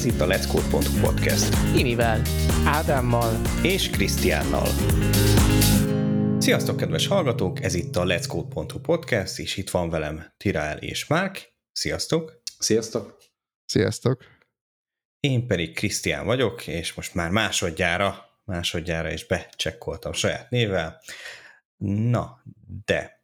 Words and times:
Ez 0.00 0.06
itt 0.06 0.20
a 0.20 0.26
Let's 0.26 0.46
Code.hu 0.48 1.00
podcast. 1.00 1.76
Imivel, 1.76 2.22
Ádámmal 2.64 3.40
és 3.62 3.90
Krisztiánnal. 3.90 4.66
Sziasztok, 6.38 6.76
kedves 6.76 7.06
hallgatók! 7.06 7.62
Ez 7.62 7.74
itt 7.74 7.96
a 7.96 8.04
Let's 8.04 8.24
Code.hu 8.28 8.80
podcast, 8.80 9.38
és 9.38 9.56
itt 9.56 9.70
van 9.70 9.90
velem 9.90 10.32
Tirael 10.36 10.78
és 10.78 11.06
Márk. 11.06 11.52
Sziasztok! 11.72 12.42
Sziasztok! 12.58 13.18
Sziasztok! 13.64 14.24
Én 15.20 15.46
pedig 15.46 15.74
Krisztián 15.74 16.26
vagyok, 16.26 16.66
és 16.66 16.94
most 16.94 17.14
már 17.14 17.30
másodjára, 17.30 18.24
másodjára 18.44 19.12
is 19.12 19.26
becsekkoltam 19.26 20.12
saját 20.12 20.50
névvel. 20.50 21.00
Na, 21.76 22.42
de 22.84 23.19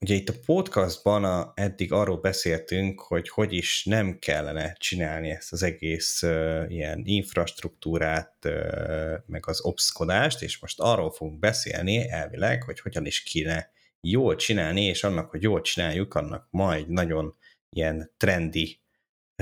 ugye 0.00 0.14
itt 0.14 0.28
a 0.28 0.34
podcastban 0.46 1.24
a, 1.24 1.52
eddig 1.54 1.92
arról 1.92 2.20
beszéltünk, 2.20 3.00
hogy 3.00 3.28
hogy 3.28 3.52
is 3.52 3.84
nem 3.84 4.18
kellene 4.18 4.72
csinálni 4.72 5.30
ezt 5.30 5.52
az 5.52 5.62
egész 5.62 6.22
uh, 6.22 6.64
ilyen 6.68 7.02
infrastruktúrát, 7.04 8.36
uh, 8.44 9.14
meg 9.26 9.48
az 9.48 9.64
obszkodást, 9.64 10.42
és 10.42 10.58
most 10.58 10.80
arról 10.80 11.10
fogunk 11.10 11.38
beszélni 11.38 12.10
elvileg, 12.10 12.62
hogy 12.62 12.80
hogyan 12.80 13.06
is 13.06 13.22
kéne 13.22 13.70
jól 14.00 14.36
csinálni, 14.36 14.84
és 14.84 15.04
annak, 15.04 15.30
hogy 15.30 15.42
jól 15.42 15.60
csináljuk, 15.60 16.14
annak 16.14 16.46
majd 16.50 16.88
nagyon 16.88 17.36
ilyen 17.68 18.12
trendi 18.16 18.80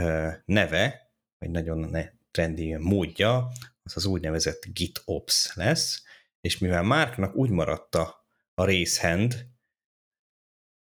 uh, 0.00 0.33
neve, 0.45 1.11
vagy 1.38 1.50
nagyon 1.50 1.78
ne, 1.78 2.09
trendi 2.30 2.77
módja, 2.77 3.48
az 3.83 3.97
az 3.97 4.05
úgynevezett 4.05 4.62
GitOps 4.72 5.55
lesz, 5.55 6.02
és 6.41 6.59
mivel 6.59 6.83
Márknak 6.83 7.34
úgy 7.34 7.50
maradt 7.50 7.95
a, 7.95 8.20
részhend, 8.64 9.47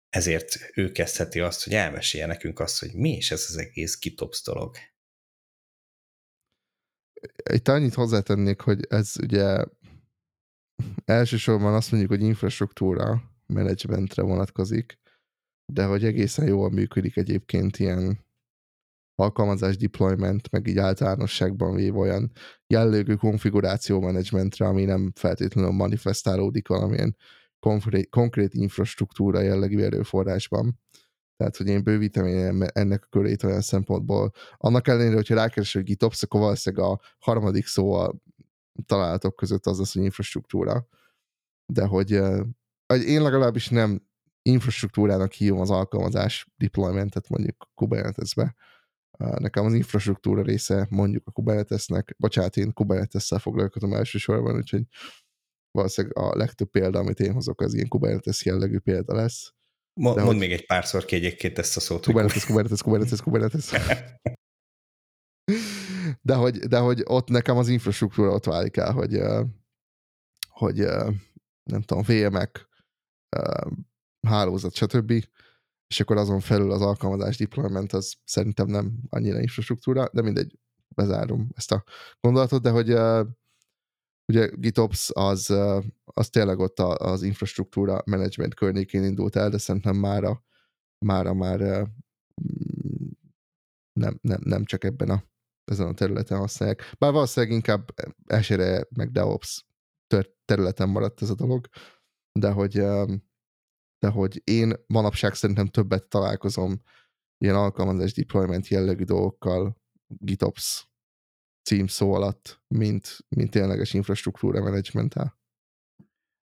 ezért 0.10 0.72
ő 0.74 0.92
kezdheti 0.92 1.40
azt, 1.40 1.64
hogy 1.64 1.74
elmesélje 1.74 2.28
nekünk 2.28 2.60
azt, 2.60 2.80
hogy 2.80 2.94
mi 2.94 3.10
is 3.10 3.32
ez 3.32 3.46
az 3.50 3.58
egész 3.58 4.00
GitOps 4.00 4.44
dolog. 4.44 4.76
Itt 7.52 7.68
annyit 7.68 7.94
hozzátennék, 7.94 8.62
hogy 8.62 8.86
ez 8.90 9.14
ugye 9.22 9.66
elsősorban 11.06 11.74
azt 11.74 11.92
mondjuk, 11.92 12.12
hogy 12.12 12.22
infrastruktúra 12.22 13.22
menedzsmentre 13.46 14.22
vonatkozik, 14.22 15.00
de 15.74 15.86
hogy 15.86 16.06
egészen 16.06 16.48
jól 16.48 16.72
működik 16.72 17.18
egyébként 17.18 17.78
ilyen 17.78 18.28
alkalmazás 19.16 19.78
deployment, 19.78 20.52
meg 20.52 20.68
így 20.68 20.78
általánosságban 20.78 21.76
véve 21.76 21.98
olyan 21.98 22.32
jellegű 22.68 23.16
konfiguráció 23.16 24.00
menedzsmentre, 24.00 24.66
ami 24.66 24.86
nem 24.86 25.12
feltétlenül 25.16 25.72
manifestálódik 25.72 26.68
valamilyen 26.68 27.16
konkrét, 27.60 28.10
konkrét 28.10 28.54
infrastruktúra 28.54 29.42
jellegű 29.42 29.82
erőforrásban. 29.82 30.80
Tehát, 31.38 31.58
hogy 31.58 31.68
én 31.68 31.84
bővítem 31.84 32.26
ennek 32.74 33.04
a 33.04 33.08
körét 33.10 33.44
olyan 33.44 33.62
szempontból. 33.62 34.32
Annak 34.58 34.88
ellenére, 34.88 35.16
hogyha 35.16 35.36
rákeresel, 35.36 35.82
hogy 35.82 35.90
GitOps, 35.90 36.24
akkor 36.24 36.40
valószínűleg 36.40 36.86
a 36.86 37.00
harmadik 37.20 37.68
szó 37.68 37.94
a 37.94 38.16
találatok 38.86 39.36
között 39.36 39.66
az 39.66 39.80
az, 39.80 39.92
hogy 39.92 40.04
infrastruktúra. 40.04 40.88
De 41.66 41.86
hogy, 41.86 42.20
hogy 42.86 43.04
én 43.04 43.22
legalábbis 43.22 43.70
nem 43.70 44.08
infrastruktúrának 44.42 45.32
hívom 45.32 45.60
az 45.60 45.70
alkalmazás 45.70 46.48
deploymentet 46.58 47.30
mondjuk 47.30 47.70
Kubernetes-be. 47.74 48.56
Nekem 49.18 49.66
az 49.66 49.74
infrastruktúra 49.74 50.42
része 50.42 50.88
mondjuk 50.90 51.28
a 51.28 51.32
Kubernetesnek, 51.32 52.16
bocsánat, 52.18 52.58
én 52.58 52.74
Kubernetes-szel 52.74 53.40
foglalkozom 53.40 53.94
elsősorban, 53.94 54.56
úgyhogy 54.56 54.84
valószínűleg 55.72 56.18
a 56.18 56.36
legtöbb 56.38 56.70
példa, 56.70 57.00
amit 57.00 57.20
én 57.20 57.34
hozok, 57.34 57.62
az 57.62 57.74
ilyen 57.74 57.88
Kubernetes 57.88 58.46
jellegű 58.46 58.78
példa 58.78 59.16
lesz. 59.16 59.54
Mo- 59.94 60.16
mondd 60.16 60.28
hogy... 60.28 60.38
még 60.38 60.52
egy 60.52 60.66
párszor 60.66 61.06
ki 61.06 61.16
egyébként 61.16 61.58
ezt 61.58 61.78
a 61.78 61.80
szót. 61.80 62.06
Kubernetes, 62.06 62.46
Kubernetes, 62.46 62.82
Kubernetes, 62.82 63.22
Kubernetes. 63.22 63.70
de, 66.22 66.36
hogy, 66.36 66.58
de 66.58 66.78
hogy 66.78 67.02
ott 67.06 67.30
nekem 67.30 67.58
az 67.58 67.68
infrastruktúra 67.68 68.32
ott 68.32 68.46
válik 68.46 68.78
el, 68.78 68.92
hogy, 68.92 69.20
hogy 70.50 70.78
nem 71.64 71.82
tudom, 71.82 72.04
VM-ek, 72.04 72.68
hálózat, 74.28 74.74
stb. 74.74 75.12
És 75.88 76.00
akkor 76.00 76.18
azon 76.18 76.40
felül 76.40 76.72
az 76.72 76.82
alkalmazás 76.82 77.38
deployment 77.38 77.94
az 77.94 78.16
szerintem 78.24 78.68
nem 78.68 79.00
annyira 79.10 79.40
infrastruktúra, 79.40 80.10
de 80.14 80.22
mindegy, 80.22 80.60
bezárom 80.96 81.50
ezt 81.56 81.72
a 81.72 81.84
gondolatot, 82.20 82.62
de 82.62 82.70
hogy 82.70 82.90
ugye 84.30 84.50
GitOps 84.56 85.10
az, 85.14 85.50
az 86.04 86.30
tényleg 86.30 86.60
ott 86.60 86.80
az 86.80 87.22
infrastruktúra 87.24 88.02
management 88.06 88.54
környékén 88.54 89.04
indult 89.04 89.36
el, 89.36 89.50
de 89.50 89.58
szerintem 89.58 89.96
mára, 89.96 90.44
mára 91.06 91.34
már 91.34 91.60
nem, 93.94 94.20
nem, 94.22 94.40
nem 94.44 94.66
csak 94.66 94.84
ebben 94.84 95.10
a, 95.10 95.24
ezen 95.72 95.88
a 95.88 95.94
területen 95.94 96.38
használják. 96.38 96.94
Bár 97.00 97.12
valószínűleg 97.12 97.56
inkább 97.56 97.90
esére 98.26 98.88
meg 98.90 99.12
DevOps 99.12 99.66
területen 100.46 100.90
maradt 100.90 101.22
ez 101.22 101.30
a 101.30 101.36
dolog, 101.36 101.68
de 102.40 102.52
hogy, 102.52 102.72
de 104.00 104.10
hogy 104.12 104.42
én 104.44 104.74
manapság 104.88 105.34
szerintem 105.34 105.68
többet 105.68 106.08
találkozom 106.08 106.82
ilyen 107.38 107.56
alkalmazás 107.56 108.14
deployment 108.14 108.68
jellegű 108.68 109.04
dolgokkal 109.04 109.78
GitOps 110.08 110.89
címszó 111.70 112.14
alatt, 112.14 112.62
mint, 112.68 113.18
mint 113.28 113.52
tényleges 113.52 113.94
infrastruktúra 113.94 114.64
menedzsmenttel. 114.64 115.38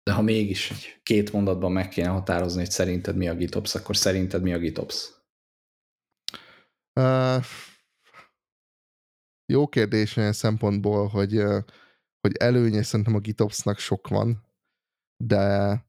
De 0.03 0.12
ha 0.12 0.22
mégis 0.22 0.70
egy 0.70 1.00
két 1.03 1.32
mondatban 1.32 1.72
meg 1.72 1.88
kéne 1.88 2.09
határozni, 2.09 2.59
hogy 2.59 2.70
szerinted 2.70 3.16
mi 3.16 3.28
a 3.28 3.34
GitOps, 3.34 3.75
akkor 3.75 3.97
szerinted 3.97 4.42
mi 4.42 4.53
a 4.53 4.59
GitOps? 4.59 5.10
Uh, 7.00 7.44
jó 9.53 9.69
kérdés 9.69 10.16
olyan 10.16 10.32
szempontból, 10.32 11.06
hogy, 11.06 11.43
hogy 12.20 12.37
előnye 12.38 12.82
szerintem 12.82 13.14
a 13.14 13.20
GitOpsnak 13.20 13.78
sok 13.78 14.08
van, 14.08 14.47
de 15.25 15.84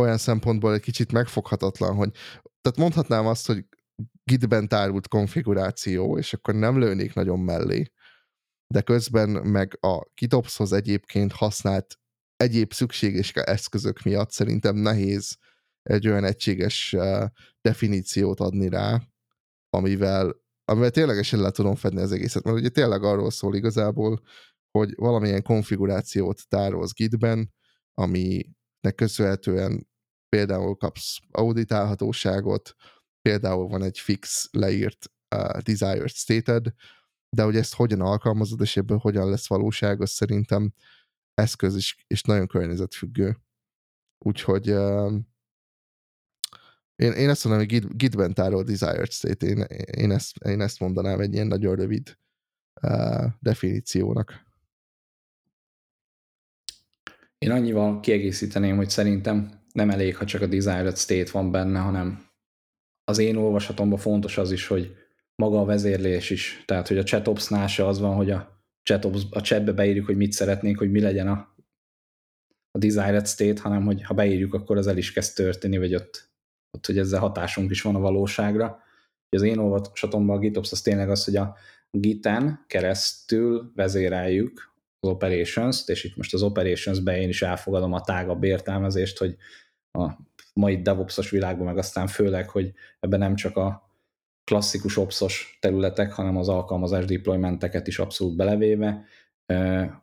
olyan 0.00 0.18
szempontból 0.18 0.74
egy 0.74 0.80
kicsit 0.80 1.12
megfoghatatlan, 1.12 1.94
hogy 1.94 2.12
tehát 2.60 2.78
mondhatnám 2.78 3.26
azt, 3.26 3.46
hogy 3.46 3.66
gitben 4.30 4.68
tárult 4.68 5.08
konfiguráció, 5.08 6.18
és 6.18 6.32
akkor 6.32 6.54
nem 6.54 6.78
lőnék 6.78 7.14
nagyon 7.14 7.38
mellé. 7.38 7.90
De 8.74 8.80
közben 8.80 9.30
meg 9.30 9.78
a 9.80 10.06
GitOpshoz 10.14 10.72
egyébként 10.72 11.32
használt 11.32 11.98
egyéb 12.36 12.72
szükséges 12.72 13.32
eszközök 13.32 14.02
miatt 14.02 14.30
szerintem 14.30 14.76
nehéz 14.76 15.36
egy 15.82 16.08
olyan 16.08 16.24
egységes 16.24 16.96
definíciót 17.60 18.40
adni 18.40 18.68
rá, 18.68 19.00
amivel, 19.70 20.36
amivel 20.64 20.90
ténylegesen 20.90 21.40
le 21.40 21.50
tudom 21.50 21.74
fedni 21.74 22.00
az 22.00 22.12
egészet. 22.12 22.44
Mert 22.44 22.56
ugye 22.56 22.68
tényleg 22.68 23.02
arról 23.02 23.30
szól 23.30 23.54
igazából, 23.54 24.20
hogy 24.70 24.92
valamilyen 24.96 25.42
konfigurációt 25.42 26.48
tárolsz 26.48 26.92
Gitben, 26.92 27.52
aminek 27.94 28.94
köszönhetően 28.94 29.88
például 30.28 30.76
kapsz 30.76 31.18
auditálhatóságot, 31.30 32.74
például 33.22 33.68
van 33.68 33.82
egy 33.82 33.98
fix 33.98 34.48
leírt 34.52 35.10
uh, 35.34 35.58
desired 35.58 36.10
stated, 36.10 36.74
de 37.36 37.42
hogy 37.42 37.56
ezt 37.56 37.74
hogyan 37.74 38.00
alkalmazod, 38.00 38.60
és 38.60 38.76
ebből 38.76 38.98
hogyan 38.98 39.30
lesz 39.30 39.48
valóság, 39.48 40.00
az 40.00 40.10
szerintem 40.10 40.72
eszköz 41.34 41.76
is, 41.76 42.04
és 42.06 42.22
nagyon 42.22 42.46
környezetfüggő. 42.46 43.36
Úgyhogy 44.18 44.70
uh, 44.70 45.12
én, 46.96 47.12
én 47.12 47.28
ezt 47.28 47.44
mondom, 47.44 47.66
hogy 47.66 47.72
Git, 47.72 47.96
Gitben 47.96 48.34
tárol 48.34 48.62
desired 48.62 49.10
state, 49.10 49.46
én, 49.46 49.58
én, 49.84 50.10
ezt, 50.10 50.36
én 50.36 50.60
ezt 50.60 50.80
mondanám 50.80 51.20
egy 51.20 51.34
ilyen 51.34 51.46
nagyon 51.46 51.76
rövid 51.76 52.18
uh, 52.82 53.24
definíciónak. 53.38 54.48
Én 57.38 57.50
annyival 57.50 58.00
kiegészíteném, 58.00 58.76
hogy 58.76 58.90
szerintem 58.90 59.60
nem 59.72 59.90
elég, 59.90 60.16
ha 60.16 60.24
csak 60.24 60.42
a 60.42 60.46
desired 60.46 60.96
state 60.96 61.30
van 61.32 61.50
benne, 61.50 61.78
hanem 61.78 62.29
az 63.10 63.18
én 63.18 63.36
olvasatomban 63.36 63.98
fontos 63.98 64.38
az 64.38 64.50
is, 64.52 64.66
hogy 64.66 64.96
maga 65.34 65.60
a 65.60 65.64
vezérlés 65.64 66.30
is. 66.30 66.62
Tehát, 66.66 66.88
hogy 66.88 66.98
a 66.98 67.02
chatopsnál 67.02 67.66
se 67.66 67.86
az 67.86 68.00
van, 68.00 68.14
hogy 68.14 68.30
a, 68.30 68.62
chatops, 68.82 69.22
a 69.30 69.40
chatbe 69.40 69.72
beírjuk, 69.72 70.06
hogy 70.06 70.16
mit 70.16 70.32
szeretnénk, 70.32 70.78
hogy 70.78 70.90
mi 70.90 71.00
legyen 71.00 71.28
a, 71.28 71.54
a 72.70 72.78
desired 72.78 73.26
state, 73.26 73.60
hanem 73.60 73.84
hogy 73.84 74.02
ha 74.02 74.14
beírjuk, 74.14 74.54
akkor 74.54 74.76
az 74.76 74.86
el 74.86 74.96
is 74.96 75.12
kezd 75.12 75.34
történni, 75.34 75.78
vagy 75.78 75.94
ott, 75.94 76.30
ott 76.70 76.86
hogy 76.86 76.98
ezzel 76.98 77.20
hatásunk 77.20 77.70
is 77.70 77.82
van 77.82 77.94
a 77.94 78.00
valóságra. 78.00 78.78
Az 79.36 79.42
én 79.42 79.58
olvasatomban 79.58 80.36
a 80.36 80.40
GitOps 80.40 80.72
az 80.72 80.80
tényleg 80.80 81.10
az, 81.10 81.24
hogy 81.24 81.36
a 81.36 81.56
Giten 81.90 82.64
keresztül 82.66 83.72
vezéreljük 83.74 84.72
az 85.00 85.08
operations-t, 85.10 85.88
és 85.88 86.04
itt 86.04 86.16
most 86.16 86.34
az 86.34 86.42
operations-be 86.42 87.20
én 87.20 87.28
is 87.28 87.42
elfogadom 87.42 87.92
a 87.92 88.00
tágabb 88.00 88.44
értelmezést, 88.44 89.18
hogy 89.18 89.36
a 89.98 90.10
mai 90.60 90.82
DevOps-os 90.82 91.30
világban, 91.30 91.66
meg 91.66 91.78
aztán 91.78 92.06
főleg, 92.06 92.48
hogy 92.48 92.72
ebben 93.00 93.18
nem 93.18 93.34
csak 93.34 93.56
a 93.56 93.90
klasszikus 94.44 94.96
opsos 94.96 95.58
területek, 95.60 96.12
hanem 96.12 96.36
az 96.36 96.48
alkalmazás 96.48 97.04
deploymenteket 97.04 97.86
is 97.86 97.98
abszolút 97.98 98.36
belevéve 98.36 99.04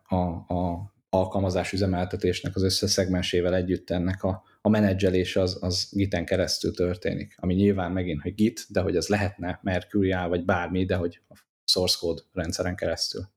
a, 0.08 0.16
a 0.54 0.92
alkalmazás 1.10 1.72
üzemeltetésnek 1.72 2.56
az 2.56 2.62
összeszegmensével 2.62 3.54
együtt 3.54 3.90
ennek 3.90 4.22
a, 4.22 4.42
a 4.60 4.68
menedzselés 4.68 5.36
az, 5.36 5.58
az 5.60 5.88
Giten 5.92 6.24
keresztül 6.24 6.74
történik, 6.74 7.34
ami 7.36 7.54
nyilván 7.54 7.92
megint, 7.92 8.22
hogy 8.22 8.34
Git, 8.34 8.66
de 8.68 8.80
hogy 8.80 8.96
ez 8.96 9.08
lehetne 9.08 9.60
Mercurial 9.62 10.28
vagy 10.28 10.44
bármi, 10.44 10.84
de 10.84 10.96
hogy 10.96 11.20
source 11.64 11.96
code 12.00 12.22
rendszeren 12.32 12.76
keresztül. 12.76 13.28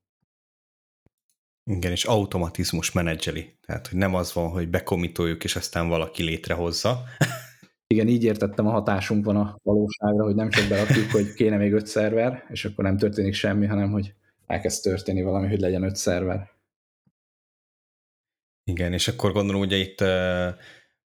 Igen, 1.64 1.90
és 1.90 2.04
automatizmus 2.04 2.92
menedzseli. 2.92 3.58
Tehát, 3.66 3.86
hogy 3.86 3.98
nem 3.98 4.14
az 4.14 4.32
van, 4.32 4.50
hogy 4.50 4.68
bekomitoljuk, 4.68 5.44
és 5.44 5.56
aztán 5.56 5.88
valaki 5.88 6.22
létrehozza. 6.22 7.04
Igen, 7.86 8.08
így 8.08 8.24
értettem 8.24 8.66
a 8.66 8.70
hatásunk 8.70 9.24
van 9.24 9.36
a 9.36 9.58
valóságra, 9.62 10.24
hogy 10.24 10.34
nem 10.34 10.50
csak 10.50 10.68
berakjuk, 10.68 11.10
hogy 11.10 11.32
kéne 11.32 11.56
még 11.56 11.72
öt 11.72 11.86
szerver, 11.86 12.44
és 12.48 12.64
akkor 12.64 12.84
nem 12.84 12.98
történik 12.98 13.34
semmi, 13.34 13.66
hanem 13.66 13.90
hogy 13.90 14.14
elkezd 14.46 14.82
történni 14.82 15.22
valami, 15.22 15.48
hogy 15.48 15.60
legyen 15.60 15.82
öt 15.82 15.96
szerver. 15.96 16.50
Igen, 18.64 18.92
és 18.92 19.08
akkor 19.08 19.32
gondolom, 19.32 19.60
ugye 19.60 19.76
itt 19.76 20.00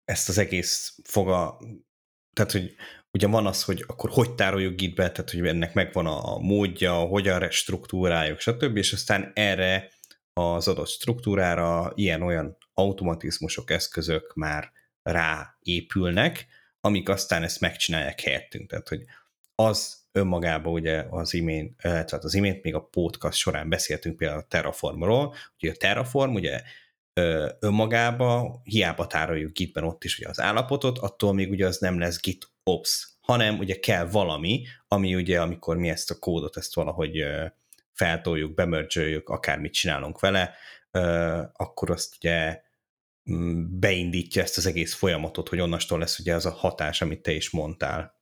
ezt 0.04 0.30
az 0.30 0.38
egész 0.38 1.00
foga, 1.04 1.58
tehát, 2.34 2.52
hogy 2.52 2.76
ugye 3.12 3.28
van 3.28 3.46
az, 3.46 3.64
hogy 3.64 3.84
akkor 3.88 4.10
hogy 4.10 4.36
tároljuk 4.36 4.76
gitbe, 4.76 5.12
tehát, 5.12 5.32
hogy 5.32 5.48
ennek 5.48 5.74
megvan 5.74 6.06
a 6.06 6.38
módja, 6.38 6.94
hogyan 6.94 7.50
struktúráljuk, 7.50 8.40
stb., 8.40 8.78
és 8.78 8.94
aztán 8.94 9.32
erre 9.36 9.90
az 10.38 10.68
adott 10.68 10.88
struktúrára 10.88 11.92
ilyen-olyan 11.95 12.57
automatizmusok, 12.74 13.72
eszközök 13.72 14.34
már 14.36 14.72
ráépülnek, 15.04 16.45
amik 16.81 17.10
aztán 17.10 17.44
ezt 17.44 17.60
megcsinálják 17.60 18.22
helyettünk. 18.22 18.69
Tehát, 18.69 18.88
hogy 18.88 19.04
az 19.56 20.06
önmagában 20.12 20.74
ugye 20.74 21.06
az 21.10 21.34
imént, 21.34 21.78
tehát 21.81 22.24
az 22.24 22.34
imént 22.34 22.63
még 22.63 22.75
a 22.75 22.84
podcast 22.84 23.38
során 23.38 23.69
beszéltünk 23.69 24.18
például 24.18 24.39
a 24.39 24.48
Terraformról, 24.48 25.36
ugye 25.62 25.72
a 25.72 25.75
Terraform 25.75 26.34
ugye 26.34 26.62
önmagába 27.60 28.62
hiába 28.63 29.07
tároljuk 29.07 29.51
Gitben 29.51 29.83
ott 29.83 30.04
is 30.04 30.18
ugye 30.18 30.30
az 30.30 30.40
állapotot, 30.40 30.98
attól 30.98 31.33
még 31.33 31.50
ugye 31.50 31.68
az 31.68 31.78
nem 31.78 32.00
lesz 32.00 32.22
Git 32.22 32.50
Ops, 32.63 33.07
hanem 33.22 33.57
ugye 33.57 33.80
kell 33.80 34.06
valami, 34.06 34.63
ami 34.88 35.16
ugye 35.16 35.42
amikor 35.42 35.78
mi 35.78 35.90
ezt 35.90 36.12
a 36.12 36.19
kódot, 36.19 36.57
ezt 36.57 36.75
valahogy 36.75 37.24
feltoljuk, 37.98 38.54
bemörcsöljük, 38.54 39.30
akármit 39.30 39.74
csinálunk 39.74 40.20
vele, 40.20 40.56
akkor 41.54 41.92
azt 41.92 42.16
ugye 42.16 42.62
mm, 43.32 43.80
beindítja 43.80 44.42
ezt 44.42 44.58
az 44.58 44.66
egész 44.66 44.94
folyamatot, 44.94 45.50
hogy 45.50 45.60
onnastól 45.60 46.00
lesz 46.00 46.20
ugye 46.20 46.36
az 46.36 46.46
a 46.46 46.52
hatás, 46.52 47.02
amit 47.02 47.22
te 47.22 47.32
is 47.32 47.50
mondtál. 47.50 48.16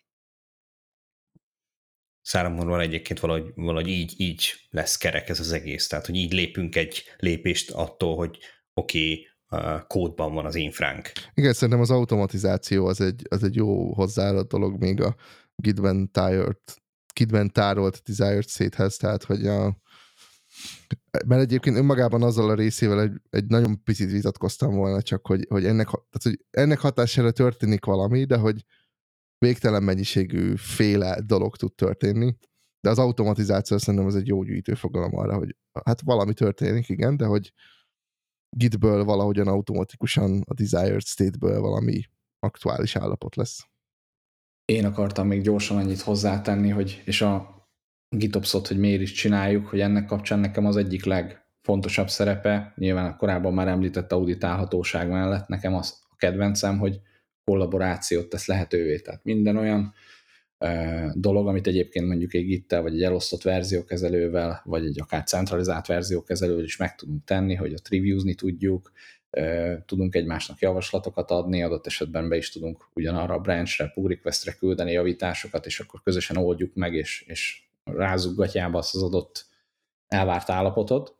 Számomra 2.21 2.81
egyébként 2.81 3.19
valahogy, 3.19 3.51
valahogy 3.55 3.87
így, 3.87 4.13
így 4.17 4.53
lesz 4.69 4.97
kerek 4.97 5.29
ez 5.29 5.39
az 5.39 5.51
egész, 5.51 5.87
tehát 5.87 6.05
hogy 6.05 6.15
így 6.15 6.33
lépünk 6.33 6.75
egy 6.75 7.03
lépést 7.17 7.71
attól, 7.71 8.15
hogy 8.15 8.39
oké, 8.73 9.09
okay, 9.09 9.27
kódban 9.87 10.33
van 10.33 10.45
az 10.45 10.55
infránk. 10.55 11.11
Igen, 11.33 11.53
szerintem 11.53 11.79
az 11.79 11.91
automatizáció 11.91 12.85
az 12.85 13.01
egy, 13.01 13.21
az 13.29 13.43
egy 13.43 13.55
jó 13.55 13.93
hozzáadott 13.93 14.49
dolog 14.49 14.79
még 14.79 15.01
a 15.01 15.15
Gitben 15.55 16.11
tárolt, 16.11 16.81
Gitben 17.15 17.51
tárolt 17.51 18.01
desired 18.05 18.47
state-hez, 18.47 18.97
tehát 18.97 19.23
hogy 19.23 19.47
a, 19.47 19.77
mert 21.25 21.41
egyébként 21.41 21.77
önmagában 21.77 22.23
azzal 22.23 22.49
a 22.49 22.55
részével 22.55 23.01
egy, 23.01 23.21
egy 23.29 23.45
nagyon 23.45 23.83
picit 23.83 24.11
vitatkoztam 24.11 24.75
volna, 24.75 25.01
csak 25.01 25.27
hogy, 25.27 25.45
hogy, 25.49 25.65
ennek, 25.65 25.85
tehát, 25.85 26.23
hogy 26.23 26.45
ennek 26.49 26.79
hatására 26.79 27.31
történik 27.31 27.85
valami, 27.85 28.25
de 28.25 28.37
hogy 28.37 28.65
végtelen 29.37 29.83
mennyiségű 29.83 30.55
féle 30.55 31.21
dolog 31.25 31.55
tud 31.55 31.73
történni. 31.73 32.35
De 32.79 32.89
az 32.89 32.99
automatizáció 32.99 33.77
szerintem 33.77 34.05
az 34.05 34.15
egy 34.15 34.27
jó 34.27 34.43
gyűjtőfogalom 34.43 35.17
arra, 35.17 35.37
hogy 35.37 35.55
hát 35.85 36.01
valami 36.01 36.33
történik, 36.33 36.89
igen, 36.89 37.17
de 37.17 37.25
hogy 37.25 37.53
gitből 38.49 39.03
valahogyan 39.03 39.47
automatikusan 39.47 40.41
a 40.45 40.53
desired 40.53 41.01
state-ből 41.01 41.59
valami 41.61 42.01
aktuális 42.39 42.95
állapot 42.95 43.35
lesz. 43.35 43.67
Én 44.65 44.85
akartam 44.85 45.27
még 45.27 45.41
gyorsan 45.41 45.77
annyit 45.77 46.01
hozzátenni, 46.01 46.69
hogy 46.69 47.01
és 47.05 47.21
a 47.21 47.53
GitOps-ot, 48.09 48.67
hogy 48.67 48.77
miért 48.77 49.01
is 49.01 49.11
csináljuk, 49.11 49.67
hogy 49.67 49.79
ennek 49.79 50.05
kapcsán 50.05 50.39
nekem 50.39 50.65
az 50.65 50.75
egyik 50.75 51.03
legfontosabb 51.03 52.09
szerepe, 52.09 52.73
nyilván 52.75 53.17
korábban 53.17 53.53
már 53.53 53.67
említett 53.67 54.11
auditálhatóság 54.11 55.09
mellett, 55.09 55.47
nekem 55.47 55.75
az 55.75 55.99
a 56.09 56.15
kedvencem, 56.15 56.77
hogy 56.77 56.99
kollaborációt 57.43 58.29
tesz 58.29 58.47
lehetővé. 58.47 58.99
Tehát 58.99 59.23
minden 59.23 59.57
olyan 59.57 59.93
dolog, 61.13 61.47
amit 61.47 61.67
egyébként 61.67 62.07
mondjuk 62.07 62.33
egy 62.33 62.45
git 62.45 62.71
vagy 62.71 62.93
egy 62.93 63.03
elosztott 63.03 63.41
verziókezelővel, 63.41 64.61
vagy 64.63 64.85
egy 64.85 64.99
akár 64.99 65.23
centralizált 65.23 65.85
verziókezelővel 65.85 66.63
is 66.63 66.77
meg 66.77 66.95
tudunk 66.95 67.23
tenni, 67.23 67.55
hogy 67.55 67.73
a 67.73 67.77
reviewzni 67.89 68.33
tudjuk, 68.33 68.91
tudunk 69.85 70.15
egymásnak 70.15 70.59
javaslatokat 70.59 71.31
adni, 71.31 71.63
adott 71.63 71.85
esetben 71.85 72.29
be 72.29 72.35
is 72.35 72.51
tudunk 72.51 72.89
ugyanarra 72.93 73.33
a 73.33 73.39
branchre, 73.39 73.91
pull 73.93 74.07
requestre 74.07 74.53
küldeni 74.53 74.91
javításokat, 74.91 75.65
és 75.65 75.79
akkor 75.79 76.01
közösen 76.03 76.37
oldjuk 76.37 76.73
meg, 76.73 76.93
és, 76.93 77.23
és 77.27 77.61
rázzuk 77.83 78.35
gatyába 78.35 78.77
azt 78.77 78.95
az 78.95 79.03
adott 79.03 79.45
elvárt 80.07 80.49
állapotot, 80.49 81.15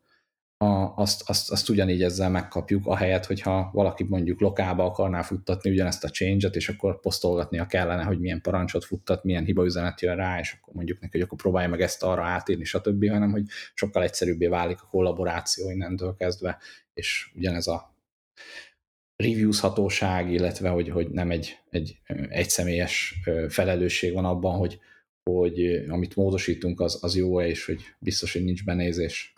a, 0.58 0.94
azt, 0.96 1.30
azt, 1.30 1.52
azt 1.52 1.70
ugyanígy 1.70 2.04
ezzel 2.04 2.30
megkapjuk, 2.30 2.88
ahelyett, 2.88 3.26
hogyha 3.26 3.70
valaki 3.74 4.04
mondjuk 4.04 4.40
lokálba 4.40 4.84
akarná 4.84 5.22
futtatni 5.22 5.70
ugyanezt 5.70 6.04
a 6.04 6.10
change-et, 6.10 6.56
és 6.56 6.70
akkor 6.70 7.00
posztolgatnia 7.00 7.66
kellene, 7.66 8.04
hogy 8.04 8.20
milyen 8.20 8.42
parancsot 8.42 8.86
futtat, 8.86 9.24
milyen 9.24 9.44
hibaüzenet 9.44 10.02
jön 10.02 10.16
rá, 10.16 10.40
és 10.40 10.58
akkor 10.60 10.74
mondjuk 10.74 11.00
neki, 11.00 11.18
hogy 11.18 11.26
akkor 11.26 11.38
próbálja 11.38 11.70
meg 11.70 11.82
ezt 11.82 12.04
arra 12.04 12.24
átírni, 12.24 12.64
stb., 12.64 13.10
hanem 13.10 13.32
hogy 13.32 13.46
sokkal 13.74 14.04
egyszerűbbé 14.04 14.48
válik 14.48 14.82
a 14.82 14.88
kollaboráció 14.90 15.70
innentől 15.70 16.16
kezdve, 16.16 16.58
és 16.94 17.32
ugyanez 17.36 17.68
a 17.68 17.95
reviews 19.16 19.60
hatóság, 19.60 20.32
illetve 20.32 20.70
hogy, 20.70 20.90
hogy 20.90 21.10
nem 21.10 21.32
egy, 21.32 21.60
egy 21.70 22.00
egyszemélyes 22.30 23.16
felelősség 23.50 24.14
van 24.14 24.26
abban, 24.26 24.58
hogy, 24.58 24.80
hogy 25.30 25.86
amit 25.88 26.16
módosítunk, 26.16 26.80
az, 26.80 27.04
az 27.04 27.16
jó-e, 27.16 27.48
és 27.48 27.66
hogy 27.66 27.82
biztos, 28.00 28.34
hogy 28.34 28.44
nincs 28.44 28.64
benézés. 28.64 29.34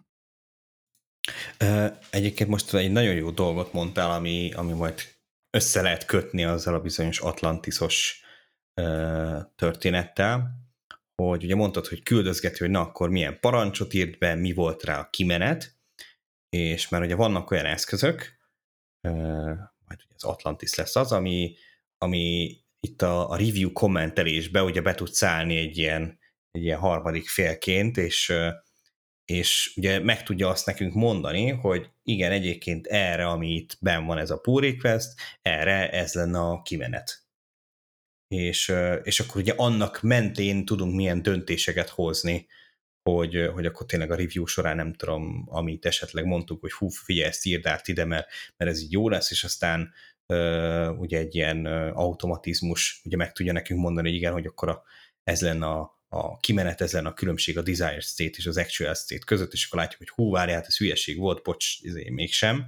Egyébként 2.09 2.49
most 2.49 2.73
egy 2.73 2.91
nagyon 2.91 3.15
jó 3.15 3.31
dolgot 3.31 3.73
mondtál, 3.73 4.11
ami, 4.11 4.51
ami 4.53 4.73
majd 4.73 5.01
össze 5.57 5.81
lehet 5.81 6.05
kötni 6.05 6.43
azzal 6.43 6.73
a 6.73 6.81
bizonyos 6.81 7.19
Atlantisos 7.19 8.21
történettel, 9.55 10.65
hogy 11.15 11.43
ugye 11.43 11.55
mondtad, 11.55 11.87
hogy 11.87 12.03
küldözgeti, 12.03 12.57
hogy 12.59 12.69
na 12.69 12.81
akkor 12.81 13.09
milyen 13.09 13.39
parancsot 13.39 13.93
írt 13.93 14.17
be, 14.17 14.35
mi 14.35 14.53
volt 14.53 14.83
rá 14.83 14.99
a 14.99 15.09
kimenet, 15.09 15.75
és 16.49 16.89
már 16.89 17.01
ugye 17.01 17.15
vannak 17.15 17.51
olyan 17.51 17.65
eszközök, 17.65 18.36
majd 19.01 19.99
ugye 20.05 20.15
az 20.15 20.23
Atlantis 20.23 20.75
lesz 20.75 20.95
az, 20.95 21.11
ami, 21.11 21.55
ami 21.97 22.55
itt 22.79 23.01
a, 23.01 23.29
a 23.29 23.35
review 23.35 23.71
kommentelésbe 23.71 24.63
ugye 24.63 24.81
be 24.81 24.95
tudsz 24.95 25.23
állni 25.23 25.57
egy 25.57 25.77
ilyen, 25.77 26.19
egy 26.51 26.63
ilyen 26.63 26.79
harmadik 26.79 27.29
félként, 27.29 27.97
és 27.97 28.33
és 29.29 29.73
ugye 29.75 29.99
meg 29.99 30.23
tudja 30.23 30.49
azt 30.49 30.65
nekünk 30.65 30.93
mondani, 30.93 31.49
hogy 31.49 31.89
igen, 32.03 32.31
egyébként 32.31 32.87
erre, 32.87 33.27
ami 33.27 33.55
itt 33.55 33.77
ben 33.79 34.05
van 34.05 34.17
ez 34.17 34.29
a 34.29 34.37
pull 34.37 34.61
request, 34.61 35.13
erre 35.41 35.89
ez 35.89 36.13
lenne 36.13 36.39
a 36.39 36.61
kimenet. 36.61 37.25
És, 38.27 38.73
és 39.03 39.19
akkor 39.19 39.41
ugye 39.41 39.53
annak 39.55 40.01
mentén 40.01 40.65
tudunk 40.65 40.95
milyen 40.95 41.21
döntéseket 41.21 41.89
hozni, 41.89 42.47
hogy, 43.15 43.49
hogy 43.53 43.65
akkor 43.65 43.85
tényleg 43.85 44.11
a 44.11 44.15
review 44.15 44.45
során 44.45 44.75
nem 44.75 44.93
tudom, 44.93 45.43
amit 45.45 45.85
esetleg 45.85 46.25
mondtuk, 46.25 46.61
hogy 46.61 46.71
hú, 46.71 46.87
figyelj, 46.89 47.27
ezt 47.27 47.45
írd 47.45 47.65
át 47.65 47.87
ide, 47.87 48.05
mert, 48.05 48.27
mert 48.57 48.71
ez 48.71 48.81
így 48.81 48.91
jó 48.91 49.09
lesz, 49.09 49.31
és 49.31 49.43
aztán 49.43 49.93
uh, 50.27 50.99
ugye 50.99 51.17
egy 51.17 51.35
ilyen 51.35 51.67
uh, 51.67 51.97
automatizmus 51.97 53.01
ugye 53.03 53.17
meg 53.17 53.31
tudja 53.31 53.53
nekünk 53.53 53.79
mondani, 53.79 54.07
hogy 54.07 54.17
igen, 54.17 54.31
hogy 54.31 54.45
akkor 54.45 54.69
a, 54.69 54.83
ez 55.23 55.41
lenne 55.41 55.65
a, 55.65 56.01
a 56.07 56.37
kimenet 56.37 56.81
ezen 56.81 57.05
a 57.05 57.13
különbség 57.13 57.57
a 57.57 57.61
desired 57.61 58.01
state 58.01 58.37
és 58.37 58.45
az 58.45 58.57
actual 58.57 58.93
state 58.93 59.25
között, 59.25 59.53
és 59.53 59.65
akkor 59.65 59.79
látjuk, 59.79 59.99
hogy 59.99 60.09
hú, 60.09 60.31
várjál, 60.31 60.61
ez 60.61 60.77
hülyeség 60.77 61.17
volt, 61.17 61.43
bocs, 61.43 61.79
izé, 61.81 62.09
mégsem. 62.09 62.65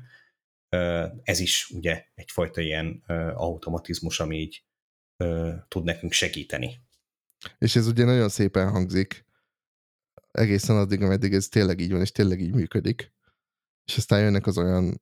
Ez 1.24 1.40
is 1.40 1.70
ugye 1.70 2.06
egyfajta 2.16 2.62
ilyen 2.62 3.04
automatizmus, 3.36 4.20
ami 4.20 4.38
így 4.38 4.64
tud 5.68 5.84
nekünk 5.84 6.12
segíteni. 6.12 6.80
És 7.58 7.76
ez 7.76 7.88
ugye 7.88 8.04
nagyon 8.04 8.30
szépen 8.30 8.70
hangzik, 8.70 9.26
egészen 10.32 10.78
addig, 10.78 11.02
ameddig 11.02 11.34
ez 11.34 11.48
tényleg 11.48 11.80
így 11.80 11.92
van, 11.92 12.02
és 12.02 12.12
tényleg 12.12 12.42
így 12.42 12.54
működik. 12.54 13.14
És 13.86 13.98
aztán 13.98 14.22
jönnek 14.22 14.48
az 14.48 14.58
olyan 14.58 15.02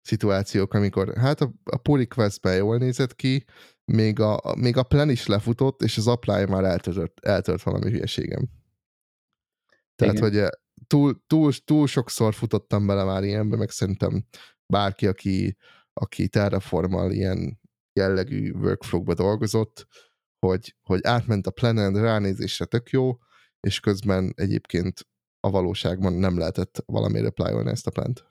szituációk, 0.00 0.74
amikor 0.74 1.16
hát 1.16 1.40
a, 1.40 1.52
a 1.64 1.96
request 1.96 2.44
jól 2.44 2.78
nézett 2.78 3.14
ki, 3.14 3.44
még 3.84 4.20
a, 4.20 4.54
még 4.56 4.76
a 4.76 4.82
plan 4.82 5.10
is 5.10 5.26
lefutott, 5.26 5.82
és 5.82 5.96
az 5.96 6.06
apply 6.06 6.44
már 6.44 6.64
eltört, 6.64 7.20
eltört 7.20 7.62
valami 7.62 7.90
hülyeségem. 7.90 8.48
Tehát, 9.94 10.14
Igen. 10.14 10.28
hogy 10.28 10.36
eh, 10.36 10.48
túl, 10.86 11.22
túl, 11.26 11.52
túl 11.64 11.86
sokszor 11.86 12.34
futottam 12.34 12.86
bele 12.86 13.04
már 13.04 13.24
ilyenbe, 13.24 13.56
meg 13.56 13.70
szerintem 13.70 14.24
bárki, 14.66 15.06
aki, 15.06 15.56
aki 15.92 16.28
Terraformal 16.28 17.10
ilyen 17.10 17.60
jellegű 17.92 18.52
workflow-ba 18.52 19.14
dolgozott, 19.14 19.86
hogy, 20.38 20.76
hogy 20.82 21.00
átment 21.02 21.46
a 21.46 21.50
planen, 21.50 21.94
ránézésre 21.94 22.64
tök 22.64 22.90
jó, 22.90 23.18
és 23.66 23.80
közben 23.80 24.32
egyébként 24.36 25.06
a 25.40 25.50
valóságban 25.50 26.12
nem 26.12 26.38
lehetett 26.38 26.82
valamire 26.86 27.26
apply 27.26 27.70
ezt 27.70 27.86
a 27.86 27.90
plant. 27.90 28.24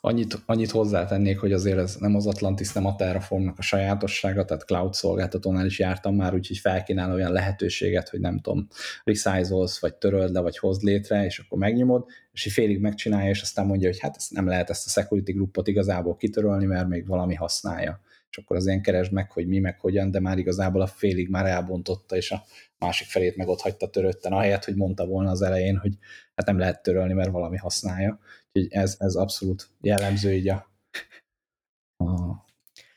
Annyit, 0.00 0.42
annyit 0.46 0.70
hozzátennék, 0.70 1.38
hogy 1.38 1.52
azért 1.52 1.78
ez 1.78 1.96
nem 1.96 2.14
az 2.14 2.26
Atlantis, 2.26 2.72
nem 2.72 2.86
a 2.86 2.96
Terraformnak 2.96 3.58
a 3.58 3.62
sajátossága, 3.62 4.44
tehát 4.44 4.62
cloud 4.62 4.94
szolgáltatónál 4.94 5.66
is 5.66 5.78
jártam 5.78 6.14
már, 6.14 6.34
úgyhogy 6.34 6.58
felkínál 6.58 7.12
olyan 7.12 7.32
lehetőséget, 7.32 8.08
hogy 8.08 8.20
nem 8.20 8.40
tudom, 8.40 8.68
resizolsz, 9.04 9.80
vagy 9.80 9.94
töröld 9.94 10.32
le, 10.32 10.40
vagy 10.40 10.58
hozd 10.58 10.82
létre, 10.82 11.24
és 11.24 11.38
akkor 11.38 11.58
megnyomod, 11.58 12.04
és 12.32 12.46
így 12.46 12.52
félig 12.52 12.80
megcsinálja, 12.80 13.30
és 13.30 13.42
aztán 13.42 13.66
mondja, 13.66 13.88
hogy 13.88 14.00
hát 14.00 14.16
ezt 14.16 14.32
nem 14.32 14.46
lehet 14.46 14.70
ezt 14.70 14.86
a 14.86 14.90
security 14.90 15.32
groupot 15.32 15.68
igazából 15.68 16.16
kitörölni, 16.16 16.64
mert 16.64 16.88
még 16.88 17.06
valami 17.06 17.34
használja. 17.34 18.00
És 18.30 18.38
akkor 18.42 18.56
az 18.56 18.66
ilyen 18.66 18.82
keresd 18.82 19.12
meg, 19.12 19.32
hogy 19.32 19.46
mi, 19.46 19.58
meg 19.58 19.80
hogyan, 19.80 20.10
de 20.10 20.20
már 20.20 20.38
igazából 20.38 20.80
a 20.80 20.86
félig 20.86 21.28
már 21.28 21.46
elbontotta, 21.46 22.16
és 22.16 22.30
a 22.30 22.42
másik 22.78 23.08
felét 23.08 23.36
meg 23.36 23.48
ott 23.48 23.60
hagyta 23.60 23.90
törötten, 23.90 24.32
ahelyett, 24.32 24.64
hogy 24.64 24.76
mondta 24.76 25.06
volna 25.06 25.30
az 25.30 25.42
elején, 25.42 25.76
hogy 25.76 25.92
hát 26.34 26.46
nem 26.46 26.58
lehet 26.58 26.82
törölni, 26.82 27.12
mert 27.12 27.30
valami 27.30 27.56
használja. 27.56 28.18
Úgyhogy 28.52 28.72
ez, 28.72 28.96
ez 28.98 29.14
abszolút 29.14 29.68
jellemző 29.80 30.32
így 30.32 30.48
a, 30.48 30.70
a 31.96 32.44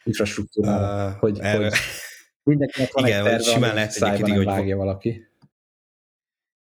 infrastruktúrára, 0.04 1.08
uh, 1.08 1.20
hogy, 1.20 1.40
erre... 1.40 1.64
hogy 1.64 1.74
mindenkinek 2.44 2.94
van 2.94 3.06
Igen, 3.06 3.18
egy 3.18 3.24
terve, 3.26 3.44
simán 3.44 3.74
lehet 3.74 3.96
egyébként, 3.96 4.38
hogy 4.38 4.46
vágja 4.46 4.78
valaki. 4.78 5.28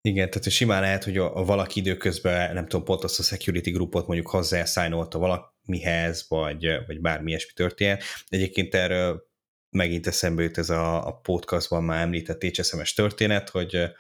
Igen, 0.02 0.30
tehát 0.30 0.50
simán 0.50 0.82
lehet, 0.82 1.04
hogy 1.04 1.18
a, 1.18 1.38
a 1.38 1.44
valaki 1.44 1.80
időközben, 1.80 2.54
nem 2.54 2.68
tudom, 2.68 2.86
pont 2.86 3.04
azt 3.04 3.20
a 3.20 3.24
security 3.24 3.72
groupot 3.72 4.08
mondjuk 4.08 4.28
hozzá 4.28 4.90
valamihez, 5.12 6.26
vagy, 6.28 6.86
vagy 6.88 7.02
bármi 7.02 7.30
ilyesmi 7.30 7.52
történjen. 7.54 8.00
Egyébként 8.28 8.74
erről 8.74 9.29
megint 9.70 10.08
eszembe 10.08 10.44
jut 10.44 10.58
ez 10.58 10.70
a, 10.70 11.08
a 11.08 11.12
podcastban 11.12 11.84
már 11.84 12.02
említett 12.02 12.44
HSMS 12.44 12.94
történet, 12.94 13.50
hogy 13.50 13.92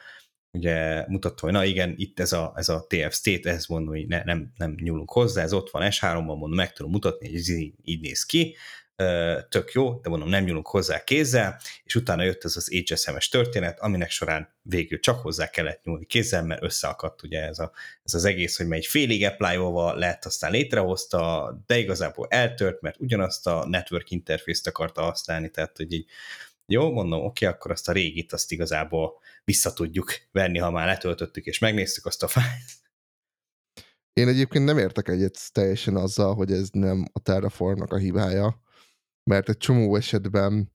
ugye 0.52 1.06
mutatta, 1.08 1.42
hogy 1.42 1.52
na 1.52 1.64
igen, 1.64 1.94
itt 1.98 2.20
ez 2.20 2.34
a, 2.34 2.54
ez 2.56 2.70
a 2.70 2.86
TF 2.88 3.14
state, 3.14 3.50
ehhez 3.50 3.68
mondom, 3.68 3.94
hogy 3.94 4.08
ne, 4.08 4.24
nem, 4.24 4.52
nem 4.58 4.76
nyúlunk 4.82 5.12
hozzá, 5.12 5.42
ez 5.42 5.54
ott 5.54 5.70
van 5.70 5.90
S3-ban, 5.92 6.26
mondom, 6.26 6.54
meg 6.54 6.74
tudom 6.74 6.92
mutatni, 6.92 7.28
hogy 7.28 7.36
ez 7.36 7.50
így, 7.50 7.74
így 7.84 8.02
néz 8.02 8.26
ki, 8.26 8.56
tök 9.50 9.72
jó, 9.72 10.00
de 10.00 10.10
mondom, 10.10 10.30
nem 10.30 10.44
nyúlunk 10.44 10.68
hozzá 10.68 11.04
kézzel, 11.04 11.60
és 11.84 11.96
utána 11.96 12.24
jött 12.24 12.44
ez 12.44 12.56
az 12.56 12.68
HSMS 12.68 13.30
történet, 13.30 13.80
aminek 13.80 14.10
során 14.10 14.54
végül 14.62 15.00
csak 15.00 15.22
hozzá 15.22 15.50
kellett 15.50 15.84
nyúlni 15.84 16.06
kézzel, 16.06 16.44
mert 16.44 16.64
összeakadt 16.64 17.24
ugye 17.24 17.42
ez, 17.42 17.60
a, 17.60 17.72
ez 18.04 18.14
az 18.14 18.26
egész, 18.26 18.58
hogy 18.58 18.72
egy 18.72 18.86
félig 18.86 19.26
apply 19.26 19.58
lett, 20.00 20.26
aztán 20.26 20.52
létrehozta, 20.52 21.54
de 21.66 21.78
igazából 21.78 22.28
eltört, 22.30 22.82
mert 22.82 23.00
ugyanazt 23.00 23.48
a 23.48 23.66
network 23.68 24.12
interfészt 24.12 24.68
akarta 24.68 25.02
használni, 25.02 25.50
tehát 25.50 25.78
hogy 25.78 25.94
így 25.94 26.06
jó, 26.66 26.92
mondom, 26.92 27.26
oké, 27.26 27.46
akkor 27.46 27.72
azt 27.72 27.90
a 27.90 27.92
régit, 27.92 28.34
azt 28.34 28.52
igazából 28.52 29.14
vissza 29.44 29.74
tudjuk 29.74 30.14
venni, 30.32 30.58
ha 30.58 30.72
már 30.72 30.88
letöltöttük 30.88 31.46
és 31.46 31.60
megnéztük 31.60 32.06
azt 32.06 32.24
a 32.24 32.28
fájlt. 32.28 32.78
Én 34.14 34.28
egyébként 34.28 34.66
nem 34.66 34.78
értek 34.78 35.08
egyet 35.08 35.52
teljesen 35.52 35.96
azzal, 35.96 36.36
hogy 36.36 36.52
ez 36.52 36.70
nem 36.72 37.06
a 37.14 37.20
Terraformnak 37.20 37.94
a 37.94 37.98
hibája, 37.98 38.62
mert 39.30 39.50
egy 39.50 39.58
csomó 39.58 39.96
esetben 39.96 40.72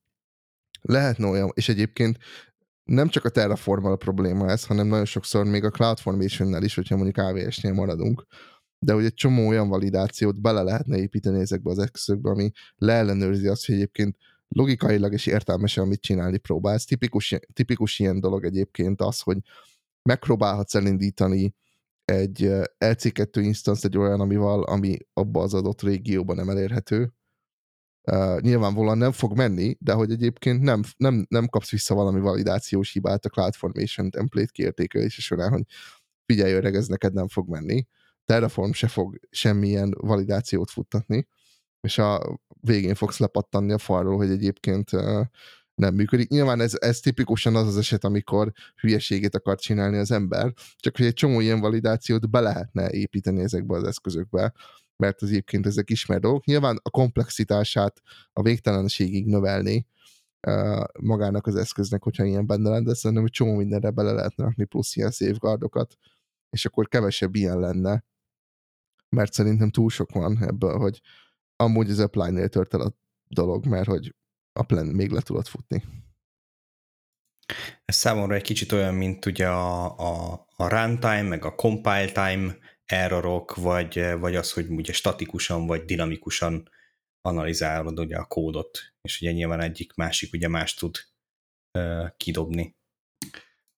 lehetne 0.80 1.26
olyan, 1.26 1.50
és 1.54 1.68
egyébként 1.68 2.18
nem 2.84 3.08
csak 3.08 3.24
a 3.24 3.28
terraform 3.28 3.84
a 3.84 3.96
probléma 3.96 4.50
ez, 4.50 4.66
hanem 4.66 4.86
nagyon 4.86 5.04
sokszor 5.04 5.44
még 5.44 5.64
a 5.64 5.70
CloudFormation-nel 5.70 6.62
is, 6.62 6.74
hogyha 6.74 6.96
mondjuk 6.96 7.16
AWS-nél 7.16 7.72
maradunk, 7.72 8.26
de 8.78 8.92
hogy 8.92 9.04
egy 9.04 9.14
csomó 9.14 9.48
olyan 9.48 9.68
validációt 9.68 10.40
bele 10.40 10.62
lehetne 10.62 10.98
építeni 10.98 11.40
ezekbe 11.40 11.70
az 11.70 11.78
eszközökbe, 11.78 12.30
ami 12.30 12.50
leellenőrzi 12.76 13.46
azt, 13.46 13.66
hogy 13.66 13.74
egyébként 13.74 14.16
logikailag 14.48 15.12
és 15.12 15.26
értelmesen 15.26 15.86
mit 15.86 16.00
csinálni 16.00 16.38
próbálsz. 16.38 16.84
Tipikus, 16.84 17.38
tipikus 17.52 17.98
ilyen 17.98 18.20
dolog 18.20 18.44
egyébként 18.44 19.00
az, 19.00 19.20
hogy 19.20 19.38
megpróbálhatsz 20.02 20.74
elindítani 20.74 21.54
egy 22.04 22.50
LC2 22.78 23.36
instance 23.42 23.86
egy 23.86 23.98
olyan, 23.98 24.20
amivel, 24.20 24.62
ami 24.62 24.96
abba 25.12 25.42
az 25.42 25.54
adott 25.54 25.82
régióban 25.82 26.36
nem 26.36 26.48
elérhető, 26.48 27.12
Uh, 28.12 28.40
nyilvánvalóan 28.40 28.98
nem 28.98 29.12
fog 29.12 29.36
menni, 29.36 29.76
de 29.80 29.92
hogy 29.92 30.10
egyébként 30.10 30.62
nem, 30.62 30.82
nem, 30.96 31.26
nem 31.28 31.46
kapsz 31.46 31.70
vissza 31.70 31.94
valami 31.94 32.20
validációs 32.20 32.92
hibát 32.92 33.24
a 33.24 33.28
CloudFormation 33.28 34.10
template 34.10 34.50
kiértékelése 34.52 35.20
során, 35.20 35.50
hogy 35.50 35.64
figyelj 36.26 36.52
öreg, 36.52 36.74
ez 36.74 36.86
neked 36.86 37.12
nem 37.12 37.28
fog 37.28 37.48
menni. 37.48 37.86
Terraform 38.24 38.70
se 38.70 38.88
fog 38.88 39.18
semmilyen 39.30 39.94
validációt 40.00 40.70
futtatni, 40.70 41.26
és 41.80 41.98
a 41.98 42.40
végén 42.60 42.94
fogsz 42.94 43.18
lepattanni 43.18 43.72
a 43.72 43.78
falról, 43.78 44.16
hogy 44.16 44.30
egyébként 44.30 44.90
nem 45.74 45.94
működik. 45.94 46.28
Nyilván 46.28 46.60
ez, 46.60 46.72
ez 46.80 47.00
tipikusan 47.00 47.56
az 47.56 47.66
az 47.66 47.76
eset, 47.76 48.04
amikor 48.04 48.52
hülyeségét 48.80 49.34
akar 49.34 49.58
csinálni 49.58 49.96
az 49.96 50.10
ember, 50.10 50.52
csak 50.76 50.96
hogy 50.96 51.06
egy 51.06 51.14
csomó 51.14 51.40
ilyen 51.40 51.60
validációt 51.60 52.30
be 52.30 52.40
lehetne 52.40 52.90
építeni 52.90 53.40
ezekbe 53.40 53.76
az 53.76 53.84
eszközökbe, 53.84 54.52
mert 54.96 55.22
az 55.22 55.28
egyébként 55.28 55.66
ezek 55.66 55.90
ismert 55.90 56.20
dolgok. 56.20 56.44
Nyilván 56.44 56.78
a 56.82 56.90
komplexitását 56.90 58.02
a 58.32 58.42
végtelenségig 58.42 59.26
növelni 59.26 59.86
magának 61.00 61.46
az 61.46 61.56
eszköznek, 61.56 62.02
hogyha 62.02 62.24
ilyen 62.24 62.46
benne 62.46 62.70
lenne, 62.70 62.84
de 62.84 62.94
szerintem 62.94 63.24
egy 63.24 63.32
csomó 63.32 63.54
mindenre 63.54 63.90
bele 63.90 64.12
lehetne 64.12 64.44
rakni 64.44 64.64
plusz 64.64 64.96
ilyen 64.96 65.10
safeguardokat, 65.10 65.96
és 66.50 66.64
akkor 66.64 66.88
kevesebb 66.88 67.34
ilyen 67.34 67.58
lenne, 67.58 68.04
mert 69.08 69.32
szerintem 69.32 69.70
túl 69.70 69.90
sok 69.90 70.12
van 70.12 70.42
ebből, 70.42 70.78
hogy 70.78 71.00
amúgy 71.56 71.90
az 71.90 71.98
apply-nél 71.98 72.48
tört 72.48 72.74
el 72.74 72.80
a 72.80 72.96
dolog, 73.28 73.66
mert 73.66 73.86
hogy 73.86 74.14
a 74.52 74.62
plan 74.62 74.86
még 74.86 75.10
le 75.10 75.20
tudod 75.20 75.46
futni. 75.46 75.84
Ez 77.84 77.96
számomra 77.96 78.34
egy 78.34 78.42
kicsit 78.42 78.72
olyan, 78.72 78.94
mint 78.94 79.26
ugye 79.26 79.48
a, 79.48 79.98
a, 79.98 80.46
a 80.56 80.68
runtime, 80.68 81.22
meg 81.22 81.44
a 81.44 81.54
compile 81.54 82.12
time 82.12 82.56
errorok, 82.86 83.54
vagy, 83.54 84.04
vagy 84.18 84.36
az, 84.36 84.52
hogy 84.52 84.68
ugye 84.68 84.92
statikusan 84.92 85.66
vagy 85.66 85.84
dinamikusan 85.84 86.68
analizálod 87.20 87.98
ugye 87.98 88.16
a 88.16 88.24
kódot, 88.24 88.78
és 89.02 89.20
ugye 89.20 89.32
nyilván 89.32 89.60
egyik 89.60 89.94
másik 89.94 90.32
ugye 90.32 90.48
más 90.48 90.74
tud 90.74 90.96
uh, 91.78 92.08
kidobni. 92.16 92.76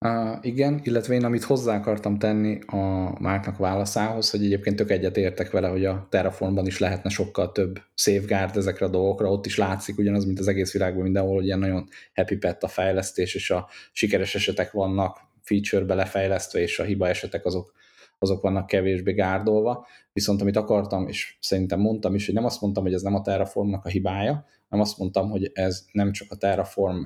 Uh, 0.05 0.39
igen, 0.41 0.81
illetve 0.85 1.15
én 1.15 1.25
amit 1.25 1.45
hozzá 1.45 1.77
akartam 1.77 2.19
tenni 2.19 2.59
a 2.67 3.13
Márknak 3.21 3.57
válaszához, 3.57 4.31
hogy 4.31 4.45
egyébként 4.45 4.77
tök 4.77 4.91
egyet 4.91 5.17
értek 5.17 5.51
vele, 5.51 5.69
hogy 5.69 5.85
a 5.85 6.07
Terraformban 6.11 6.67
is 6.67 6.79
lehetne 6.79 7.11
sokkal 7.11 7.53
több 7.53 7.83
safeguard 7.95 8.57
ezekre 8.57 8.87
a 8.87 8.89
dolgokra, 8.89 9.31
ott 9.31 9.47
is 9.47 9.57
látszik 9.57 9.99
ugyanaz, 9.99 10.25
mint 10.25 10.39
az 10.39 10.49
egész 10.49 10.73
világban 10.73 11.03
mindenhol, 11.03 11.35
hogy 11.35 11.45
ilyen 11.45 11.59
nagyon 11.59 11.89
happy 12.15 12.37
pet 12.37 12.63
a 12.63 12.69
fejlesztés, 12.69 13.35
és 13.35 13.51
a 13.51 13.69
sikeres 13.93 14.35
esetek 14.35 14.71
vannak 14.71 15.19
feature-be 15.43 15.95
lefejlesztve, 15.95 16.61
és 16.61 16.79
a 16.79 16.85
hiba 16.85 17.09
esetek 17.09 17.45
azok 17.45 17.73
azok 18.19 18.43
vannak 18.43 18.67
kevésbé 18.67 19.13
gárdolva, 19.13 19.87
viszont 20.13 20.41
amit 20.41 20.57
akartam, 20.57 21.09
és 21.09 21.39
szerintem 21.41 21.81
mondtam 21.81 22.15
is, 22.15 22.27
hogy 22.27 22.35
nem 22.35 22.45
azt 22.45 22.61
mondtam, 22.61 22.83
hogy 22.83 22.93
ez 22.93 23.03
nem 23.03 23.15
a 23.15 23.23
Terraformnak 23.23 23.85
a 23.85 23.89
hibája, 23.89 24.45
hanem 24.69 24.85
azt 24.85 24.99
mondtam, 24.99 25.31
hogy 25.31 25.51
ez 25.55 25.85
nem 25.93 26.13
csak 26.13 26.31
a 26.31 26.37
Terraform 26.37 27.03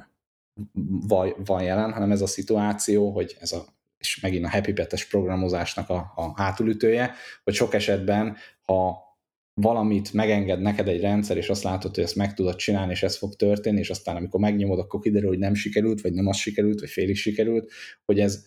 van 1.44 1.62
jelen, 1.62 1.92
hanem 1.92 2.10
ez 2.10 2.20
a 2.20 2.26
szituáció, 2.26 3.10
hogy 3.10 3.36
ez 3.40 3.52
a 3.52 3.64
és 4.00 4.20
megint 4.20 4.44
a 4.44 4.50
happy 4.50 4.72
Pet-es 4.72 5.06
programozásnak 5.08 5.88
a, 5.88 6.12
a 6.16 6.32
hátulütője, 6.36 7.14
hogy 7.44 7.54
sok 7.54 7.74
esetben, 7.74 8.36
ha 8.62 9.08
valamit 9.54 10.12
megenged 10.12 10.60
neked 10.60 10.88
egy 10.88 11.00
rendszer, 11.00 11.36
és 11.36 11.48
azt 11.48 11.62
látod, 11.62 11.94
hogy 11.94 12.04
ezt 12.04 12.16
meg 12.16 12.34
tudod 12.34 12.56
csinálni, 12.56 12.92
és 12.92 13.02
ez 13.02 13.16
fog 13.16 13.34
történni, 13.34 13.78
és 13.78 13.90
aztán 13.90 14.16
amikor 14.16 14.40
megnyomod, 14.40 14.78
akkor 14.78 15.00
kiderül, 15.00 15.28
hogy 15.28 15.38
nem 15.38 15.54
sikerült, 15.54 16.00
vagy 16.00 16.12
nem 16.12 16.26
az 16.26 16.36
sikerült, 16.36 16.80
vagy 16.80 16.88
félig 16.88 17.16
sikerült, 17.16 17.70
hogy 18.04 18.20
ez 18.20 18.44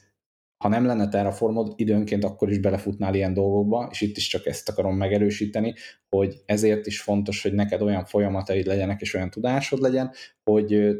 ha 0.64 0.70
nem 0.70 0.86
lenne 0.86 1.08
terraformod, 1.08 1.74
időnként 1.76 2.24
akkor 2.24 2.50
is 2.50 2.60
belefutnál 2.60 3.16
ilyen 3.16 3.34
dolgokba, 3.34 3.88
és 3.92 4.02
itt 4.02 4.18
is 4.18 4.28
csak 4.28 4.46
ezt 4.46 4.70
akarom 4.70 4.96
megerősíteni, 4.96 5.74
hogy 6.10 6.36
ezért 6.46 6.86
is 6.86 7.02
fontos, 7.02 7.42
hogy 7.42 7.54
neked 7.54 7.82
olyan 7.82 8.06
folyamataid 8.06 8.66
legyenek, 8.66 9.02
és 9.02 9.14
olyan 9.14 9.30
tudásod 9.30 9.80
legyen, 9.80 10.12
hogy 10.44 10.96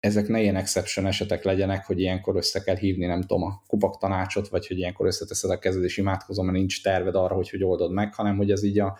ezek 0.00 0.28
ne 0.28 0.40
ilyen 0.40 0.56
exception 0.56 1.06
esetek 1.06 1.44
legyenek, 1.44 1.86
hogy 1.86 2.00
ilyenkor 2.00 2.36
össze 2.36 2.60
kell 2.60 2.76
hívni, 2.76 3.06
nem 3.06 3.20
tudom, 3.20 3.42
a 3.42 3.62
kupak 3.66 3.98
tanácsot, 3.98 4.48
vagy 4.48 4.66
hogy 4.66 4.78
ilyenkor 4.78 5.06
összeteszed 5.06 5.50
a 5.50 5.58
kezed 5.58 5.84
és 5.84 5.96
imádkozom, 5.96 6.44
mert 6.46 6.58
nincs 6.58 6.82
terved 6.82 7.14
arra, 7.14 7.34
hogy 7.34 7.50
hogy 7.50 7.64
oldod 7.64 7.92
meg, 7.92 8.14
hanem 8.14 8.36
hogy 8.36 8.50
ez 8.50 8.62
így 8.62 8.78
a, 8.78 8.98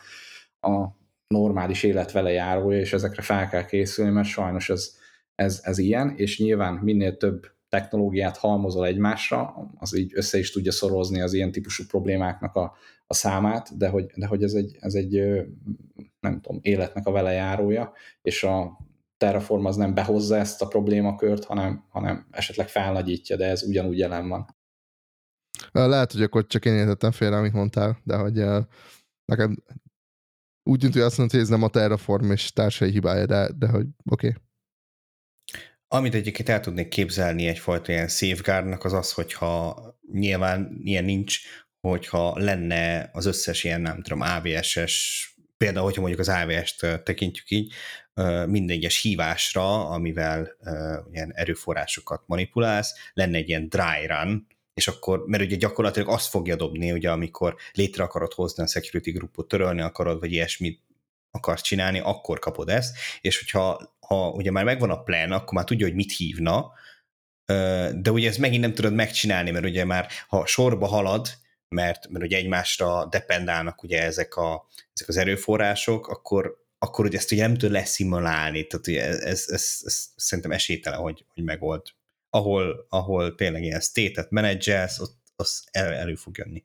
a 0.60 0.96
normális 1.26 1.82
élet 1.82 2.12
vele 2.12 2.30
járója, 2.30 2.78
és 2.78 2.92
ezekre 2.92 3.22
fel 3.22 3.48
kell 3.48 3.64
készülni, 3.64 4.10
mert 4.10 4.28
sajnos 4.28 4.70
ez, 4.70 4.96
ez, 5.34 5.60
ez 5.62 5.78
ilyen, 5.78 6.14
és 6.16 6.38
nyilván 6.38 6.74
minél 6.74 7.16
több 7.16 7.58
technológiát 7.70 8.36
halmozol 8.36 8.86
egymásra, 8.86 9.70
az 9.78 9.96
így 9.96 10.12
össze 10.14 10.38
is 10.38 10.50
tudja 10.50 10.72
szorozni 10.72 11.20
az 11.20 11.32
ilyen 11.32 11.52
típusú 11.52 11.84
problémáknak 11.86 12.54
a, 12.54 12.76
a 13.06 13.14
számát, 13.14 13.76
de 13.76 13.88
hogy, 13.88 14.06
de 14.14 14.26
hogy 14.26 14.42
ez, 14.42 14.52
egy, 14.52 14.76
ez 14.80 14.94
egy, 14.94 15.12
nem 16.20 16.40
tudom, 16.40 16.58
életnek 16.62 17.06
a 17.06 17.10
velejárója, 17.10 17.92
és 18.22 18.42
a 18.42 18.78
Terraform 19.16 19.64
az 19.64 19.76
nem 19.76 19.94
behozza 19.94 20.36
ezt 20.36 20.62
a 20.62 20.68
problémakört, 20.68 21.44
hanem, 21.44 21.84
hanem 21.88 22.26
esetleg 22.30 22.68
felnagyítja, 22.68 23.36
de 23.36 23.46
ez 23.46 23.62
ugyanúgy 23.62 23.98
jelen 23.98 24.28
van. 24.28 24.56
Lehet, 25.72 26.12
hogy 26.12 26.22
akkor 26.22 26.46
csak 26.46 26.64
én 26.64 26.74
értettem 26.74 27.10
félre, 27.10 27.36
amit 27.36 27.52
mondtál, 27.52 28.00
de 28.04 28.16
hogy 28.16 28.44
nekem 29.24 29.56
úgy 30.62 30.78
tűnt, 30.78 30.92
hogy 30.92 31.02
azt 31.02 31.18
mondta, 31.18 31.36
hogy 31.36 31.44
ez 31.44 31.50
nem 31.50 31.62
a 31.62 31.68
Terraform 31.68 32.30
és 32.30 32.52
társai 32.52 32.90
hibája, 32.90 33.26
de, 33.26 33.50
de 33.58 33.68
hogy 33.68 33.86
oké. 34.10 34.28
Okay. 34.28 34.42
Amit 35.92 36.14
egyébként 36.14 36.48
el 36.48 36.60
tudnék 36.60 36.88
képzelni 36.88 37.46
egyfajta 37.46 37.92
ilyen 37.92 38.08
safeguardnak 38.08 38.84
az 38.84 38.92
az, 38.92 39.12
hogyha 39.12 39.82
nyilván 40.12 40.80
ilyen 40.82 41.04
nincs, 41.04 41.38
hogyha 41.80 42.38
lenne 42.38 43.10
az 43.12 43.26
összes 43.26 43.64
ilyen, 43.64 43.80
nem 43.80 44.02
tudom, 44.02 44.20
AVS-es 44.20 45.24
például, 45.56 45.84
hogyha 45.84 46.00
mondjuk 46.00 46.20
az 46.20 46.28
AWS-t 46.28 47.02
tekintjük 47.04 47.50
így, 47.50 47.72
minden 48.46 48.76
egyes 48.76 49.00
hívásra, 49.00 49.88
amivel 49.88 50.56
ilyen 51.12 51.32
erőforrásokat 51.34 52.22
manipulálsz, 52.26 52.94
lenne 53.12 53.36
egy 53.36 53.48
ilyen 53.48 53.68
dry 53.68 54.06
run, 54.06 54.46
és 54.74 54.88
akkor, 54.88 55.24
mert 55.26 55.42
ugye 55.42 55.56
gyakorlatilag 55.56 56.08
azt 56.08 56.28
fogja 56.28 56.56
dobni, 56.56 56.92
ugye 56.92 57.10
amikor 57.10 57.56
létre 57.72 58.02
akarod 58.02 58.32
hozni 58.32 58.62
a 58.62 58.66
security 58.66 59.10
groupot, 59.10 59.48
törölni 59.48 59.80
akarod, 59.80 60.20
vagy 60.20 60.32
ilyesmit 60.32 60.82
akarsz 61.30 61.62
csinálni, 61.62 61.98
akkor 61.98 62.38
kapod 62.38 62.68
ezt, 62.68 62.96
és 63.20 63.38
hogyha 63.38 63.98
ha 64.14 64.30
ugye 64.30 64.50
már 64.50 64.64
megvan 64.64 64.90
a 64.90 65.02
plan, 65.02 65.32
akkor 65.32 65.52
már 65.52 65.64
tudja, 65.64 65.86
hogy 65.86 65.94
mit 65.94 66.16
hívna, 66.16 66.72
de 67.94 68.10
ugye 68.10 68.28
ez 68.28 68.36
megint 68.36 68.62
nem 68.62 68.74
tudod 68.74 68.94
megcsinálni, 68.94 69.50
mert 69.50 69.64
ugye 69.64 69.84
már 69.84 70.06
ha 70.28 70.46
sorba 70.46 70.86
halad, 70.86 71.28
mert, 71.68 72.08
mert 72.08 72.24
ugye 72.24 72.36
egymásra 72.36 73.06
dependálnak 73.06 73.82
ugye 73.82 74.02
ezek, 74.02 74.36
a, 74.36 74.66
ezek 74.92 75.08
az 75.08 75.16
erőforrások, 75.16 76.08
akkor, 76.08 76.64
akkor 76.78 77.04
ugye 77.04 77.18
ezt 77.18 77.32
ugye 77.32 77.46
nem 77.46 77.56
tud 77.56 77.70
leszimulálni, 77.70 78.66
tehát 78.66 78.86
ugye 78.86 79.04
ez, 79.04 79.18
ez, 79.18 79.44
ez, 79.48 79.80
ez 79.84 80.08
szerintem 80.16 80.52
esélytelen, 80.52 80.98
hogy, 80.98 81.24
hogy 81.34 81.44
megold. 81.44 81.82
Ahol, 82.30 82.86
ahol 82.88 83.34
tényleg 83.34 83.62
ilyen 83.62 83.80
state-et 83.80 84.30
menedzselsz, 84.30 85.00
ott 85.00 85.18
az 85.36 85.64
el, 85.70 85.92
elő 85.92 86.14
fog 86.14 86.36
jönni. 86.38 86.64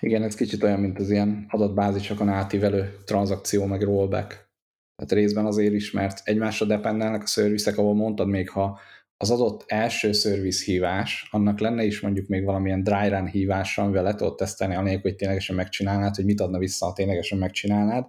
Igen, 0.00 0.22
ez 0.22 0.34
kicsit 0.34 0.62
olyan, 0.62 0.80
mint 0.80 0.98
az 0.98 1.10
ilyen 1.10 1.46
adatbázisokon 1.48 2.28
átívelő 2.28 3.02
tranzakció, 3.04 3.64
meg 3.64 3.82
rollback. 3.82 4.45
Tehát 4.96 5.12
részben 5.12 5.46
azért 5.46 5.72
is, 5.72 5.90
mert 5.90 6.20
egymásra 6.24 6.66
dependálnak 6.66 7.22
a 7.22 7.26
szervizek, 7.26 7.78
ahol 7.78 7.94
mondtad 7.94 8.28
még, 8.28 8.50
ha 8.50 8.78
az 9.16 9.30
adott 9.30 9.64
első 9.66 10.12
szerviz 10.12 10.64
hívás, 10.64 11.28
annak 11.30 11.60
lenne 11.60 11.84
is 11.84 12.00
mondjuk 12.00 12.26
még 12.26 12.44
valamilyen 12.44 12.82
dry 12.82 13.08
run 13.08 13.26
hívása, 13.26 13.82
amivel 13.82 14.02
le 14.02 14.14
tudod 14.14 14.36
tesztelni, 14.36 14.74
anélkül, 14.74 15.10
hogy 15.10 15.16
ténylegesen 15.16 15.56
megcsinálnád, 15.56 16.14
hogy 16.14 16.24
mit 16.24 16.40
adna 16.40 16.58
vissza, 16.58 16.86
ha 16.86 16.92
ténylegesen 16.92 17.38
megcsinálnád, 17.38 18.06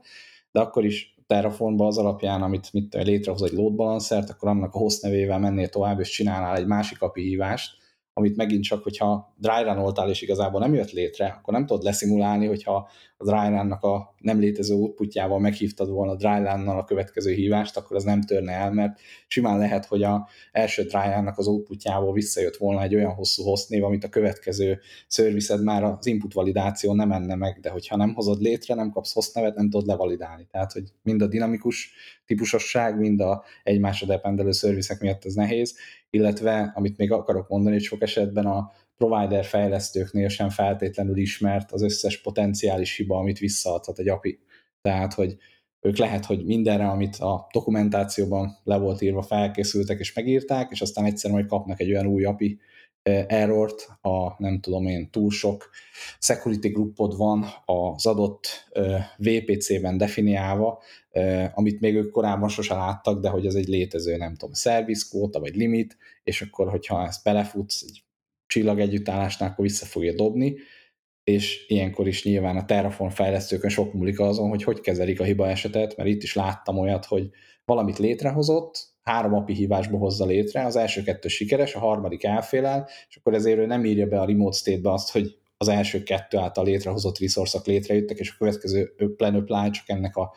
de 0.52 0.60
akkor 0.60 0.86
is 0.86 1.16
Terraformba 1.28 1.88
az 1.88 1.98
alapján, 1.98 2.42
amit 2.42 2.74
mit 2.74 2.94
létrehoz 2.94 3.44
egy 3.44 3.52
load 3.52 3.76
balancert, 3.76 4.30
akkor 4.30 4.50
annak 4.50 4.74
a 4.74 4.78
host 4.78 5.02
nevével 5.02 5.40
mennél 5.40 5.70
tovább, 5.70 6.00
és 6.00 6.10
csinálnál 6.10 6.56
egy 6.56 6.66
másik 6.66 7.02
API 7.02 7.22
hívást, 7.22 7.78
amit 8.18 8.36
megint 8.36 8.64
csak, 8.64 8.84
hogyha 8.84 9.34
dry 9.36 9.64
run 9.64 10.10
és 10.10 10.22
igazából 10.22 10.60
nem 10.60 10.74
jött 10.74 10.92
létre, 10.92 11.26
akkor 11.28 11.54
nem 11.54 11.66
tudod 11.66 11.84
leszimulálni, 11.84 12.46
hogyha 12.46 12.90
a 13.18 13.24
dry 13.24 13.48
run-nak 13.56 13.84
a 13.84 14.16
nem 14.18 14.40
létező 14.40 14.76
outputjával 14.76 15.40
meghívtad 15.40 15.90
volna 15.90 16.12
a 16.12 16.16
dry 16.16 16.38
run 16.38 16.68
a 16.68 16.84
következő 16.84 17.34
hívást, 17.34 17.78
akkor 17.78 17.96
az 17.96 18.04
nem 18.04 18.22
törne 18.22 18.52
el, 18.52 18.72
mert 18.72 19.00
simán 19.28 19.58
lehet, 19.58 19.86
hogy 19.86 20.04
a 20.04 20.28
első 20.52 20.84
dry 20.84 21.14
run-nak 21.14 21.38
az 21.38 21.48
outputjából 21.48 22.14
visszajött 22.14 22.56
volna 22.56 22.84
egy 22.84 22.96
olyan 22.96 23.14
hosszú 23.14 23.44
hostnév, 23.44 23.84
amit 23.84 24.04
a 24.04 24.10
következő 24.10 24.80
szervized 25.08 25.64
már 25.64 25.84
az 25.84 26.06
input 26.06 26.34
validáció 26.34 26.94
nem 26.94 27.08
menne 27.08 27.36
meg, 27.36 27.60
de 27.60 27.70
hogyha 27.70 27.96
nem 27.96 28.14
hozod 28.14 28.42
létre, 28.42 28.76
nem 28.76 28.92
kapsz 28.92 29.14
host 29.14 29.36
nevet, 29.36 29.56
nem 29.56 29.70
tudod 29.70 29.88
levalidálni. 29.88 30.48
Tehát, 30.52 30.72
hogy 30.72 30.84
mind 31.04 31.22
a 31.22 31.28
dinamikus 31.28 31.92
típusosság, 32.26 33.00
mind 33.00 33.22
a 33.22 33.44
egymásra 33.64 34.08
dependelő 34.08 34.52
szervizek 34.52 35.00
miatt 35.00 35.26
ez 35.26 35.34
nehéz, 35.34 35.76
illetve 36.10 36.72
amit 36.76 36.98
még 36.98 37.12
akarok 37.12 37.48
mondani, 37.48 37.76
hogy 37.76 37.84
sok 37.84 38.02
esetben 38.02 38.46
a 38.46 38.72
provider 38.98 39.46
fejlesztőknél 39.46 40.28
sem 40.28 40.50
feltétlenül 40.50 41.18
ismert 41.18 41.72
az 41.72 41.82
összes 41.82 42.22
potenciális 42.22 42.96
hiba, 42.96 43.18
amit 43.18 43.40
visszaadhat 43.40 44.00
egy 44.00 44.10
API. 44.10 44.40
Tehát, 44.82 45.14
hogy 45.14 45.38
ők 45.82 45.98
lehet, 45.98 46.26
hogy 46.26 46.46
mindenre, 46.46 46.88
amit 46.88 47.16
a 47.16 47.48
dokumentációban 47.52 48.58
le 48.64 48.78
volt 48.78 49.02
írva, 49.02 49.22
felkészültek 49.22 50.00
és 50.00 50.14
megírták, 50.14 50.72
és 50.72 50.82
aztán 50.82 51.06
egyszerűen 51.06 51.40
majd 51.40 51.52
kapnak 51.52 51.80
egy 51.80 51.92
olyan 51.92 52.06
új 52.08 52.24
API 52.24 52.60
errort, 53.28 53.88
a 54.02 54.42
nem 54.42 54.60
tudom 54.60 54.88
én, 54.88 55.10
túl 55.10 55.32
sok 55.32 55.70
security 56.20 56.68
groupod 56.68 57.18
van 57.18 57.46
az 57.66 58.06
adott 58.06 58.70
VPC-ben 59.18 59.98
definiálva, 59.98 60.82
amit 61.54 61.80
még 61.80 61.96
ők 61.96 62.12
korábban 62.12 62.50
sose 62.50 62.76
láttak, 62.76 63.22
de 63.22 63.30
hogy 63.30 63.46
ez 63.46 63.56
egy 63.56 63.68
létező, 63.68 64.18
nem 64.18 64.36
tudom, 64.36 64.54
service 64.54 65.06
quota 65.10 65.40
vagy 65.40 65.56
limit, 65.56 65.98
és 66.24 66.42
akkor, 66.42 66.70
hogyha 66.70 67.06
ezt 67.06 67.24
belefutsz 67.24 67.82
egy 67.82 68.04
csillag 68.48 68.80
együttállásnál, 68.80 69.50
akkor 69.50 69.66
vissza 69.66 69.86
fogja 69.86 70.14
dobni, 70.14 70.56
és 71.24 71.66
ilyenkor 71.68 72.08
is 72.08 72.24
nyilván 72.24 72.58
a 72.58 72.66
Terraform 72.66 73.12
fejlesztőkön 73.12 73.70
sok 73.70 73.94
múlik 73.94 74.20
azon, 74.20 74.50
hogy 74.50 74.64
hogy 74.64 74.80
kezelik 74.80 75.20
a 75.20 75.24
hiba 75.24 75.48
esetet, 75.48 75.98
mert 75.98 76.10
itt 76.10 76.24
is 76.24 76.34
láttam 76.34 76.78
olyat, 76.78 77.06
hogy 77.06 77.30
valamit 77.66 77.98
létrehozott, 77.98 78.97
három 79.08 79.34
API 79.34 79.54
hívásba 79.54 79.98
hozza 79.98 80.26
létre, 80.26 80.66
az 80.66 80.76
első 80.76 81.04
kettő 81.04 81.28
sikeres, 81.28 81.76
a 81.76 81.80
harmadik 81.80 82.24
elfélel, 82.24 82.88
és 83.10 83.16
akkor 83.16 83.34
ezért 83.34 83.60
ő 83.60 83.66
nem 83.66 83.86
írja 83.86 84.08
be 84.08 84.20
a 84.20 84.26
remote 84.26 84.58
state-be 84.58 84.92
azt, 84.92 85.12
hogy 85.12 85.38
az 85.58 85.68
első 85.68 86.04
kettő 86.04 86.38
által 86.38 86.66
létrehozott 86.66 87.20
resource 87.20 87.60
létrejöttek, 87.66 88.18
és 88.18 88.32
a 88.32 88.36
következő 88.38 88.94
plan 89.16 89.72
csak 89.72 89.90
ennek 89.90 90.16
a 90.16 90.34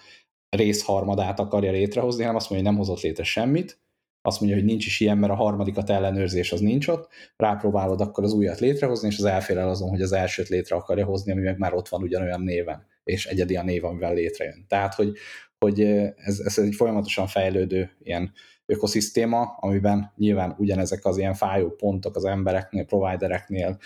részharmadát 0.48 1.40
akarja 1.40 1.70
létrehozni, 1.70 2.20
hanem 2.20 2.36
azt 2.36 2.50
mondja, 2.50 2.68
hogy 2.68 2.76
nem 2.76 2.86
hozott 2.86 3.04
létre 3.04 3.24
semmit, 3.24 3.80
azt 4.22 4.40
mondja, 4.40 4.58
hogy 4.58 4.66
nincs 4.66 4.86
is 4.86 5.00
ilyen, 5.00 5.18
mert 5.18 5.32
a 5.32 5.36
harmadikat 5.36 5.90
ellenőrzés 5.90 6.52
az 6.52 6.60
nincs 6.60 6.88
ott, 6.88 7.08
rápróbálod 7.36 8.00
akkor 8.00 8.24
az 8.24 8.32
újat 8.32 8.60
létrehozni, 8.60 9.08
és 9.08 9.18
az 9.18 9.24
elfélel 9.24 9.68
azon, 9.68 9.88
hogy 9.88 10.02
az 10.02 10.12
elsőt 10.12 10.48
létre 10.48 10.76
akarja 10.76 11.04
hozni, 11.04 11.32
ami 11.32 11.42
meg 11.42 11.58
már 11.58 11.74
ott 11.74 11.88
van 11.88 12.02
ugyanolyan 12.02 12.40
néven, 12.40 12.86
és 13.04 13.26
egyedi 13.26 13.56
a 13.56 13.62
név, 13.62 13.84
amivel 13.84 14.14
létrejön. 14.14 14.64
Tehát, 14.68 14.94
hogy, 14.94 15.12
hogy 15.58 15.80
ez, 16.16 16.38
ez 16.38 16.58
egy 16.58 16.74
folyamatosan 16.74 17.26
fejlődő 17.26 17.90
ilyen 18.02 18.32
ökoszisztéma, 18.70 19.56
amiben 19.60 20.12
nyilván 20.16 20.54
ugyanezek 20.58 21.04
az 21.04 21.18
ilyen 21.18 21.34
fájó 21.34 21.70
pontok 21.70 22.16
az 22.16 22.24
embereknél, 22.24 22.84
providereknél, 22.84 23.78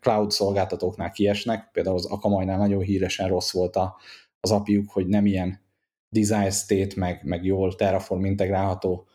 cloud 0.00 0.30
szolgáltatóknál 0.30 1.10
kiesnek, 1.10 1.70
például 1.72 1.96
az 1.96 2.06
Akamajnál 2.06 2.58
nagyon 2.58 2.82
híresen 2.82 3.28
rossz 3.28 3.52
volt 3.52 3.76
az 4.40 4.50
apiuk, 4.50 4.90
hogy 4.90 5.06
nem 5.06 5.26
ilyen 5.26 5.60
design 6.08 6.50
state, 6.50 6.94
meg, 6.96 7.20
meg 7.24 7.44
jól 7.44 7.74
Terraform 7.74 8.24
integrálható 8.24 9.08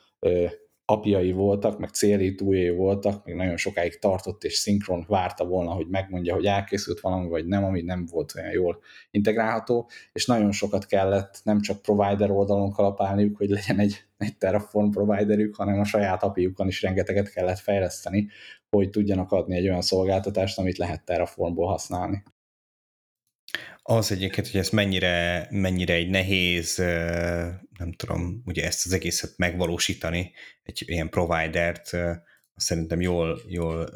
apjai 0.86 1.32
voltak, 1.32 1.80
meg 1.80 1.90
célítújai 1.90 2.70
voltak, 2.70 3.26
még 3.26 3.36
nagyon 3.36 3.58
sokáig 3.58 4.00
tartott, 4.00 4.44
és 4.44 4.54
szinkron 4.54 5.06
várta 5.08 5.46
volna, 5.46 5.72
hogy 5.72 5.88
megmondja, 5.88 6.34
hogy 6.34 6.46
elkészült 6.46 7.00
valami, 7.00 7.28
vagy 7.28 7.46
nem, 7.46 7.64
ami 7.64 7.82
nem 7.82 8.06
volt 8.12 8.34
olyan 8.36 8.52
jól 8.52 8.80
integrálható, 9.12 9.90
és 10.12 10.26
nagyon 10.26 10.52
sokat 10.52 10.86
kellett 10.86 11.42
nem 11.44 11.62
csak 11.62 11.82
provider 11.82 12.32
oldalon 12.32 12.72
kalapálniuk, 12.72 13.38
hogy 13.38 13.50
legyen 13.50 13.80
egy, 13.80 14.05
egy 14.18 14.38
Terraform 14.38 14.90
providerük, 14.90 15.56
hanem 15.56 15.80
a 15.80 15.86
saját 15.86 16.24
API-ukon 16.24 16.68
is 16.68 16.82
rengeteget 16.82 17.32
kellett 17.32 17.60
fejleszteni, 17.60 18.30
hogy 18.70 18.90
tudjanak 18.90 19.32
adni 19.32 19.56
egy 19.56 19.68
olyan 19.68 19.82
szolgáltatást, 19.82 20.58
amit 20.58 20.78
lehet 20.78 21.06
Terraformból 21.06 21.68
használni. 21.68 22.24
Az 23.82 24.12
egyébként, 24.12 24.48
hogy 24.48 24.60
ez 24.60 24.70
mennyire, 24.70 25.48
mennyire 25.52 25.94
egy 25.94 26.10
nehéz, 26.10 26.76
nem 27.78 27.92
tudom, 27.96 28.42
ugye 28.46 28.66
ezt 28.66 28.86
az 28.86 28.94
egészet 28.94 29.38
megvalósítani, 29.38 30.32
egy 30.64 30.84
ilyen 30.86 31.10
providert, 31.10 31.90
szerintem 32.56 33.02
jól, 33.02 33.42
jól 33.48 33.90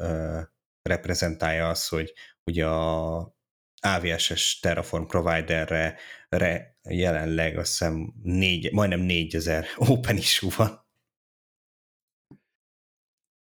reprezentálja 0.82 1.68
az, 1.68 1.88
hogy 1.88 2.12
ugye 2.44 2.66
a 2.66 3.38
AVS-es 3.80 4.58
Terraform 4.60 5.04
providerre 5.04 5.96
re, 6.28 6.78
jelenleg 6.88 7.58
azt 7.58 7.70
hiszem 7.70 8.14
négy, 8.22 8.72
majdnem 8.72 9.00
4000 9.00 9.66
open 9.76 10.16
issue 10.16 10.50
van. 10.56 10.88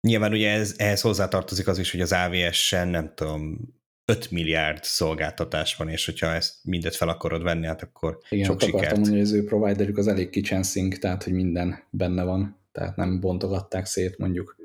Nyilván 0.00 0.32
ugye 0.32 0.50
ez, 0.50 0.74
ehhez 0.76 1.00
hozzátartozik 1.00 1.66
az 1.66 1.78
is, 1.78 1.90
hogy 1.90 2.00
az 2.00 2.12
AVS-sen 2.12 2.88
nem 2.88 3.12
tudom, 3.14 3.58
5 4.04 4.30
milliárd 4.30 4.84
szolgáltatás 4.84 5.76
van, 5.76 5.88
és 5.88 6.04
hogyha 6.04 6.26
ezt 6.26 6.64
mindet 6.64 6.96
fel 6.96 7.08
akarod 7.08 7.42
venni, 7.42 7.66
hát 7.66 7.82
akkor 7.82 8.18
Igen, 8.28 8.44
sok 8.44 8.60
sikert. 8.60 8.74
akartam 8.74 9.00
mondani, 9.00 9.20
hogy 9.20 9.26
az 9.26 9.32
ő 9.34 9.44
providerük 9.44 9.98
az 9.98 10.06
elég 10.06 10.30
kitchen 10.30 10.62
sink, 10.62 10.98
tehát 10.98 11.22
hogy 11.22 11.32
minden 11.32 11.82
benne 11.90 12.22
van, 12.22 12.60
tehát 12.72 12.96
nem 12.96 13.20
bontogatták 13.20 13.86
szét 13.86 14.18
mondjuk 14.18 14.56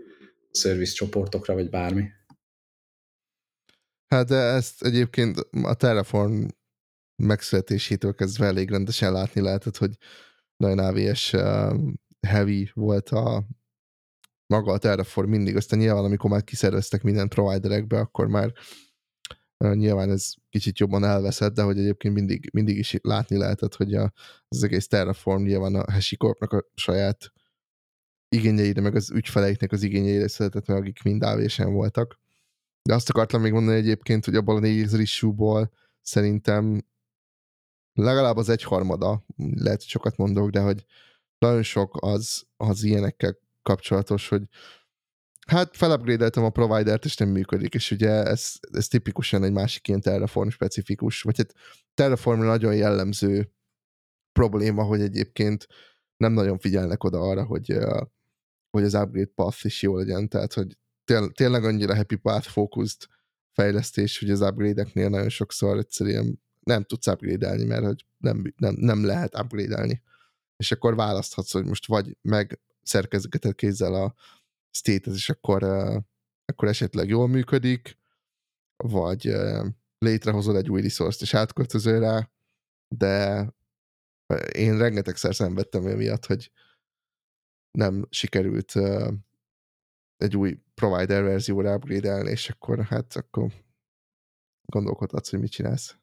service 0.51 0.93
csoportokra, 0.93 1.53
vagy 1.53 1.69
bármi. 1.69 2.03
Hát 4.13 4.27
de 4.27 4.35
ezt 4.35 4.83
egyébként 4.83 5.37
a 5.61 5.73
Terraform 5.73 6.45
megszületésétől 7.23 8.13
kezdve 8.13 8.45
elég 8.45 8.69
rendesen 8.69 9.11
látni 9.11 9.41
lehetett, 9.41 9.77
hogy 9.77 9.97
nagyon 10.55 10.79
AVS 10.79 11.31
heavy 12.27 12.71
volt 12.73 13.09
a 13.09 13.43
maga 14.53 14.71
a 14.71 14.77
Terraform 14.77 15.29
mindig, 15.29 15.55
aztán 15.55 15.79
nyilván 15.79 16.03
amikor 16.03 16.29
már 16.29 16.43
kiszerveztek 16.43 17.03
minden 17.03 17.27
providerekbe, 17.27 17.99
akkor 17.99 18.27
már 18.27 18.53
Nyilván 19.57 20.09
ez 20.09 20.33
kicsit 20.49 20.79
jobban 20.79 21.03
elveszett, 21.03 21.53
de 21.53 21.61
hogy 21.61 21.79
egyébként 21.79 22.13
mindig, 22.13 22.49
mindig 22.53 22.77
is 22.77 22.97
látni 23.01 23.37
lehetett, 23.37 23.75
hogy 23.75 23.93
a, 23.93 24.13
az 24.47 24.63
egész 24.63 24.87
Terraform 24.87 25.43
nyilván 25.43 25.75
a 25.75 25.91
HashiCorpnak 25.91 26.51
a 26.51 26.65
saját 26.75 27.33
igényeire, 28.29 28.81
meg 28.81 28.95
az 28.95 29.11
ügyfeleiknek 29.11 29.71
az 29.71 29.83
igényeire 29.83 30.27
született 30.27 30.67
meg, 30.67 30.77
akik 30.77 31.03
mind 31.03 31.23
ávésen 31.23 31.73
voltak. 31.73 32.22
De 32.83 32.93
azt 32.93 33.09
akartam 33.09 33.41
még 33.41 33.51
mondani 33.51 33.77
egyébként, 33.77 34.25
hogy 34.25 34.35
abban 34.35 34.55
a 34.55 34.59
4000 34.59 34.99
issue 34.99 35.69
szerintem 36.01 36.85
legalább 37.93 38.37
az 38.37 38.49
egyharmada, 38.49 39.25
lehet, 39.35 39.79
hogy 39.79 39.89
sokat 39.89 40.17
mondok, 40.17 40.49
de 40.49 40.59
hogy 40.59 40.85
nagyon 41.37 41.63
sok 41.63 41.97
az, 41.99 42.43
az 42.57 42.83
ilyenekkel 42.83 43.37
kapcsolatos, 43.61 44.27
hogy 44.29 44.41
Hát 45.47 45.77
felupgrade 45.77 46.25
a 46.25 46.49
providert, 46.49 47.05
és 47.05 47.17
nem 47.17 47.29
működik, 47.29 47.73
és 47.73 47.91
ugye 47.91 48.09
ez, 48.09 48.53
ez 48.71 48.87
tipikusan 48.87 49.43
egy 49.43 49.51
másik 49.51 49.87
ilyen 49.87 50.01
Terraform 50.01 50.49
specifikus, 50.49 51.21
vagy 51.21 51.37
hát 51.37 51.53
Terraform 51.93 52.41
nagyon 52.41 52.75
jellemző 52.75 53.51
probléma, 54.31 54.83
hogy 54.83 55.01
egyébként 55.01 55.67
nem 56.17 56.33
nagyon 56.33 56.57
figyelnek 56.57 57.03
oda 57.03 57.19
arra, 57.19 57.45
hogy, 57.45 57.77
hogy 58.69 58.83
az 58.83 58.93
upgrade 58.93 59.31
path 59.35 59.65
is 59.65 59.81
jó 59.81 59.97
legyen, 59.97 60.29
tehát 60.29 60.53
hogy 60.53 60.77
tényleg 61.33 61.63
annyira 61.63 61.95
happy 61.95 62.15
path 62.15 62.47
focused 62.47 63.07
fejlesztés, 63.51 64.19
hogy 64.19 64.29
az 64.29 64.41
upgrade-eknél 64.41 65.09
nagyon 65.09 65.29
sokszor 65.29 65.77
egyszerűen 65.77 66.41
nem 66.59 66.83
tudsz 66.83 67.07
upgrade 67.07 67.65
mert 67.65 67.85
hogy 67.85 68.05
nem, 68.17 68.53
nem, 68.57 68.75
nem 68.77 69.05
lehet 69.05 69.39
upgrade 69.39 70.01
És 70.57 70.71
akkor 70.71 70.95
választhatsz, 70.95 71.51
hogy 71.51 71.65
most 71.65 71.87
vagy 71.87 72.17
meg 72.21 72.59
szerkezgeted 72.81 73.55
kézzel 73.55 73.93
a 73.93 74.15
state 74.71 75.11
és 75.11 75.29
akkor, 75.29 75.63
akkor 76.45 76.67
esetleg 76.67 77.07
jól 77.07 77.27
működik, 77.27 77.97
vagy 78.83 79.33
létrehozod 79.97 80.55
egy 80.55 80.69
új 80.69 80.81
resource-t 80.81 81.21
és 81.21 81.33
átköltözöl 81.33 81.99
rá, 81.99 82.29
de 82.87 83.47
én 84.51 84.77
rengetegszer 84.77 85.35
szenvedtem 85.35 85.83
miatt, 85.83 86.25
hogy 86.25 86.51
nem 87.71 88.07
sikerült 88.09 88.73
egy 90.23 90.37
új 90.37 90.59
provider 90.73 91.23
verzióra 91.23 91.75
upgrade 91.75 92.31
és 92.31 92.49
akkor 92.49 92.83
hát 92.83 93.15
akkor 93.15 93.51
gondolkodhatsz, 94.65 95.29
hogy 95.29 95.39
mit 95.39 95.51
csinálsz. 95.51 95.97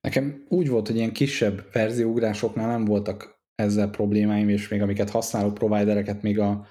Nekem 0.00 0.44
úgy 0.48 0.68
volt, 0.68 0.86
hogy 0.86 0.96
ilyen 0.96 1.12
kisebb 1.12 1.72
verzióugrásoknál 1.72 2.68
nem 2.68 2.84
voltak 2.84 3.40
ezzel 3.54 3.90
problémáim, 3.90 4.48
és 4.48 4.68
még 4.68 4.82
amiket 4.82 5.10
használó 5.10 5.52
providereket 5.52 6.22
még 6.22 6.38
a 6.38 6.66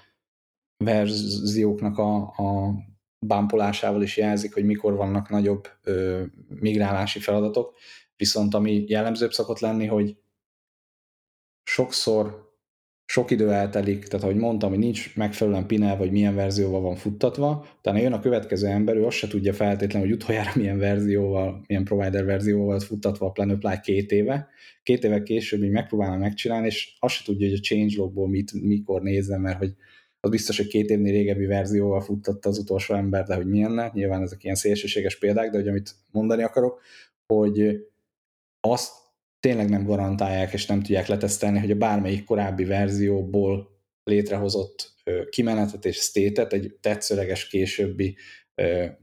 verzióknak 0.84 1.98
a, 1.98 2.16
a 2.22 2.74
bámpolásával 3.26 4.02
is 4.02 4.16
jelzik, 4.16 4.54
hogy 4.54 4.64
mikor 4.64 4.94
vannak 4.94 5.28
nagyobb 5.28 5.68
ö, 5.82 6.24
migrálási 6.48 7.18
feladatok, 7.18 7.76
viszont 8.16 8.54
ami 8.54 8.84
jellemzőbb 8.86 9.32
szokott 9.32 9.58
lenni, 9.58 9.86
hogy 9.86 10.16
sokszor 11.62 12.45
sok 13.06 13.30
idő 13.30 13.50
eltelik, 13.50 14.06
tehát 14.06 14.24
ahogy 14.24 14.36
mondtam, 14.36 14.70
hogy 14.70 14.78
nincs 14.78 15.16
megfelelően 15.16 15.66
pinel, 15.66 15.96
vagy 15.96 16.10
milyen 16.10 16.34
verzióval 16.34 16.80
van 16.80 16.96
futtatva, 16.96 17.66
utána 17.78 17.98
jön 17.98 18.12
a 18.12 18.20
következő 18.20 18.66
ember, 18.66 18.96
ő 18.96 19.04
azt 19.04 19.16
se 19.16 19.28
tudja 19.28 19.52
feltétlenül, 19.52 20.08
hogy 20.08 20.16
utoljára 20.16 20.50
milyen 20.54 20.78
verzióval, 20.78 21.64
milyen 21.66 21.84
provider 21.84 22.24
verzióval 22.24 22.80
futtatva 22.80 23.26
a 23.26 23.30
Plan 23.30 23.80
két 23.82 24.10
éve. 24.10 24.48
Két 24.82 25.04
éve 25.04 25.22
később 25.22 25.62
így 25.62 25.70
megpróbálna 25.70 26.16
megcsinálni, 26.16 26.66
és 26.66 26.96
azt 26.98 27.14
se 27.14 27.24
tudja, 27.24 27.48
hogy 27.48 27.58
a 27.58 27.62
changelogból 27.62 28.28
mit, 28.28 28.52
mikor 28.62 29.02
nézzen, 29.02 29.40
mert 29.40 29.58
hogy 29.58 29.74
az 30.20 30.30
biztos, 30.30 30.56
hogy 30.56 30.66
két 30.66 30.90
évnél 30.90 31.12
régebbi 31.12 31.46
verzióval 31.46 32.00
futtatta 32.00 32.48
az 32.48 32.58
utolsó 32.58 32.94
ember, 32.94 33.24
de 33.24 33.34
hogy 33.34 33.46
milyen, 33.46 33.90
nyilván 33.92 34.22
ezek 34.22 34.44
ilyen 34.44 34.56
szélsőséges 34.56 35.18
példák, 35.18 35.50
de 35.50 35.58
hogy 35.58 35.68
amit 35.68 35.94
mondani 36.10 36.42
akarok, 36.42 36.80
hogy 37.26 37.86
azt 38.60 38.92
tényleg 39.46 39.68
nem 39.68 39.84
garantálják 39.84 40.52
és 40.52 40.66
nem 40.66 40.78
tudják 40.82 41.06
letesztelni, 41.06 41.58
hogy 41.58 41.70
a 41.70 41.76
bármelyik 41.76 42.24
korábbi 42.24 42.64
verzióból 42.64 43.68
létrehozott 44.04 44.94
kimenetet 45.28 45.84
és 45.84 45.96
state 45.96 46.46
egy 46.46 46.76
tetszőleges 46.80 47.48
későbbi 47.48 48.16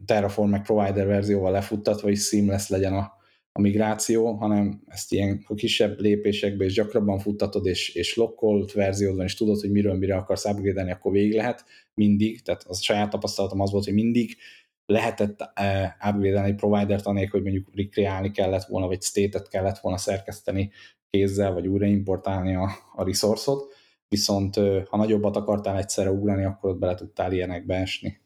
Terraform 0.06 0.50
meg 0.50 0.62
provider 0.62 1.06
verzióval 1.06 1.52
lefuttatva 1.52 2.10
is 2.10 2.28
seamless 2.28 2.70
legyen 2.70 2.94
a, 2.94 3.12
a 3.52 3.62
migráció, 3.62 4.34
hanem 4.34 4.82
ezt 4.88 5.12
ilyen 5.12 5.46
kisebb 5.56 6.00
lépésekbe 6.00 6.66
és 6.66 6.74
gyakrabban 6.74 7.20
futtatod, 7.20 7.66
és, 7.66 7.90
és 7.96 8.16
lokkolt 8.16 8.72
verziódban, 8.72 9.26
és 9.26 9.36
tudod, 9.36 9.60
hogy 9.60 9.72
miről 9.72 9.98
mire 9.98 10.16
akarsz 10.16 10.46
upgrade 10.46 10.92
akkor 10.92 11.12
végig 11.12 11.34
lehet, 11.34 11.66
mindig, 11.94 12.42
tehát 12.42 12.64
az 12.68 12.82
saját 12.82 13.10
tapasztalatom 13.10 13.60
az 13.60 13.72
volt, 13.72 13.86
hogy 13.86 13.94
mindig 13.94 14.36
lehetett 14.86 15.42
uh, 15.42 16.10
upgrade 16.10 16.44
egy 16.44 16.56
provider-t 16.56 17.06
anélkül, 17.06 17.42
hogy 17.42 17.52
mondjuk 17.52 17.76
rekreálni 17.76 18.32
kellett 18.32 18.66
volna, 18.66 18.88
vagy 18.88 19.02
state-et 19.02 19.48
kellett 19.48 19.80
volna 19.80 19.98
szerkeszteni 19.98 20.72
kézzel, 21.10 21.54
vagy 21.54 21.68
újra 21.68 21.86
importálni 21.86 22.56
a, 22.56 22.70
a 22.96 23.04
resource-ot, 23.04 23.74
viszont 24.08 24.56
ha 24.90 24.98
nagyobbat 24.98 25.36
akartál 25.36 25.78
egyszerre 25.78 26.12
ugrani, 26.12 26.44
akkor 26.44 26.70
ott 26.70 26.80
bele 26.80 26.96
tudtál 26.96 27.34
ilyenekbe 27.34 27.76
esni. 27.76 28.22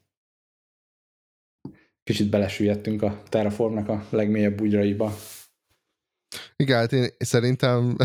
Kicsit 2.04 2.30
belesüllyedtünk 2.30 3.02
a 3.02 3.22
Terraformnak 3.28 3.88
a 3.88 4.06
legmélyebb 4.10 4.56
bugyraiba. 4.56 5.12
Igen, 6.56 6.78
hát 6.78 6.92
én 6.92 7.08
szerintem 7.18 7.96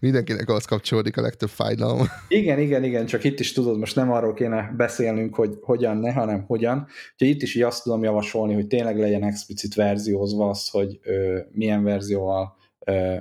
mindenkinek 0.00 0.48
az 0.48 0.64
kapcsolódik 0.64 1.16
a 1.16 1.20
legtöbb 1.20 1.48
fájdalom. 1.48 2.06
Igen, 2.28 2.58
igen, 2.58 2.84
igen, 2.84 3.06
csak 3.06 3.24
itt 3.24 3.40
is 3.40 3.52
tudod, 3.52 3.78
most 3.78 3.96
nem 3.96 4.12
arról 4.12 4.34
kéne 4.34 4.72
beszélnünk, 4.76 5.34
hogy 5.34 5.58
hogyan 5.60 5.96
ne, 5.96 6.12
hanem 6.12 6.44
hogyan. 6.46 6.86
Úgyhogy 7.12 7.28
itt 7.28 7.42
is 7.42 7.54
így 7.54 7.62
azt 7.62 7.82
tudom 7.82 8.02
javasolni, 8.02 8.54
hogy 8.54 8.66
tényleg 8.66 8.98
legyen 8.98 9.24
explicit 9.24 9.74
verziózva 9.74 10.48
az, 10.48 10.68
hogy 10.68 10.98
ö, 11.02 11.38
milyen 11.50 11.84
verzióval 11.84 12.56
ö, 12.84 13.16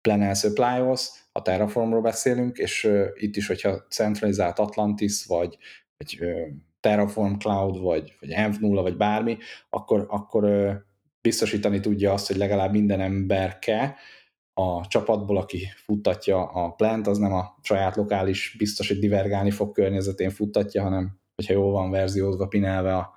planel 0.00 0.34
supply 0.34 0.80
a 1.32 1.42
Terraformról 1.42 2.00
beszélünk, 2.00 2.58
és 2.58 2.84
ö, 2.84 3.06
itt 3.14 3.36
is, 3.36 3.46
hogyha 3.46 3.86
centralizált 3.88 4.58
Atlantis, 4.58 5.24
vagy, 5.26 5.56
vagy 5.96 6.16
ö, 6.20 6.40
Terraform 6.80 7.34
Cloud, 7.34 7.80
vagy, 7.80 8.16
vagy 8.20 8.30
Env0, 8.32 8.78
vagy 8.82 8.96
bármi, 8.96 9.36
akkor, 9.70 10.06
akkor 10.08 10.44
ö, 10.44 10.72
biztosítani 11.20 11.80
tudja 11.80 12.12
azt, 12.12 12.26
hogy 12.26 12.36
legalább 12.36 12.72
minden 12.72 13.00
emberke 13.00 13.96
a 14.54 14.86
csapatból, 14.86 15.36
aki 15.36 15.68
futtatja 15.76 16.44
a 16.44 16.70
plant, 16.70 17.06
az 17.06 17.18
nem 17.18 17.32
a 17.32 17.56
saját 17.62 17.96
lokális, 17.96 18.54
biztos, 18.58 18.88
hogy 18.88 18.98
divergálni 18.98 19.50
fog 19.50 19.72
környezetén 19.72 20.30
futtatja, 20.30 20.82
hanem 20.82 21.18
hogyha 21.34 21.52
jól 21.52 21.72
van 21.72 21.90
verziózva, 21.90 22.46
pinelve 22.46 22.96
a, 22.96 23.14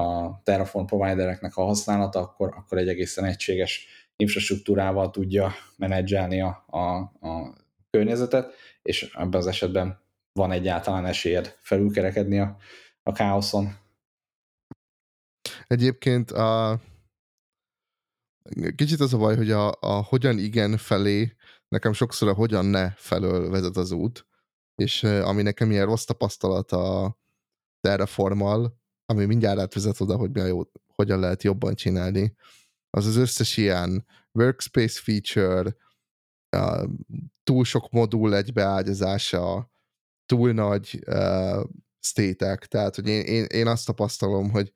a 0.00 0.40
Terraform 0.42 0.84
providereknek 0.84 1.56
a 1.56 1.64
használata, 1.64 2.20
akkor, 2.20 2.54
akkor 2.56 2.78
egy 2.78 2.88
egészen 2.88 3.24
egységes 3.24 3.86
infrastruktúrával 4.16 5.10
tudja 5.10 5.52
menedzselni 5.76 6.40
a, 6.40 6.64
a, 6.66 6.96
a 7.28 7.54
környezetet, 7.90 8.54
és 8.82 9.12
ebben 9.14 9.40
az 9.40 9.46
esetben 9.46 10.00
van 10.32 10.52
egyáltalán 10.52 11.06
esélyed 11.06 11.56
felülkerekedni 11.60 12.38
a, 12.38 12.56
a 13.02 13.12
káoszon. 13.12 13.80
Egyébként 15.66 16.30
a 16.30 16.80
Kicsit 18.74 19.00
az 19.00 19.14
a 19.14 19.18
baj, 19.18 19.36
hogy 19.36 19.50
a, 19.50 19.72
a 19.80 20.02
hogyan 20.02 20.38
igen 20.38 20.76
felé, 20.76 21.36
nekem 21.68 21.92
sokszor 21.92 22.28
a 22.28 22.34
hogyan 22.34 22.64
ne 22.64 22.90
felől 22.90 23.50
vezet 23.50 23.76
az 23.76 23.90
út, 23.90 24.26
és 24.74 25.02
ami 25.02 25.42
nekem 25.42 25.70
ilyen 25.70 25.86
rossz 25.86 26.04
tapasztalat 26.04 26.72
a 26.72 27.18
Terraformal, 27.80 28.80
ami 29.06 29.24
mindjárt 29.24 29.58
átvezet 29.58 30.00
oda, 30.00 30.16
hogy 30.16 30.30
mi 30.30 30.40
a 30.40 30.44
jó, 30.44 30.62
hogyan 30.94 31.20
lehet 31.20 31.42
jobban 31.42 31.74
csinálni, 31.74 32.34
az 32.90 33.06
az 33.06 33.16
összes 33.16 33.56
ilyen 33.56 34.06
workspace 34.32 35.00
feature, 35.00 35.76
a, 36.56 36.88
túl 37.42 37.64
sok 37.64 37.90
modul 37.90 38.36
egybeágyazása, 38.36 39.70
túl 40.26 40.52
nagy 40.52 41.02
uh, 41.06 41.64
stétek, 41.98 42.66
tehát 42.66 42.94
hogy 42.94 43.08
én, 43.08 43.22
én, 43.22 43.44
én 43.44 43.66
azt 43.66 43.86
tapasztalom, 43.86 44.50
hogy 44.50 44.72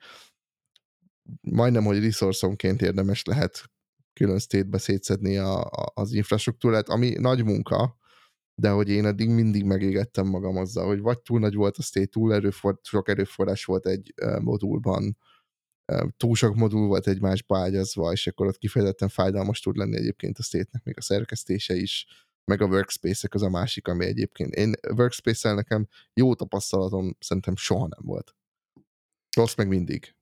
majdnem, 1.41 1.85
hogy 1.85 2.03
resource 2.03 2.57
érdemes 2.59 3.25
lehet 3.25 3.71
külön 4.13 4.39
state-be 4.39 4.79
szétszedni 4.79 5.37
a, 5.37 5.61
a, 5.61 5.93
az 5.95 6.13
infrastruktúrát, 6.13 6.89
ami 6.89 7.11
nagy 7.11 7.45
munka, 7.45 7.99
de 8.55 8.71
hogy 8.71 8.89
én 8.89 9.07
eddig 9.07 9.29
mindig 9.29 9.65
megégettem 9.65 10.27
magam 10.27 10.57
azzal, 10.57 10.87
hogy 10.87 11.01
vagy 11.01 11.21
túl 11.21 11.39
nagy 11.39 11.55
volt 11.55 11.77
a 11.77 11.83
state, 11.83 12.07
túl 12.07 12.35
erőfor, 12.35 12.79
sok 12.83 13.09
erőforrás 13.09 13.65
volt 13.65 13.87
egy 13.87 14.15
modulban, 14.41 15.19
uh, 15.93 16.09
túl 16.17 16.35
sok 16.35 16.55
modul 16.55 16.87
volt 16.87 17.07
egymásba 17.07 17.59
ágyazva, 17.59 18.13
és 18.13 18.27
akkor 18.27 18.47
ott 18.47 18.59
kifejezetten 18.59 19.09
fájdalmas 19.09 19.61
tud 19.61 19.77
lenni 19.77 19.97
egyébként 19.97 20.39
a 20.39 20.43
state 20.43 20.81
még 20.85 20.97
a 20.99 21.03
szerkesztése 21.03 21.75
is, 21.75 22.07
meg 22.45 22.61
a 22.61 22.67
workspace-ek 22.67 23.35
az 23.35 23.43
a 23.43 23.49
másik, 23.49 23.89
ami 23.89 24.05
egyébként. 24.05 24.55
Én 24.55 24.75
workspace-el 24.97 25.55
nekem 25.55 25.89
jó 26.15 26.35
tapasztalatom 26.35 27.17
szerintem 27.19 27.57
soha 27.57 27.87
nem 27.87 28.03
volt. 28.03 28.35
Rossz 29.37 29.55
meg 29.55 29.69
mindig. 29.69 30.15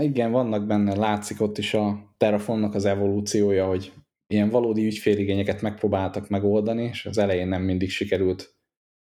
Igen, 0.00 0.30
vannak 0.30 0.66
benne, 0.66 0.94
látszik 0.94 1.40
ott 1.40 1.58
is 1.58 1.74
a 1.74 2.14
Terraformnak 2.16 2.74
az 2.74 2.84
evolúciója, 2.84 3.66
hogy 3.66 3.92
ilyen 4.26 4.50
valódi 4.50 4.86
ügyféligényeket 4.86 5.62
megpróbáltak 5.62 6.28
megoldani, 6.28 6.82
és 6.82 7.06
az 7.06 7.18
elején 7.18 7.48
nem 7.48 7.62
mindig 7.62 7.90
sikerült 7.90 8.58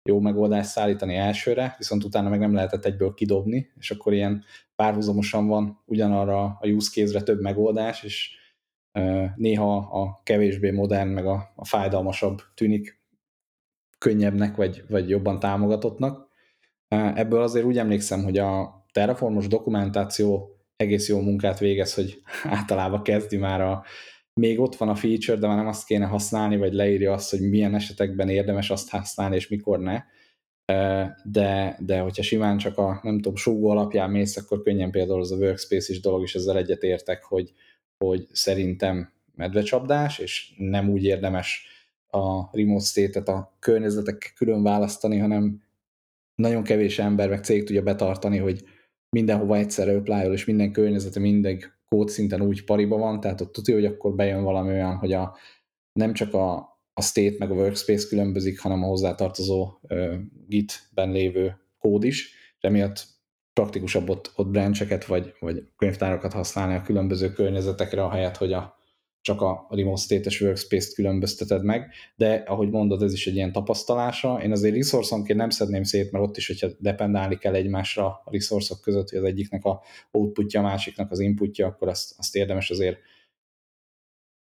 jó 0.09 0.21
megoldást 0.21 0.71
szállítani 0.71 1.15
elsőre, 1.15 1.75
viszont 1.79 2.05
utána 2.05 2.29
meg 2.29 2.39
nem 2.39 2.55
lehetett 2.55 2.85
egyből 2.85 3.15
kidobni, 3.15 3.71
és 3.79 3.91
akkor 3.91 4.13
ilyen 4.13 4.45
párhuzamosan 4.75 5.47
van 5.47 5.83
ugyanarra 5.85 6.45
a 6.61 6.69
use 6.69 6.91
case-re 6.91 7.23
több 7.23 7.41
megoldás, 7.41 8.03
és 8.03 8.37
néha 9.37 9.77
a 9.77 10.21
kevésbé 10.23 10.71
modern, 10.71 11.09
meg 11.09 11.27
a, 11.27 11.53
a 11.57 11.65
fájdalmasabb 11.65 12.43
tűnik 12.55 13.01
könnyebbnek, 13.99 14.57
vagy, 14.57 14.85
vagy 14.89 15.09
jobban 15.09 15.39
támogatottnak. 15.39 16.29
Ebből 16.89 17.43
azért 17.43 17.65
úgy 17.67 17.79
emlékszem, 17.79 18.25
hogy 18.25 18.39
a 18.39 18.86
Terraformos 18.97 19.47
dokumentáció 19.47 20.57
egész 20.77 21.09
jó 21.09 21.21
munkát 21.21 21.59
végez, 21.59 21.95
hogy 21.95 22.23
általában 22.43 23.03
kezdi 23.03 23.37
már 23.37 23.61
a, 23.61 23.85
még 24.41 24.61
ott 24.61 24.77
van 24.77 24.89
a 24.89 24.95
feature, 24.95 25.39
de 25.39 25.47
már 25.47 25.57
nem 25.57 25.67
azt 25.67 25.87
kéne 25.87 26.07
használni, 26.07 26.57
vagy 26.57 26.73
leírja 26.73 27.13
azt, 27.13 27.31
hogy 27.31 27.49
milyen 27.49 27.75
esetekben 27.75 28.29
érdemes 28.29 28.71
azt 28.71 28.91
használni, 28.91 29.37
és 29.37 29.49
mikor 29.49 29.79
ne. 29.79 30.03
de, 31.25 31.77
de 31.81 31.99
hogyha 31.99 32.23
simán 32.23 32.59
csak 32.59 32.79
a, 32.79 33.01
nem 33.03 33.15
tudom, 33.15 33.37
súgó 33.37 33.71
alapján 33.71 34.11
mész, 34.11 34.37
akkor 34.37 34.63
könnyen 34.63 34.91
például 34.91 35.21
az 35.21 35.33
a 35.33 35.37
workspace 35.37 35.93
is 35.93 36.01
dolog, 36.01 36.23
és 36.23 36.35
ezzel 36.35 36.57
egyetértek, 36.57 37.25
hogy, 37.25 37.53
hogy 38.05 38.27
szerintem 38.33 39.13
medvecsapdás, 39.35 40.19
és 40.19 40.53
nem 40.57 40.89
úgy 40.89 41.05
érdemes 41.05 41.67
a 42.07 42.57
remote 42.57 42.85
state-et 42.85 43.29
a 43.29 43.57
környezetek 43.59 44.33
külön 44.37 44.63
választani, 44.63 45.19
hanem 45.19 45.63
nagyon 46.35 46.63
kevés 46.63 46.99
ember 46.99 47.29
meg 47.29 47.45
cég 47.45 47.65
tudja 47.65 47.83
betartani, 47.83 48.39
hogy 48.39 48.65
mindenhova 49.11 49.57
egyszerre 49.57 49.97
apply 49.97 50.33
és 50.33 50.45
minden 50.45 50.73
környezete 50.73 51.21
mindegy 51.21 51.65
kódszinten 51.89 52.43
úgy 52.43 52.65
pariba 52.65 52.97
van, 52.97 53.21
tehát 53.21 53.41
ott 53.41 53.53
tudja, 53.53 53.75
hogy 53.75 53.85
akkor 53.85 54.15
bejön 54.15 54.43
valami 54.43 54.69
olyan, 54.69 54.97
hogy 54.97 55.13
a, 55.13 55.37
nem 55.93 56.13
csak 56.13 56.35
a, 56.35 56.57
a 56.93 57.03
state 57.03 57.35
meg 57.39 57.51
a 57.51 57.55
workspace 57.55 58.09
különbözik, 58.09 58.61
hanem 58.61 58.83
a 58.83 58.87
hozzátartozó 58.87 59.79
uh, 59.83 60.15
git-ben 60.49 61.11
lévő 61.11 61.57
kód 61.79 62.05
is, 62.05 62.35
és 62.59 62.63
emiatt 62.63 63.05
praktikusabb 63.53 64.09
ott, 64.09 64.33
ott 64.37 64.49
brancheket 64.49 65.05
vagy, 65.05 65.35
vagy 65.41 65.69
könyvtárakat 65.77 66.33
használni 66.33 66.75
a 66.75 66.83
különböző 66.83 67.33
környezetekre, 67.33 68.05
ahelyett, 68.05 68.37
hogy 68.37 68.53
a, 68.53 68.76
csak 69.27 69.41
a 69.41 69.67
remote 69.71 70.01
state-es 70.01 70.41
workspace-t 70.41 70.95
különbözteted 70.95 71.65
meg, 71.65 71.91
de 72.17 72.35
ahogy 72.47 72.71
mondod, 72.71 73.03
ez 73.03 73.13
is 73.13 73.27
egy 73.27 73.35
ilyen 73.35 73.53
tapasztalása. 73.53 74.41
Én 74.43 74.53
azért 74.53 74.75
resource 74.75 75.35
nem 75.35 75.51
szedném 75.51 75.83
szét, 75.83 76.13
mert 76.13 76.25
ott 76.25 76.37
is, 76.37 76.47
hogyha 76.47 76.69
dependálni 76.79 77.37
kell 77.37 77.55
egymásra 77.55 78.07
a 78.07 78.31
resource 78.31 78.75
között, 78.83 79.09
hogy 79.09 79.19
az 79.19 79.25
egyiknek 79.25 79.65
a 79.65 79.83
outputja, 80.11 80.61
a 80.61 80.63
másiknak 80.63 81.11
az 81.11 81.19
inputja, 81.19 81.67
akkor 81.67 81.89
azt, 81.89 82.15
azt 82.19 82.37
érdemes 82.37 82.71
azért 82.71 82.99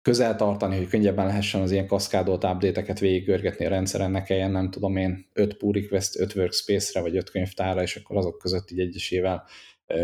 közel 0.01 0.35
tartani, 0.35 0.77
hogy 0.77 0.87
könnyebben 0.87 1.25
lehessen 1.25 1.61
az 1.61 1.71
ilyen 1.71 1.87
kaszkádolt 1.87 2.43
update-eket 2.43 2.99
végigörgetni 2.99 3.65
a 3.65 3.69
rendszeren, 3.69 4.11
ne 4.11 4.23
kelljen, 4.23 4.51
nem 4.51 4.69
tudom 4.71 4.95
én, 4.97 5.25
5 5.33 5.57
pull 5.57 5.73
request, 5.73 6.19
5 6.19 6.35
workspace-re, 6.35 7.01
vagy 7.01 7.15
5 7.15 7.29
könyvtárra, 7.29 7.81
és 7.81 7.95
akkor 7.95 8.17
azok 8.17 8.37
között 8.37 8.71
így 8.71 8.79
egyesével 8.79 9.43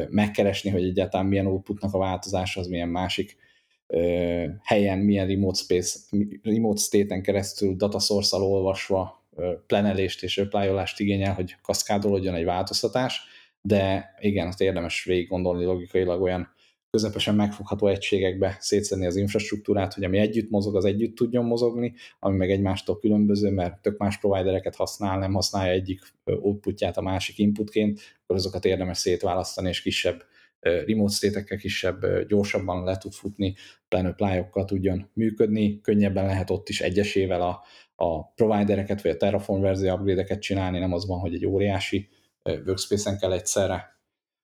megkeresni, 0.10 0.70
hogy 0.70 0.84
egyáltalán 0.84 1.26
milyen 1.26 1.46
outputnak 1.46 1.94
a 1.94 1.98
változása, 1.98 2.60
az 2.60 2.68
milyen 2.68 2.90
másik 2.90 3.44
helyen, 4.64 5.00
milyen 5.00 5.28
remote, 5.28 5.58
space, 5.58 6.00
remote 6.44 6.82
state-en 6.82 7.22
keresztül 7.22 7.76
data 7.76 8.00
source 8.00 8.38
olvasva 8.38 9.26
plenelést 9.68 10.24
és 10.24 10.38
apply 10.38 10.92
igényel, 10.98 11.34
hogy 11.34 11.56
kaszkádolódjon 11.62 12.36
egy 12.36 12.46
változtatás, 12.46 13.22
de 13.62 14.14
igen, 14.20 14.48
azt 14.48 14.62
érdemes 14.62 15.04
végig 15.04 15.28
gondolni 15.28 15.64
logikailag 15.64 16.22
olyan 16.22 16.54
közepesen 16.90 17.36
megfogható 17.36 17.88
egységekbe 17.88 18.58
szétszedni 18.60 19.06
az 19.06 19.16
infrastruktúrát, 19.16 19.94
hogy 19.94 20.04
ami 20.04 20.18
együtt 20.18 20.50
mozog, 20.50 20.76
az 20.76 20.86
együtt 20.86 21.16
tudjon 21.16 21.46
mozogni, 21.46 21.94
ami 22.20 22.38
meg 22.38 22.52
egymástól 22.52 23.00
különböző, 23.00 23.50
mert 23.50 23.82
tök 23.82 23.98
más 23.98 24.20
providereket 24.20 24.76
használ, 24.76 25.20
nem 25.20 25.34
használja 25.34 25.72
egyik 25.72 26.02
outputját 26.26 26.98
a 26.98 27.02
másik 27.02 27.38
inputként, 27.38 28.00
akkor 28.24 28.36
azokat 28.36 28.66
érdemes 28.66 28.98
szétválasztani, 28.98 29.68
és 29.68 29.82
kisebb 29.82 30.24
remote 30.66 31.14
state 31.14 31.56
kisebb, 31.56 32.28
gyorsabban 32.28 32.84
le 32.84 32.98
tud 32.98 33.14
futni, 33.14 33.56
plan 33.88 34.06
apply 34.06 34.64
tudjon 34.66 35.10
működni, 35.14 35.82
könnyebben 35.82 36.26
lehet 36.26 36.50
ott 36.50 36.70
is 36.70 36.82
egyesével 36.82 37.42
a, 37.42 37.64
a 37.96 38.34
providereket 38.34 39.02
vagy 39.02 39.12
a 39.12 39.18
Terraform 39.18 39.62
verzió 39.62 39.94
upgrade-eket 39.94 40.42
csinálni, 40.42 40.80
nem 40.80 40.94
az 40.94 41.08
van, 41.08 41.20
hogy 41.20 41.34
egy 41.34 41.46
óriási 41.46 42.10
workspace-en 42.44 43.18
kell 43.18 43.32
egyszerre. 43.32 43.94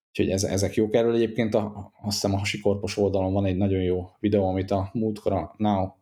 Úgyhogy 0.10 0.30
ez, 0.30 0.44
ezek 0.44 0.76
jók. 0.76 0.94
Erről 0.94 1.16
egyébként, 1.16 1.56
a, 1.56 1.92
azt 2.02 2.22
hiszem 2.22 2.34
a 2.34 2.38
hasikorpos 2.38 2.98
oldalon 2.98 3.34
van 3.34 3.46
egy 3.46 3.58
nagyon 3.58 3.82
jó 3.82 4.10
videó, 4.20 4.48
amit 4.48 4.72
a 4.72 4.90
múltkor 4.94 5.34
a 5.34 5.54
Now 5.58 6.00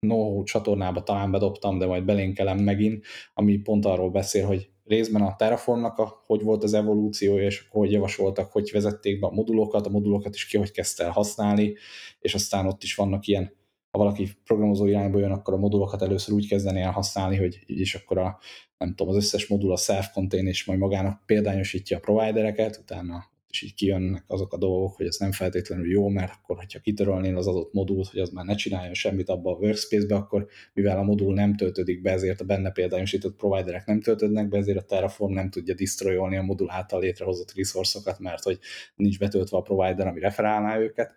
No 0.00 0.42
csatornába 0.42 1.02
talán 1.02 1.30
bedobtam, 1.30 1.78
de 1.78 1.86
majd 1.86 2.04
belénkelem 2.04 2.58
megint, 2.58 3.04
ami 3.34 3.56
pont 3.56 3.84
arról 3.84 4.10
beszél, 4.10 4.46
hogy 4.46 4.70
részben 4.88 5.22
a 5.22 5.36
Terraformnak, 5.36 5.98
a, 5.98 6.22
hogy 6.26 6.42
volt 6.42 6.62
az 6.62 6.74
evolúciója, 6.74 7.44
és 7.44 7.66
hogy 7.70 7.92
javasoltak, 7.92 8.52
hogy 8.52 8.70
vezették 8.72 9.20
be 9.20 9.26
a 9.26 9.30
modulokat, 9.32 9.86
a 9.86 9.90
modulokat 9.90 10.34
is 10.34 10.46
ki, 10.46 10.56
hogy 10.56 10.70
kezdte 10.70 11.04
el 11.04 11.10
használni, 11.10 11.74
és 12.20 12.34
aztán 12.34 12.66
ott 12.66 12.82
is 12.82 12.94
vannak 12.94 13.26
ilyen, 13.26 13.52
ha 13.90 13.98
valaki 13.98 14.28
programozó 14.44 14.86
irányba 14.86 15.18
jön, 15.18 15.30
akkor 15.30 15.54
a 15.54 15.58
modulokat 15.58 16.02
először 16.02 16.34
úgy 16.34 16.48
kezdeni 16.48 16.80
el 16.80 16.90
használni, 16.90 17.36
hogy 17.36 17.58
így 17.66 17.80
is 17.80 17.94
akkor 17.94 18.18
a, 18.18 18.38
nem 18.78 18.94
tudom, 18.94 19.14
az 19.14 19.24
összes 19.24 19.46
modul 19.46 19.72
a 19.72 19.76
self-contain, 19.76 20.46
és 20.46 20.64
majd 20.64 20.78
magának 20.78 21.26
példányosítja 21.26 21.96
a 21.96 22.00
providereket, 22.00 22.76
utána 22.76 23.24
és 23.48 23.62
így 23.62 23.74
kijönnek 23.74 24.24
azok 24.26 24.52
a 24.52 24.58
dolgok, 24.58 24.96
hogy 24.96 25.06
ez 25.06 25.16
nem 25.16 25.32
feltétlenül 25.32 25.90
jó, 25.90 26.08
mert 26.08 26.32
akkor, 26.32 26.56
hogyha 26.56 26.78
kitörölnél 26.78 27.36
az 27.36 27.46
adott 27.46 27.72
modult, 27.72 28.08
hogy 28.08 28.20
az 28.20 28.30
már 28.30 28.44
ne 28.44 28.54
csináljon 28.54 28.94
semmit 28.94 29.28
abba 29.28 29.50
a 29.50 29.58
workspace-be, 29.58 30.14
akkor 30.14 30.48
mivel 30.72 30.98
a 30.98 31.02
modul 31.02 31.34
nem 31.34 31.56
töltődik 31.56 32.02
be, 32.02 32.10
ezért 32.10 32.40
a 32.40 32.44
benne 32.44 32.70
példányosított 32.70 33.36
providerek 33.36 33.86
nem 33.86 34.00
töltődnek 34.00 34.48
be, 34.48 34.58
ezért 34.58 34.78
a 34.78 34.84
Terraform 34.84 35.32
nem 35.32 35.50
tudja 35.50 35.74
destroyolni 35.74 36.36
a 36.36 36.42
modul 36.42 36.70
által 36.70 37.00
létrehozott 37.00 37.52
resource 37.54 38.16
mert 38.18 38.42
hogy 38.42 38.58
nincs 38.94 39.18
betöltve 39.18 39.56
a 39.56 39.62
provider, 39.62 40.06
ami 40.06 40.20
referálná 40.20 40.78
őket. 40.78 41.14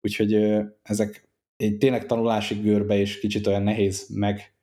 Úgyhogy 0.00 0.34
ezek 0.82 1.28
egy 1.56 1.78
tényleg 1.78 2.06
tanulási 2.06 2.54
görbe, 2.54 2.96
és 2.96 3.18
kicsit 3.18 3.46
olyan 3.46 3.62
nehéz 3.62 4.08
meg 4.14 4.54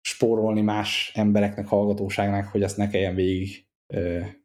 spórolni 0.00 0.60
más 0.60 1.12
embereknek, 1.14 1.66
hallgatóságnak, 1.66 2.46
hogy 2.46 2.62
ezt 2.62 2.76
ne 2.76 2.88
kelljen 2.88 3.14
végig 3.14 3.67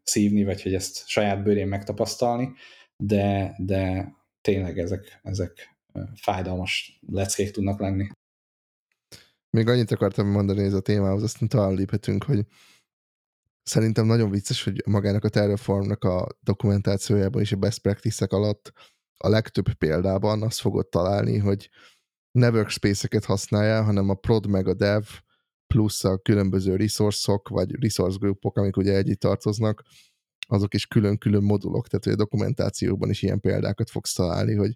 szívni, 0.03 0.43
vagy 0.43 0.61
hogy 0.61 0.73
ezt 0.73 1.07
saját 1.07 1.43
bőrén 1.43 1.67
megtapasztalni, 1.67 2.53
de, 2.97 3.55
de 3.57 4.11
tényleg 4.41 4.79
ezek, 4.79 5.19
ezek 5.23 5.77
fájdalmas 6.15 6.99
leckék 7.07 7.51
tudnak 7.51 7.79
lenni. 7.79 8.07
Még 9.49 9.67
annyit 9.67 9.91
akartam 9.91 10.27
mondani 10.27 10.63
ez 10.63 10.73
a 10.73 10.81
témához, 10.81 11.23
aztán 11.23 11.49
talán 11.49 11.73
léphetünk, 11.73 12.23
hogy 12.23 12.45
szerintem 13.63 14.05
nagyon 14.05 14.29
vicces, 14.29 14.63
hogy 14.63 14.83
magának 14.85 15.23
a 15.23 15.29
Terraformnak 15.29 16.03
a 16.03 16.27
dokumentációjában 16.39 17.41
és 17.41 17.51
a 17.51 17.57
best 17.57 17.81
practice 17.81 18.25
alatt 18.29 18.71
a 19.17 19.29
legtöbb 19.29 19.73
példában 19.73 20.43
azt 20.43 20.59
fogod 20.59 20.87
találni, 20.87 21.37
hogy 21.37 21.69
ne 22.31 22.49
workspace-eket 22.49 23.25
használja, 23.25 23.83
hanem 23.83 24.09
a 24.09 24.13
prod 24.13 24.47
meg 24.47 24.67
a 24.67 24.73
dev 24.73 25.03
plusz 25.73 26.03
a 26.03 26.17
különböző 26.17 26.75
resource-ok, 26.75 27.49
vagy 27.49 27.81
resource 27.81 28.17
groupok, 28.19 28.57
amik 28.57 28.77
ugye 28.77 28.95
együtt 28.95 29.19
tartoznak, 29.19 29.83
azok 30.47 30.73
is 30.73 30.87
külön-külön 30.87 31.43
modulok, 31.43 31.87
tehát 31.87 32.03
hogy 32.03 32.13
a 32.13 32.17
dokumentációban 32.17 33.09
is 33.09 33.21
ilyen 33.21 33.39
példákat 33.39 33.89
fogsz 33.89 34.13
találni, 34.13 34.55
hogy 34.55 34.75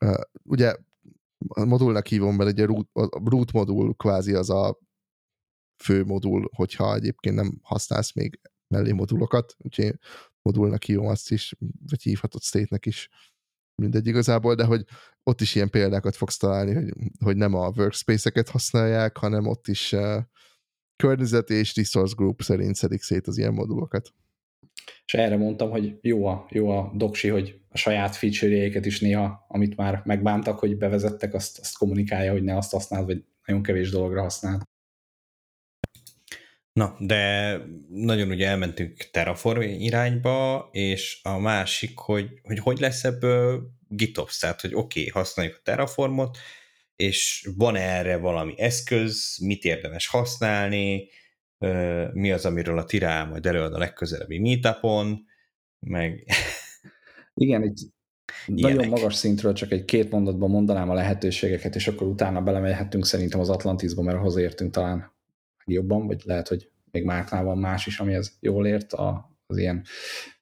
uh, 0.00 0.20
ugye 0.42 0.74
a 1.48 1.64
modulnak 1.64 2.06
hívom 2.06 2.36
be, 2.36 2.44
ugye 2.44 2.64
root, 2.64 2.88
a 2.92 3.28
root 3.28 3.52
modul 3.52 3.94
kvázi 3.94 4.34
az 4.34 4.50
a 4.50 4.78
fő 5.82 6.04
modul, 6.04 6.50
hogyha 6.54 6.94
egyébként 6.94 7.34
nem 7.34 7.58
használsz 7.62 8.14
még 8.14 8.40
mellé 8.68 8.92
modulokat, 8.92 9.56
úgyhogy 9.58 9.94
modulnak 10.42 10.82
hívom 10.82 11.06
azt 11.06 11.30
is, 11.30 11.54
vagy 11.86 12.02
hívhatod 12.02 12.42
state-nek 12.42 12.86
is. 12.86 13.08
Mindegy 13.74 14.06
igazából, 14.06 14.54
de 14.54 14.64
hogy 14.64 14.84
ott 15.30 15.40
is 15.40 15.54
ilyen 15.54 15.70
példákat 15.70 16.16
fogsz 16.16 16.36
találni, 16.36 16.74
hogy, 16.74 16.92
hogy 17.24 17.36
nem 17.36 17.54
a 17.54 17.72
workspace-eket 17.76 18.48
használják, 18.48 19.16
hanem 19.16 19.46
ott 19.46 19.68
is 19.68 19.92
uh, 19.92 20.16
környezet 20.96 21.50
és 21.50 21.76
resource 21.76 22.14
group 22.16 22.42
szerint 22.42 22.74
szedik 22.74 23.02
szét 23.02 23.26
az 23.26 23.38
ilyen 23.38 23.52
modulokat. 23.52 24.14
És 25.04 25.14
erre 25.14 25.36
mondtam, 25.36 25.70
hogy 25.70 25.98
jó 26.00 26.26
a, 26.26 26.46
jó 26.50 26.70
a 26.70 26.92
doksi, 26.94 27.28
hogy 27.28 27.60
a 27.68 27.76
saját 27.76 28.16
feature 28.16 28.80
is 28.82 29.00
néha, 29.00 29.44
amit 29.48 29.76
már 29.76 30.02
megbántak, 30.04 30.58
hogy 30.58 30.76
bevezettek, 30.76 31.34
azt, 31.34 31.58
azt 31.58 31.76
kommunikálja, 31.76 32.32
hogy 32.32 32.42
ne 32.42 32.56
azt 32.56 32.72
használd, 32.72 33.06
vagy 33.06 33.24
nagyon 33.44 33.62
kevés 33.62 33.90
dologra 33.90 34.22
használ. 34.22 34.68
Na, 36.72 36.96
de 36.98 37.56
nagyon 37.88 38.30
ugye 38.30 38.48
elmentünk 38.48 39.08
Terraform 39.10 39.60
irányba, 39.60 40.68
és 40.72 41.20
a 41.22 41.38
másik, 41.38 41.98
hogy 41.98 42.40
hogy, 42.42 42.58
hogy 42.58 42.78
lesz 42.78 43.04
ebből 43.04 43.70
GitOps, 43.92 44.38
tehát 44.38 44.60
hogy 44.60 44.74
oké, 44.74 45.00
okay, 45.00 45.22
használjuk 45.22 45.56
a 45.56 45.62
Terraformot, 45.62 46.38
és 46.96 47.48
van 47.56 47.76
-e 47.76 47.98
erre 47.98 48.16
valami 48.16 48.54
eszköz, 48.60 49.38
mit 49.42 49.64
érdemes 49.64 50.06
használni, 50.06 51.08
mi 52.12 52.32
az, 52.32 52.44
amiről 52.44 52.78
a 52.78 52.84
Tirá 52.84 53.24
majd 53.24 53.46
előad 53.46 53.74
a 53.74 53.78
legközelebbi 53.78 54.38
meetupon, 54.38 55.24
meg... 55.78 56.24
Igen, 57.34 57.62
egy 57.62 57.86
Ilyenek. 58.46 58.76
nagyon 58.76 58.90
magas 58.90 59.14
szintről 59.14 59.52
csak 59.52 59.72
egy 59.72 59.84
két 59.84 60.10
mondatban 60.10 60.50
mondanám 60.50 60.90
a 60.90 60.94
lehetőségeket, 60.94 61.74
és 61.74 61.88
akkor 61.88 62.06
utána 62.06 62.42
belemegyhetünk 62.42 63.06
szerintem 63.06 63.40
az 63.40 63.48
Atlantisba, 63.48 64.02
mert 64.02 64.18
hozzáértünk 64.18 64.72
talán 64.72 65.12
jobban, 65.64 66.06
vagy 66.06 66.22
lehet, 66.24 66.48
hogy 66.48 66.70
még 66.90 67.04
Márknál 67.04 67.44
van 67.44 67.58
más 67.58 67.86
is, 67.86 67.98
ami 67.98 68.14
ez 68.14 68.32
jól 68.40 68.66
ért, 68.66 68.92
az 68.92 69.56
ilyen 69.56 69.84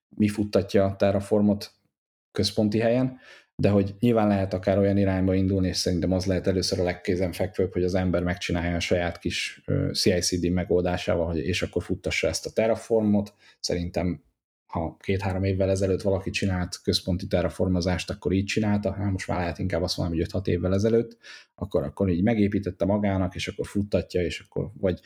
mi 0.08 0.28
futtatja 0.28 0.84
a 0.84 0.96
Terraformot 0.96 1.72
központi 2.32 2.78
helyen, 2.78 3.18
de 3.62 3.68
hogy 3.68 3.94
nyilván 3.98 4.28
lehet 4.28 4.54
akár 4.54 4.78
olyan 4.78 4.96
irányba 4.96 5.34
indulni, 5.34 5.68
és 5.68 5.76
szerintem 5.76 6.12
az 6.12 6.26
lehet 6.26 6.46
először 6.46 6.80
a 6.80 6.82
legkézenfekvőbb, 6.82 7.72
hogy 7.72 7.84
az 7.84 7.94
ember 7.94 8.22
megcsinálja 8.22 8.76
a 8.76 8.80
saját 8.80 9.18
kis 9.18 9.62
CI/CD 9.92 10.50
megoldásával, 10.50 11.26
hogy 11.26 11.38
és 11.38 11.62
akkor 11.62 11.82
futtassa 11.82 12.28
ezt 12.28 12.46
a 12.46 12.50
Terraformot. 12.50 13.34
Szerintem 13.60 14.22
ha 14.66 14.96
két-három 15.00 15.44
évvel 15.44 15.70
ezelőtt 15.70 16.02
valaki 16.02 16.30
csinált 16.30 16.80
központi 16.82 17.26
terraformozást, 17.26 18.10
akkor 18.10 18.32
így 18.32 18.44
csinálta, 18.44 18.92
hát 18.92 19.10
most 19.10 19.28
már 19.28 19.38
lehet 19.38 19.58
inkább 19.58 19.82
azt 19.82 19.96
mondani, 19.96 20.20
hogy 20.20 20.42
5-6 20.42 20.46
évvel 20.46 20.74
ezelőtt, 20.74 21.16
akkor, 21.54 21.82
akkor 21.82 22.08
így 22.08 22.22
megépítette 22.22 22.84
magának, 22.84 23.34
és 23.34 23.48
akkor 23.48 23.66
futtatja, 23.66 24.22
és 24.22 24.40
akkor 24.40 24.70
vagy 24.80 25.00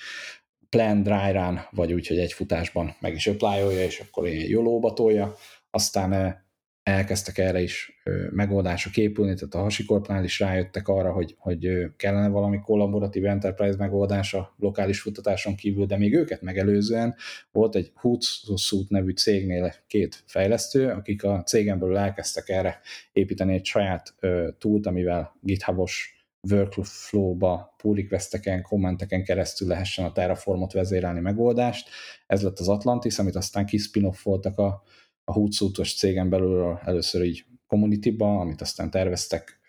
plan 0.69 1.03
dry 1.03 1.33
run, 1.33 1.61
vagy 1.71 1.93
úgy, 1.93 2.07
hogy 2.07 2.19
egy 2.19 2.33
futásban 2.33 2.97
meg 3.01 3.15
is 3.15 3.27
applyolja, 3.27 3.85
és 3.85 4.01
akkor 4.01 4.29
ilyen 4.29 4.49
jólóba 4.49 4.93
tolja, 4.93 5.35
aztán 5.71 6.41
elkezdtek 6.83 7.39
erre 7.39 7.61
is 7.61 8.03
megoldások 8.31 8.97
épülni, 8.97 9.35
tehát 9.35 9.55
a 9.55 9.59
hasikorpnál 9.59 10.25
is 10.25 10.41
rájöttek 10.41 10.89
arra, 10.89 11.13
hogy, 11.13 11.35
hogy 11.39 11.69
kellene 11.97 12.29
valami 12.29 12.61
kollaboratív 12.61 13.25
enterprise 13.25 13.77
megoldás 13.77 14.35
a 14.35 14.55
lokális 14.59 15.01
futtatáson 15.01 15.55
kívül, 15.55 15.87
de 15.87 15.97
még 15.97 16.15
őket 16.15 16.43
megelőzően 16.43 17.15
volt 17.53 17.75
egy 17.75 17.93
Hootsuite 17.95 18.87
nevű 18.89 19.11
cégnél 19.11 19.75
két 19.87 20.23
fejlesztő, 20.27 20.89
akik 20.89 21.25
a 21.25 21.43
cégen 21.43 21.79
belül 21.79 21.97
elkezdtek 21.97 22.49
erre 22.49 22.81
építeni 23.13 23.55
egy 23.55 23.65
saját 23.65 24.15
túlt, 24.59 24.87
amivel 24.87 25.37
GitHubos 25.41 26.17
workflow-ba 26.51 27.75
pull 27.77 27.95
requesteken, 27.95 28.63
kommenteken 28.63 29.25
keresztül 29.25 29.69
lehessen 29.69 30.05
a 30.05 30.13
Terraformot 30.13 30.73
vezérelni 30.73 31.21
megoldást. 31.21 31.89
Ez 32.27 32.43
lett 32.43 32.59
az 32.59 32.69
Atlantis, 32.69 33.19
amit 33.19 33.37
aztán 33.37 33.67
kispin-offoltak 33.67 34.59
a, 34.59 34.83
a 35.25 35.33
hootsuite 35.33 35.85
cégen 35.85 36.29
belül 36.29 36.79
először 36.85 37.25
így 37.25 37.45
community-ba, 37.67 38.41
amit 38.41 38.61
aztán 38.61 38.91
terveztek 38.91 39.61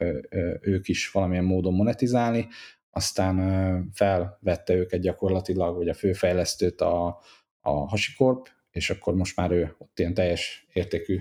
ők 0.61 0.87
is 0.87 1.11
valamilyen 1.11 1.43
módon 1.43 1.73
monetizálni, 1.73 2.47
aztán 2.89 3.89
felvette 3.93 4.73
őket 4.73 5.01
gyakorlatilag, 5.01 5.75
vagy 5.75 5.89
a 5.89 5.93
főfejlesztőt 5.93 6.81
a, 6.81 7.19
a 7.59 7.71
HashiCorp, 7.71 8.49
és 8.71 8.89
akkor 8.89 9.15
most 9.15 9.35
már 9.35 9.51
ő 9.51 9.75
ott 9.77 9.99
ilyen 9.99 10.13
teljes 10.13 10.67
értékű 10.73 11.19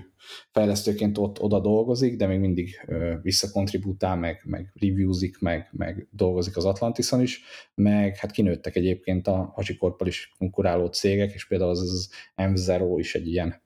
fejlesztőként 0.50 1.18
ott 1.18 1.40
oda 1.40 1.60
dolgozik, 1.60 2.16
de 2.16 2.26
még 2.26 2.38
mindig 2.38 2.80
visszakontribútál, 3.22 4.16
meg, 4.16 4.42
meg 4.44 4.72
reviewzik, 4.74 5.38
meg, 5.38 5.68
meg 5.72 6.08
dolgozik 6.10 6.56
az 6.56 6.64
Atlantison 6.64 7.20
is, 7.20 7.42
meg 7.74 8.16
hát 8.16 8.30
kinőttek 8.30 8.76
egyébként 8.76 9.26
a 9.26 9.50
HashiCorp-al 9.54 10.06
is 10.06 10.32
konkuráló 10.38 10.86
cégek, 10.86 11.32
és 11.32 11.46
például 11.46 11.70
az, 11.70 11.80
az 11.80 12.10
M0 12.36 12.94
is 12.96 13.14
egy 13.14 13.26
ilyen 13.26 13.61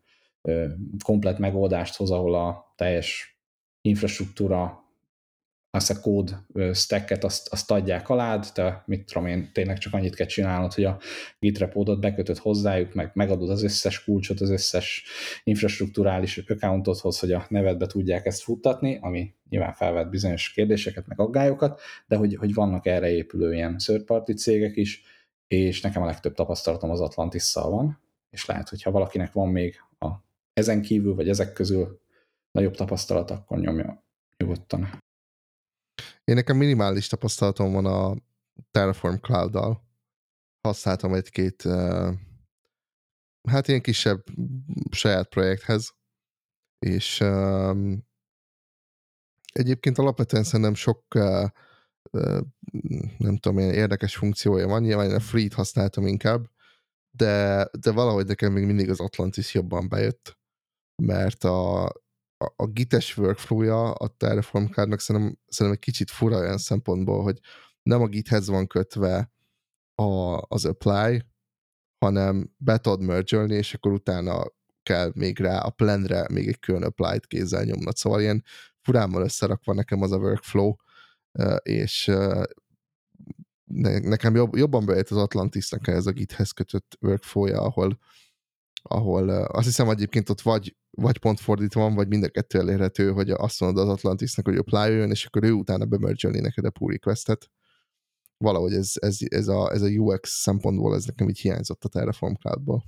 komplet 1.05 1.39
megoldást 1.39 1.97
hoz, 1.97 2.11
ahol 2.11 2.35
a 2.35 2.73
teljes 2.77 3.39
infrastruktúra, 3.81 4.85
azt 5.71 5.91
a 5.91 6.01
kód 6.01 6.37
stacket 6.73 7.25
azt, 7.25 7.49
azt 7.49 7.71
adják 7.71 8.09
alád, 8.09 8.47
te 8.55 8.83
mit 8.87 9.05
tudom 9.05 9.29
én, 9.29 9.51
tényleg 9.53 9.79
csak 9.79 9.93
annyit 9.93 10.15
kell 10.15 10.27
csinálnod, 10.27 10.73
hogy 10.73 10.85
a 10.85 10.99
git 11.39 11.59
repódot 11.59 12.01
bekötöd 12.01 12.39
hozzájuk, 12.39 12.95
meg 12.95 13.11
megadod 13.15 13.51
az 13.51 13.63
összes 13.63 14.05
kulcsot, 14.05 14.41
az 14.41 14.51
összes 14.51 15.05
infrastruktúrális 15.45 16.39
accountodhoz, 16.39 17.19
hogy 17.19 17.33
a 17.33 17.47
nevedbe 17.49 17.87
tudják 17.87 18.27
ezt 18.27 18.43
futtatni, 18.43 18.99
ami 19.01 19.35
nyilván 19.49 19.73
felvet 19.73 20.11
bizonyos 20.11 20.53
kérdéseket, 20.53 21.07
meg 21.07 21.21
aggályokat, 21.21 21.81
de 22.07 22.17
hogy, 22.17 22.35
hogy 22.35 22.55
vannak 22.55 22.87
erre 22.87 23.11
épülő 23.11 23.55
ilyen 23.55 23.77
third 23.77 24.03
party 24.03 24.33
cégek 24.33 24.77
is, 24.77 25.03
és 25.47 25.81
nekem 25.81 26.03
a 26.03 26.07
legtöbb 26.07 26.35
tapasztalatom 26.35 26.91
az 26.91 27.01
Atlantis-szal 27.01 27.71
van, 27.71 28.01
és 28.31 28.47
lehet, 28.47 28.69
hogyha 28.69 28.91
valakinek 28.91 29.33
van 29.33 29.49
még 29.49 29.81
ezen 30.57 30.83
kívül, 30.83 31.15
vagy 31.15 31.29
ezek 31.29 31.53
közül 31.53 32.01
nagyobb 32.51 32.75
tapasztalat, 32.75 33.31
akkor 33.31 33.59
nyomja 33.59 34.05
nyugodtan. 34.37 35.03
Én 36.25 36.35
nekem 36.35 36.57
minimális 36.57 37.07
tapasztalatom 37.07 37.73
van 37.73 37.87
a 37.87 38.17
Terraform 38.71 39.15
Cloud-dal. 39.15 39.85
Használtam 40.61 41.15
egy-két 41.15 41.63
hát 43.49 43.69
ilyen 43.69 43.81
kisebb 43.81 44.25
saját 44.91 45.29
projekthez, 45.29 45.95
és 46.79 47.21
um, 47.21 48.07
egyébként 49.53 49.99
alapvetően 49.99 50.45
szerintem 50.45 50.75
sok 50.75 51.15
nem 53.19 53.37
tudom, 53.37 53.59
ilyen 53.59 53.75
érdekes 53.75 54.17
funkciója 54.17 54.67
van, 54.67 54.83
nyilván 54.83 55.09
én 55.09 55.15
a 55.15 55.21
Free-t 55.21 55.53
használtam 55.53 56.07
inkább, 56.07 56.51
de, 57.11 57.69
de 57.81 57.91
valahogy 57.93 58.27
nekem 58.27 58.53
még 58.53 58.65
mindig 58.65 58.91
az 58.91 59.01
Atlantis 59.01 59.55
jobban 59.55 59.89
bejött 59.89 60.39
mert 61.03 61.45
a, 61.45 61.85
a, 62.37 62.53
a 62.57 62.67
gites 62.67 63.17
workflow-ja 63.17 63.93
a 63.93 64.09
Terraform 64.09 64.65
Cloud-nak 64.65 65.01
szerintem, 65.01 65.39
szerintem 65.47 65.81
egy 65.83 65.93
kicsit 65.93 66.11
fura 66.11 66.39
olyan 66.39 66.59
szempontból, 66.59 67.23
hogy 67.23 67.39
nem 67.83 68.03
a 68.03 68.07
githez 68.07 68.49
van 68.49 68.67
kötve 68.67 69.33
a, 69.95 70.43
az 70.49 70.65
apply, 70.65 71.25
hanem 71.99 72.55
be 72.57 72.79
tudod 72.79 73.01
merge 73.01 73.45
és 73.45 73.75
akkor 73.75 73.93
utána 73.93 74.45
kell 74.83 75.11
még 75.15 75.39
rá 75.39 75.59
a 75.59 75.71
planre 75.71 76.27
még 76.33 76.49
egy 76.49 76.59
külön 76.59 76.83
apply-t 76.83 77.27
kézzel 77.27 77.65
nyomnod. 77.65 77.97
Szóval 77.97 78.21
ilyen 78.21 78.45
furámmal 78.81 79.23
összerakva 79.23 79.75
nekem 79.75 80.03
az 80.03 80.13
a 80.13 80.17
workflow, 80.17 80.75
és 81.63 82.13
nekem 84.03 84.35
jobb, 84.35 84.57
jobban 84.57 84.87
bejött 84.87 85.09
az 85.09 85.17
Atlantisnak 85.17 85.87
ez 85.87 86.07
a 86.07 86.13
githez 86.13 86.51
kötött 86.51 86.99
workflow-ja, 87.01 87.61
ahol 87.61 87.99
ahol 88.89 89.29
azt 89.29 89.67
hiszem 89.67 89.89
egyébként 89.89 90.29
ott 90.29 90.41
vagy, 90.41 90.77
vagy 90.97 91.19
pont 91.19 91.41
fordítva 91.41 91.81
van, 91.81 91.95
vagy 91.95 92.09
mind 92.09 92.25
a 92.25 92.29
kettő 92.29 92.59
elérhető, 92.59 93.11
hogy 93.11 93.31
azt 93.31 93.61
mondod 93.61 93.89
az 93.89 93.95
Atlantisnak, 93.95 94.47
hogy 94.47 94.57
apply 94.57 94.93
jön, 94.93 95.11
és 95.11 95.25
akkor 95.25 95.45
ő 95.45 95.53
utána 95.53 95.85
bemergelni 95.85 96.41
neked 96.41 96.65
a 96.65 96.71
pull 96.71 96.91
requestet. 96.91 97.51
Valahogy 98.39 98.73
ez, 98.73 98.93
ez, 98.95 99.17
ez, 99.29 99.49
a, 99.49 99.73
ez 99.73 99.83
a 99.83 99.89
UX 99.89 100.31
szempontból 100.41 100.95
ez 100.95 101.05
nekem 101.05 101.29
így 101.29 101.39
hiányzott 101.39 101.85
a 101.85 101.89
Terraform 101.89 102.35
Cloud-ból. 102.35 102.85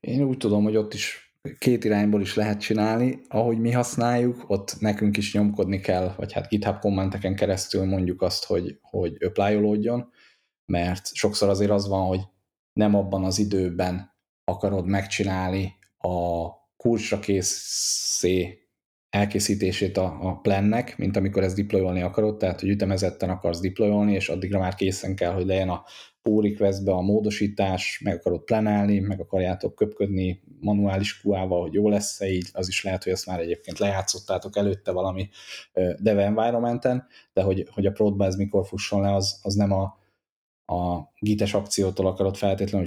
Én 0.00 0.22
úgy 0.22 0.36
tudom, 0.36 0.62
hogy 0.62 0.76
ott 0.76 0.94
is 0.94 1.34
két 1.58 1.84
irányból 1.84 2.20
is 2.20 2.34
lehet 2.34 2.60
csinálni. 2.60 3.20
Ahogy 3.28 3.58
mi 3.58 3.70
használjuk, 3.70 4.44
ott 4.46 4.76
nekünk 4.80 5.16
is 5.16 5.34
nyomkodni 5.34 5.80
kell, 5.80 6.14
vagy 6.16 6.32
hát 6.32 6.48
GitHub 6.48 6.78
kommenteken 6.78 7.34
keresztül 7.34 7.84
mondjuk 7.84 8.22
azt, 8.22 8.44
hogy, 8.44 8.78
hogy 8.80 9.16
apply 9.24 9.54
mert 10.66 11.14
sokszor 11.14 11.48
azért 11.48 11.70
az 11.70 11.88
van, 11.88 12.06
hogy 12.06 12.20
nem 12.72 12.94
abban 12.94 13.24
az 13.24 13.38
időben 13.38 14.14
akarod 14.44 14.86
megcsinálni 14.86 15.74
a 16.06 16.50
kulcsra 16.76 17.18
készé 17.18 18.58
elkészítését 19.10 19.96
a, 19.96 20.18
a 20.20 20.40
plannek, 20.40 20.98
mint 20.98 21.16
amikor 21.16 21.42
ezt 21.42 21.56
deployolni 21.56 22.02
akarod, 22.02 22.36
tehát 22.36 22.60
hogy 22.60 22.68
ütemezetten 22.68 23.30
akarsz 23.30 23.60
deployolni, 23.60 24.12
és 24.12 24.28
addigra 24.28 24.58
már 24.58 24.74
készen 24.74 25.14
kell, 25.14 25.32
hogy 25.32 25.46
legyen 25.46 25.68
a 25.68 25.84
pull 26.22 26.42
requestbe 26.42 26.92
a 26.92 27.00
módosítás, 27.00 28.00
meg 28.04 28.14
akarod 28.14 28.44
planálni, 28.44 28.98
meg 28.98 29.20
akarjátok 29.20 29.74
köpködni 29.74 30.42
manuális 30.60 31.20
QA-val, 31.24 31.60
hogy 31.60 31.72
jó 31.72 31.88
lesz-e 31.88 32.28
így, 32.28 32.48
az 32.52 32.68
is 32.68 32.84
lehet, 32.84 33.02
hogy 33.02 33.12
ezt 33.12 33.26
már 33.26 33.40
egyébként 33.40 33.78
lejátszottátok 33.78 34.56
előtte 34.56 34.92
valami 34.92 35.28
dev 35.98 36.18
environmenten, 36.18 37.06
de 37.32 37.42
hogy, 37.42 37.68
hogy 37.70 37.86
a 37.86 37.90
prodba 37.90 38.24
ez 38.24 38.36
mikor 38.36 38.66
fusson 38.66 39.00
le, 39.00 39.14
az, 39.14 39.40
az 39.42 39.54
nem 39.54 39.72
a 39.72 39.98
a 40.66 41.00
gites 41.18 41.54
akciótól 41.54 42.06
akarod 42.06 42.36
feltétlenül, 42.36 42.86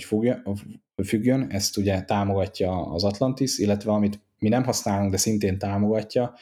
hogy 0.96 1.08
függjön, 1.08 1.48
ezt 1.50 1.78
ugye 1.78 2.02
támogatja 2.02 2.86
az 2.86 3.04
Atlantis, 3.04 3.58
illetve 3.58 3.92
amit 3.92 4.20
mi 4.40 4.50
nem 4.50 4.64
használunk, 4.64 5.12
de 5.12 5.18
szintén 5.18 5.58
támogatja, 5.58 6.34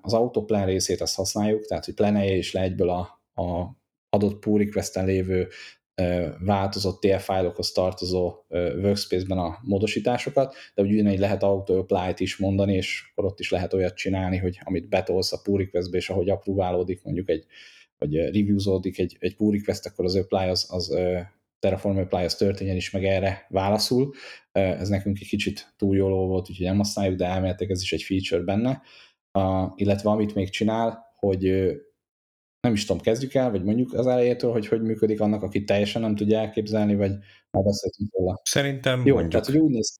az 0.00 0.12
autoplan 0.12 0.64
részét 0.64 1.00
azt 1.00 1.16
használjuk, 1.16 1.66
tehát 1.66 1.84
hogy 1.84 1.94
plenelje 1.94 2.36
is 2.36 2.52
le 2.52 2.60
egyből 2.60 2.88
a, 2.88 3.00
a 3.42 3.76
adott 4.08 4.38
pull 4.38 4.58
requesten 4.58 5.04
lévő 5.04 5.48
változott 6.38 7.00
TL 7.00 7.16
fájlokhoz 7.16 7.72
tartozó 7.72 8.34
workspace-ben 8.50 9.38
a 9.38 9.58
módosításokat, 9.62 10.54
de 10.74 10.82
úgy 10.82 10.92
ugyanígy 10.92 11.18
lehet 11.18 11.42
auto 11.42 11.78
apply-t 11.78 12.20
is 12.20 12.36
mondani, 12.36 12.74
és 12.74 13.08
akkor 13.10 13.24
ott 13.24 13.40
is 13.40 13.50
lehet 13.50 13.72
olyat 13.72 13.94
csinálni, 13.94 14.36
hogy 14.36 14.58
amit 14.64 14.88
betolsz 14.88 15.32
a 15.32 15.40
pull 15.42 15.58
requestbe, 15.58 15.96
és 15.96 16.10
ahogy 16.10 16.28
aproválódik 16.28 17.02
mondjuk 17.02 17.28
egy 17.28 17.46
vagy 17.98 18.14
reviewzódik 18.14 18.98
egy, 18.98 19.16
egy 19.20 19.36
pull 19.36 19.52
request, 19.52 19.86
akkor 19.86 20.04
az 20.04 20.16
apply 20.16 20.48
az, 20.48 20.66
az 20.68 20.96
Terraform 21.58 21.98
apply 21.98 22.24
az 22.24 22.34
történjen 22.34 22.76
is, 22.76 22.90
meg 22.90 23.04
erre 23.04 23.46
válaszul. 23.48 24.14
Ez 24.52 24.88
nekünk 24.88 25.18
egy 25.20 25.28
kicsit 25.28 25.74
túl 25.76 25.96
jól 25.96 26.26
volt, 26.26 26.50
úgyhogy 26.50 26.66
nem 26.66 26.76
használjuk, 26.76 27.16
de 27.16 27.26
elméletileg 27.26 27.70
ez 27.70 27.82
is 27.82 27.92
egy 27.92 28.02
feature 28.02 28.42
benne. 28.42 28.82
Uh, 29.38 29.72
illetve 29.74 30.10
amit 30.10 30.34
még 30.34 30.50
csinál, 30.50 31.14
hogy 31.16 31.40
nem 32.60 32.72
is 32.72 32.84
tudom, 32.84 33.02
kezdjük 33.02 33.34
el, 33.34 33.50
vagy 33.50 33.64
mondjuk 33.64 33.92
az 33.92 34.06
elejétől, 34.06 34.52
hogy 34.52 34.66
hogy 34.66 34.82
működik 34.82 35.20
annak, 35.20 35.42
aki 35.42 35.64
teljesen 35.64 36.02
nem 36.02 36.14
tudja 36.14 36.38
elképzelni, 36.38 36.94
vagy 36.94 37.10
már 37.50 37.64
beszéltünk 37.64 38.12
róla. 38.12 38.40
Szerintem 38.42 39.06
jó, 39.06 39.12
mondjuk. 39.12 39.32
Tehát, 39.32 39.46
hogy 39.46 39.58
úgy 39.58 39.70
néz 39.70 39.98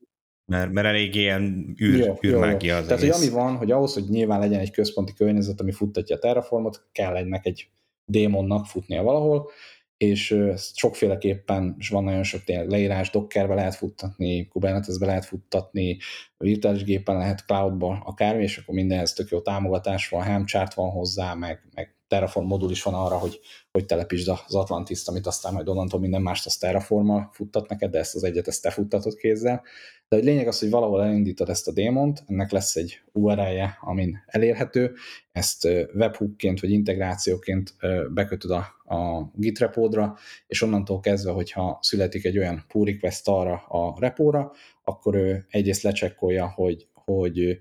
mert, 0.53 0.73
mert 0.73 0.87
elég 0.87 1.15
ilyen 1.15 1.75
űr, 1.83 1.99
jó, 1.99 2.15
űrmágia 2.25 2.71
jó, 2.71 2.75
jó. 2.75 2.81
az 2.81 2.87
Tehát, 2.87 3.03
egész. 3.03 3.19
hogy 3.19 3.27
ami 3.27 3.35
van, 3.35 3.57
hogy 3.57 3.71
ahhoz, 3.71 3.95
hogy 3.95 4.09
nyilván 4.09 4.41
legyen 4.41 4.61
egy 4.61 4.71
központi 4.71 5.13
környezet, 5.13 5.61
ami 5.61 5.73
futtatja 5.73 6.17
a 6.17 6.19
Terraformot, 6.19 6.87
kell 6.93 7.17
ennek 7.17 7.47
egy 7.47 7.71
démonnak 8.07 8.66
futnia 8.66 9.03
valahol, 9.03 9.50
és 9.96 10.37
sokféleképpen, 10.75 11.75
és 11.79 11.88
van 11.88 12.04
nagyon 12.04 12.23
sok 12.23 12.40
leírás, 12.46 13.11
Dockerbe 13.11 13.54
lehet 13.54 13.75
futtatni, 13.75 14.48
Kubernetesbe 14.48 15.07
lehet 15.07 15.25
futtatni, 15.25 15.98
virtuális 16.37 16.85
gépen 16.85 17.17
lehet 17.17 17.44
cloudba, 17.46 18.02
akármi, 18.04 18.42
és 18.42 18.59
akkor 18.59 18.75
mindenhez 18.75 19.13
tök 19.13 19.29
jó 19.29 19.40
támogatás 19.40 20.09
van, 20.09 20.23
Helm 20.23 20.46
chart 20.46 20.75
van 20.75 20.90
hozzá, 20.90 21.35
meg, 21.35 21.63
meg 21.75 21.96
Terraform 22.09 22.46
modul 22.46 22.71
is 22.71 22.83
van 22.83 22.94
arra, 22.94 23.19
hogy, 23.19 23.40
hogy 23.71 23.87
telepítsd 23.87 24.29
az 24.29 24.54
Atlantis-t, 24.54 25.09
amit 25.09 25.27
aztán 25.27 25.52
majd 25.52 25.69
onnantól 25.69 26.00
minden 26.00 26.23
mást 26.23 26.46
az 26.46 26.57
Terraformmal 26.57 27.31
futtat 27.33 27.69
neked, 27.69 27.90
de 27.90 27.98
ezt 27.98 28.15
az 28.15 28.25
egyet 28.25 28.48
ezt 28.48 28.63
te 28.63 28.71
futtatod 28.71 29.17
kézzel. 29.17 29.63
De 30.09 30.17
a 30.17 30.21
lényeg 30.21 30.46
az, 30.46 30.59
hogy 30.59 30.71
valahol 30.71 31.02
elindítod 31.02 31.48
ezt 31.48 31.69
a 31.69 31.73
démont, 31.73 32.23
ennek 32.27 32.50
lesz 32.50 32.77
egy 32.77 33.00
URL-je, 33.13 33.79
amin 33.81 34.19
elérhető, 34.27 34.94
ezt 35.33 35.65
webhookként 35.94 36.61
vagy 36.61 36.71
integrációként 36.71 37.75
bekötöd 38.15 38.50
a, 38.50 38.94
a 38.94 39.31
Git 39.35 39.59
repódra, 39.59 40.17
és 40.46 40.63
onnantól 40.63 41.00
kezdve, 41.00 41.31
hogyha 41.31 41.79
születik 41.83 42.25
egy 42.25 42.38
olyan 42.38 42.65
pull 42.69 42.85
request 42.85 43.29
arra 43.29 43.54
a 43.54 43.96
repóra, 44.00 44.52
akkor 44.85 45.15
ő 45.15 45.46
egyrészt 45.48 45.83
lecsekkolja, 45.83 46.52
hogy, 46.54 46.88
hogy 46.92 47.59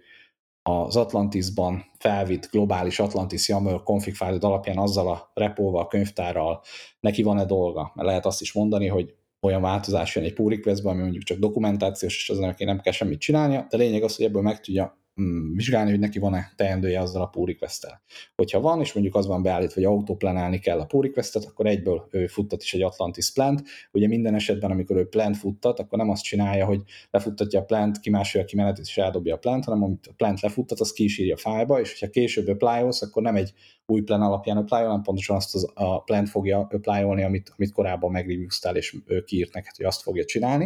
az 0.62 0.96
Atlantisban 0.96 1.86
felvitt 1.98 2.50
globális 2.52 3.00
Atlantis 3.00 3.48
YAML 3.48 3.84
config 3.84 4.16
alapján 4.20 4.78
azzal 4.78 5.08
a 5.08 5.32
repóval, 5.34 5.82
a 5.82 5.88
könyvtárral 5.88 6.62
neki 7.00 7.24
van-e 7.24 7.46
dolga. 7.46 7.92
Mert 7.96 8.08
lehet 8.08 8.26
azt 8.26 8.42
is 8.42 8.54
mondani, 8.54 8.88
hogy 8.88 9.16
olyan 9.46 9.62
változás 9.62 10.16
jön 10.16 10.26
egy 10.26 10.34
pull 10.34 10.50
requestbe, 10.50 10.90
ami 10.90 11.02
mondjuk 11.02 11.24
csak 11.24 11.38
dokumentációs, 11.38 12.16
és 12.16 12.30
az 12.30 12.38
neki 12.38 12.64
nem 12.64 12.80
kell 12.80 12.94
semmit 12.94 13.20
csinálnia, 13.20 13.66
de 13.70 13.78
lényeg 13.78 14.04
az, 14.04 14.16
hogy 14.16 14.26
ebből 14.26 14.42
meg 14.42 14.60
tudja 14.60 15.04
Mm, 15.22 15.54
vizsgálni, 15.54 15.90
hogy 15.90 16.00
neki 16.00 16.20
van-e 16.20 16.54
teendője 16.56 17.00
azzal 17.00 17.22
a 17.22 17.26
pull 17.26 17.46
request-tel. 17.46 18.02
Hogyha 18.36 18.60
van, 18.60 18.80
és 18.80 18.94
mondjuk 18.94 19.16
az 19.16 19.28
van 19.28 19.42
beállítva, 19.42 19.74
hogy 19.74 19.84
autoplanálni 19.84 20.60
kell 20.60 20.80
a 20.80 20.86
pull 20.86 21.02
request 21.02 21.36
akkor 21.36 21.66
egyből 21.66 22.08
ő 22.12 22.28
futtat 22.28 22.62
is 22.64 22.74
egy 22.74 22.82
Atlantis 22.82 23.32
plant. 23.34 23.64
Ugye 23.92 24.08
minden 24.08 24.36
esetben, 24.36 24.72
amikor 24.72 24.96
ő 24.96 25.08
plant 25.08 25.38
futtat, 25.38 25.80
akkor 25.80 25.98
nem 25.98 26.10
azt 26.10 26.24
csinálja, 26.24 26.66
hogy 26.66 26.82
lefuttatja 27.12 27.60
a 27.60 27.64
plant, 27.64 28.00
kimásolja 28.00 28.46
a 28.46 28.50
kimenetet 28.50 28.86
és 28.86 28.98
eldobja 28.98 29.36
a 29.36 29.38
plant, 29.38 29.66
hanem 29.66 29.84
amit 29.84 30.08
a 30.08 30.14
plant 30.18 30.42
lefuttat, 30.42 30.80
az 30.80 30.92
ki 30.92 31.04
is 31.04 31.18
írja 31.18 31.34
a 31.34 31.38
fájba, 31.38 31.80
és 31.80 31.92
hogyha 31.92 32.10
később 32.10 32.48
apply 32.48 32.88
akkor 33.00 33.22
nem 33.22 33.36
egy 33.36 33.54
új 33.86 34.02
plan 34.02 34.22
alapján 34.22 34.58
apply 34.58 35.02
pontosan 35.04 35.36
azt 35.36 35.56
az, 35.56 35.72
a 35.74 36.04
plant 36.04 36.30
fogja 36.30 36.60
apply 36.60 37.02
amit, 37.02 37.54
amit 37.58 37.72
korábban 37.72 38.12
megreviewztál, 38.12 38.76
és 38.76 38.98
ő 39.06 39.24
kiírt 39.24 39.54
neked, 39.54 39.76
hogy 39.76 39.86
azt 39.86 40.02
fogja 40.02 40.26
csinálni. 40.26 40.66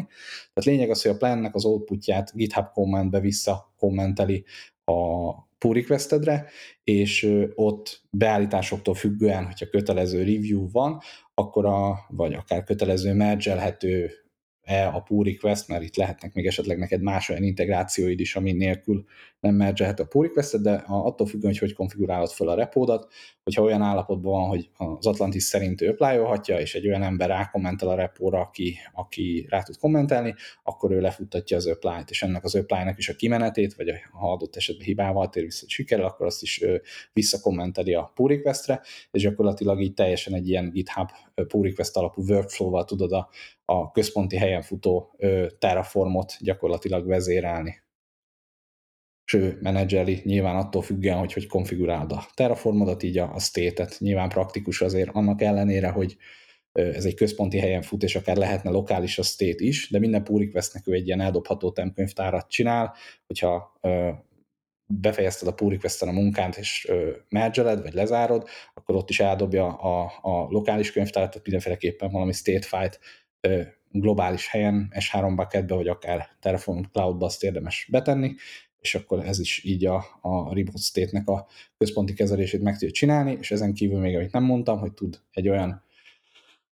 Tehát 0.54 0.64
lényeg 0.64 0.90
az, 0.90 1.02
hogy 1.02 1.12
a 1.12 1.18
plannek 1.18 1.56
az 1.56 1.66
outputját 1.66 2.36
GitHub 2.36 2.72
commentbe 2.74 3.20
vissza 3.20 3.74
kommenteli 3.78 4.46
a 4.86 5.32
pull 5.58 5.74
requestedre, 5.74 6.46
és 6.84 7.44
ott 7.56 8.02
beállításoktól 8.10 8.94
függően, 8.94 9.46
hogyha 9.46 9.70
kötelező 9.70 10.18
review 10.18 10.70
van, 10.72 11.00
akkor 11.34 11.66
a, 11.66 12.06
vagy 12.10 12.34
akár 12.34 12.64
kötelező 12.64 13.14
mergelhető 13.14 14.12
e 14.62 14.88
a 14.88 15.02
pull 15.02 15.24
request, 15.24 15.68
mert 15.68 15.84
itt 15.84 15.96
lehetnek 15.96 16.34
még 16.34 16.46
esetleg 16.46 16.78
neked 16.78 17.02
más 17.02 17.30
olyan 17.30 17.44
integrációid 17.44 18.20
is, 18.20 18.36
ami 18.36 18.52
nélkül 18.52 19.06
nem 19.40 19.56
mergelhet 19.56 20.00
a 20.00 20.06
pull 20.06 20.28
request 20.28 20.62
de 20.62 20.84
attól 20.88 21.28
függően, 21.28 21.52
hogy 21.52 21.60
hogy 21.60 21.74
konfigurálod 21.74 22.30
fel 22.30 22.48
a 22.48 22.56
repódat, 22.56 23.14
hogyha 23.44 23.62
olyan 23.62 23.82
állapotban 23.82 24.32
van, 24.32 24.48
hogy 24.48 24.70
az 24.78 25.08
Atlantis 25.08 25.44
szerint 25.44 25.82
ő 25.82 25.90
applyolhatja, 25.90 26.60
és 26.60 26.76
egy 26.76 26.88
olyan 26.88 27.04
ember 27.04 27.28
rákommentel 27.28 27.90
a 27.90 27.96
repóra, 27.96 28.40
aki, 28.40 28.78
aki 28.94 29.48
rá 29.50 29.62
tud 29.62 29.78
kommentelni, 29.78 30.36
akkor 30.64 30.92
ő 30.92 31.00
lefuttatja 31.00 31.58
az 31.58 31.68
apply 31.68 32.04
és 32.08 32.24
ennek 32.24 32.44
az 32.44 32.56
apply 32.56 32.94
is 32.96 33.10
a 33.10 33.16
kimenetét, 33.16 33.74
vagy 33.74 33.92
ha 34.12 34.32
adott 34.32 34.56
esetben 34.56 34.86
hibával 34.86 35.30
tér 35.30 35.44
vissza, 35.44 35.60
hogy 35.60 35.70
sikerül, 35.70 36.06
akkor 36.06 36.26
azt 36.26 36.42
is 36.42 36.64
visszakommenteli 37.14 37.94
a 37.94 38.12
pull 38.16 38.28
requestre, 38.28 38.82
és 39.12 39.22
gyakorlatilag 39.22 39.82
így 39.82 39.94
teljesen 39.94 40.34
egy 40.34 40.50
ilyen 40.50 40.70
GitHub 40.70 41.10
pull 41.48 41.64
request 41.64 41.98
alapú 41.98 42.22
workflow-val 42.22 42.86
tudod 42.86 43.12
a, 43.12 43.30
a 43.66 43.92
központi 43.92 44.38
helyen 44.38 44.62
futó 44.62 45.16
Terraformot 45.60 46.34
gyakorlatilag 46.40 47.08
vezérelni 47.08 47.88
és 49.30 49.36
ő 49.36 49.58
menedzseli, 49.62 50.22
nyilván 50.24 50.56
attól 50.56 50.82
függően, 50.82 51.18
hogy 51.18 51.34
hogy 51.34 51.48
konfigurálod 51.48 52.12
a 52.12 52.26
Terraformodat, 52.34 53.04
így 53.04 53.18
a, 53.18 53.34
a 53.34 53.40
state-et. 53.40 53.96
Nyilván 54.00 54.30
praktikus 54.30 54.82
azért 54.82 55.10
annak 55.14 55.42
ellenére, 55.42 55.90
hogy 55.90 56.18
ez 56.72 57.06
egy 57.06 57.16
központi 57.16 57.60
helyen 57.60 57.82
fut, 57.82 58.04
és 58.04 58.16
akár 58.16 58.38
lehetne 58.38 58.70
lokális 58.70 59.20
a 59.20 59.24
state 59.24 59.64
is, 59.64 59.90
de 59.90 60.00
minden 60.00 60.24
pull 60.24 60.40
requestnek 60.40 60.88
ő 60.88 60.94
egy 60.94 61.08
ilyen 61.08 61.22
eldobható 61.22 61.72
temkönyvtárat 61.72 62.50
csinál, 62.50 62.94
hogyha 63.28 63.80
befejezted 64.86 65.48
a 65.48 65.54
pull 65.54 65.70
request 65.70 66.02
a 66.02 66.12
munkát, 66.12 66.58
és 66.58 66.92
mergeled, 67.30 67.82
vagy 67.82 67.94
lezárod, 67.94 68.48
akkor 68.74 68.96
ott 68.96 69.10
is 69.10 69.20
eldobja 69.20 69.68
a, 69.68 70.12
a 70.22 70.48
lokális 70.50 70.92
könyvtárat, 70.92 71.30
tehát 71.30 71.46
mindenféleképpen 71.46 72.12
valami 72.12 72.34
state 72.34 72.68
file-t 72.68 73.00
globális 73.92 74.48
helyen, 74.48 74.94
S3 74.96 75.34
bucketbe, 75.36 75.76
vagy 75.76 75.88
akár 75.88 76.30
Terraform 76.40 76.82
Cloudba 76.92 77.26
azt 77.26 77.44
érdemes 77.44 77.88
betenni, 77.92 78.36
és 78.80 78.96
akkor 78.96 79.20
ez 79.20 79.40
is 79.40 79.64
így 79.64 79.86
a, 79.86 79.96
a 80.22 80.54
remote 80.54 80.78
state-nek 80.78 81.28
a 81.28 81.48
központi 81.78 82.14
kezelését 82.14 82.62
meg 82.62 82.74
tudja 82.74 82.92
csinálni, 82.92 83.38
és 83.40 83.52
ezen 83.52 83.74
kívül 83.74 84.00
még, 84.00 84.16
amit 84.16 84.32
nem 84.32 84.44
mondtam, 84.44 84.80
hogy 84.80 84.94
tud 84.94 85.20
egy 85.32 85.50
olyan 85.50 85.84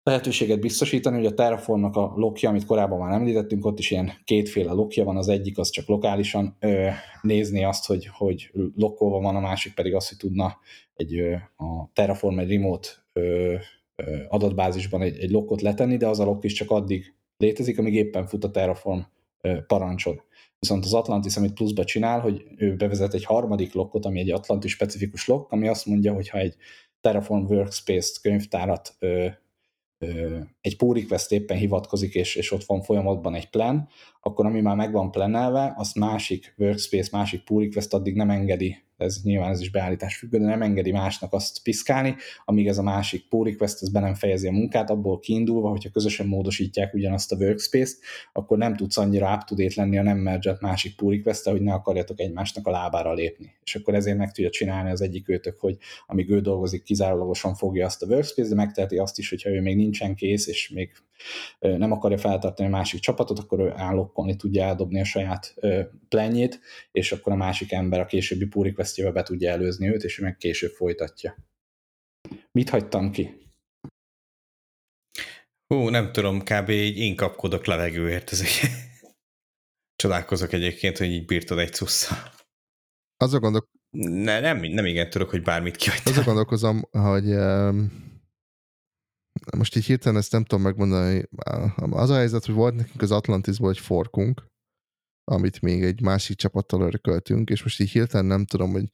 lehetőséget 0.03 0.59
biztosítani, 0.59 1.15
hogy 1.15 1.25
a 1.25 1.33
Terraformnak 1.33 1.95
a 1.95 2.13
lokja, 2.15 2.49
amit 2.49 2.65
korábban 2.65 2.99
már 2.99 3.11
említettünk, 3.11 3.65
ott 3.65 3.79
is 3.79 3.91
ilyen 3.91 4.11
kétféle 4.23 4.71
lokja 4.71 5.03
van, 5.03 5.17
az 5.17 5.27
egyik 5.27 5.57
az 5.57 5.69
csak 5.69 5.87
lokálisan 5.87 6.57
ö, 6.59 6.89
nézni 7.21 7.63
azt, 7.63 7.85
hogy, 7.85 8.07
hogy 8.07 8.51
lokkolva 8.75 9.19
van, 9.19 9.35
a 9.35 9.39
másik 9.39 9.73
pedig 9.73 9.95
az, 9.95 10.07
hogy 10.07 10.17
tudna 10.17 10.57
egy, 10.93 11.17
ö, 11.17 11.33
a 11.55 11.89
Terraform 11.93 12.39
egy 12.39 12.49
remote 12.49 12.87
ö, 13.13 13.55
ö, 13.95 14.15
adatbázisban 14.27 15.01
egy, 15.01 15.17
egy 15.17 15.31
lokot 15.31 15.61
letenni, 15.61 15.97
de 15.97 16.07
az 16.07 16.19
a 16.19 16.25
lok 16.25 16.43
is 16.43 16.53
csak 16.53 16.71
addig 16.71 17.13
létezik, 17.37 17.79
amíg 17.79 17.93
éppen 17.93 18.25
fut 18.25 18.43
a 18.43 18.51
Terraform 18.51 18.99
ö, 19.41 19.57
parancsod. 19.67 20.23
Viszont 20.63 20.85
az 20.85 20.93
Atlantis, 20.93 21.37
amit 21.37 21.53
pluszba 21.53 21.83
csinál, 21.83 22.19
hogy 22.19 22.43
ő 22.55 22.75
bevezet 22.75 23.13
egy 23.13 23.23
harmadik 23.25 23.73
lokkot, 23.73 24.05
ami 24.05 24.19
egy 24.19 24.31
Atlantis 24.31 24.71
specifikus 24.71 25.27
lokk, 25.27 25.51
ami 25.51 25.67
azt 25.67 25.85
mondja, 25.85 26.13
hogy 26.13 26.29
ha 26.29 26.37
egy 26.37 26.55
Terraform 27.01 27.45
Workspace 27.45 28.19
könyvtárat 28.21 28.95
ö, 28.99 29.27
ö, 29.97 30.39
egy 30.61 30.77
pull 30.77 30.93
request 30.93 31.31
éppen 31.31 31.57
hivatkozik, 31.57 32.13
és, 32.13 32.35
és 32.35 32.51
ott 32.51 32.63
van 32.63 32.81
folyamatban 32.81 33.35
egy 33.35 33.49
plan, 33.49 33.87
akkor 34.21 34.45
ami 34.45 34.61
már 34.61 34.75
megvan 34.75 35.11
planelve, 35.11 35.73
azt 35.77 35.95
másik 35.95 36.53
workspace, 36.57 37.09
másik 37.11 37.43
pull 37.43 37.63
request 37.63 37.93
addig 37.93 38.15
nem 38.15 38.29
engedi 38.29 38.77
ez 39.03 39.21
nyilván 39.23 39.51
ez 39.51 39.61
is 39.61 39.71
beállítás 39.71 40.17
függő, 40.17 40.37
de 40.37 40.45
nem 40.45 40.61
engedi 40.61 40.91
másnak 40.91 41.33
azt 41.33 41.61
piszkálni, 41.63 42.15
amíg 42.45 42.67
ez 42.67 42.77
a 42.77 42.83
másik 42.83 43.27
pull 43.27 43.45
request 43.45 43.81
ez 43.81 43.89
be 43.89 43.99
nem 43.99 44.13
fejezi 44.13 44.47
a 44.47 44.51
munkát, 44.51 44.89
abból 44.89 45.19
kiindulva, 45.19 45.69
hogyha 45.69 45.89
közösen 45.89 46.27
módosítják 46.27 46.93
ugyanazt 46.93 47.31
a 47.31 47.35
workspace-t, 47.35 47.97
akkor 48.33 48.57
nem 48.57 48.75
tudsz 48.75 48.97
annyira 48.97 49.33
up 49.33 49.43
to 49.43 49.55
date 49.55 49.73
lenni 49.75 49.97
a 49.97 50.03
nem 50.03 50.17
merged 50.17 50.57
másik 50.61 50.95
pull 50.95 51.11
request 51.15 51.43
hogy 51.43 51.61
ne 51.61 51.73
akarjatok 51.73 52.19
egymásnak 52.19 52.67
a 52.67 52.71
lábára 52.71 53.13
lépni. 53.13 53.53
És 53.63 53.75
akkor 53.75 53.95
ezért 53.95 54.17
meg 54.17 54.31
tudja 54.31 54.49
csinálni 54.49 54.89
az 54.89 55.01
egyik 55.01 55.29
őtök, 55.29 55.59
hogy 55.59 55.77
amíg 56.07 56.29
ő 56.29 56.41
dolgozik, 56.41 56.83
kizárólagosan 56.83 57.55
fogja 57.55 57.85
azt 57.85 58.03
a 58.03 58.05
workspace, 58.05 58.49
de 58.49 58.55
megteheti 58.55 58.97
azt 58.97 59.17
is, 59.17 59.29
hogyha 59.29 59.49
ő 59.49 59.61
még 59.61 59.75
nincsen 59.75 60.15
kész, 60.15 60.47
és 60.47 60.69
még 60.69 60.91
nem 61.59 61.91
akarja 61.91 62.17
feltartani 62.17 62.67
a 62.67 62.71
másik 62.71 62.99
csapatot, 62.99 63.39
akkor 63.39 63.59
ő 63.59 63.73
állokkolni 63.75 64.35
tudja 64.35 64.63
eldobni 64.63 64.99
a 64.99 65.03
saját 65.03 65.55
plenjét, 66.09 66.59
és 66.91 67.11
akkor 67.11 67.31
a 67.31 67.35
másik 67.35 67.71
ember 67.71 67.99
a 67.99 68.05
későbbi 68.05 68.45
pull 68.45 68.67
requestjével 68.93 69.11
be 69.11 69.23
tudja 69.23 69.51
előzni 69.51 69.87
őt, 69.87 70.03
és 70.03 70.19
ő 70.19 70.23
meg 70.23 70.37
később 70.37 70.71
folytatja. 70.71 71.37
Mit 72.51 72.69
hagytam 72.69 73.11
ki? 73.11 73.51
Hú, 75.67 75.89
nem 75.89 76.11
tudom, 76.11 76.43
kb. 76.43 76.69
így 76.69 76.97
én 76.97 77.15
kapkodok 77.15 77.65
levegőért. 77.65 78.31
Ez 78.31 78.41
egy... 78.41 78.69
Csodálkozok 80.01 80.51
egyébként, 80.51 80.97
hogy 80.97 81.07
így 81.07 81.25
bírtad 81.25 81.59
egy 81.59 81.73
cusszal. 81.73 82.17
Azok 83.17 83.41
gondolok... 83.41 83.69
Ne, 83.97 84.39
nem, 84.39 84.59
nem 84.59 84.85
igen 84.85 85.09
tudok, 85.09 85.29
hogy 85.29 85.41
bármit 85.41 85.75
kihagytál. 85.75 86.13
Azok 86.13 86.25
gondolkozom, 86.25 86.81
hogy 86.91 87.25
um 87.25 88.01
most 89.57 89.75
így 89.75 89.85
hirtelen 89.85 90.17
ezt 90.17 90.31
nem 90.31 90.43
tudom 90.43 90.63
megmondani, 90.63 91.23
az 91.89 92.09
a 92.09 92.15
helyzet, 92.15 92.45
hogy 92.45 92.55
volt 92.55 92.75
nekünk 92.75 93.01
az 93.01 93.11
Atlantisból 93.11 93.69
egy 93.69 93.79
forkunk, 93.79 94.45
amit 95.23 95.61
még 95.61 95.83
egy 95.83 96.01
másik 96.01 96.37
csapattal 96.37 96.81
örököltünk, 96.81 97.49
és 97.49 97.63
most 97.63 97.79
így 97.79 97.89
hirtelen 97.89 98.25
nem 98.25 98.45
tudom, 98.45 98.71
hogy 98.71 98.89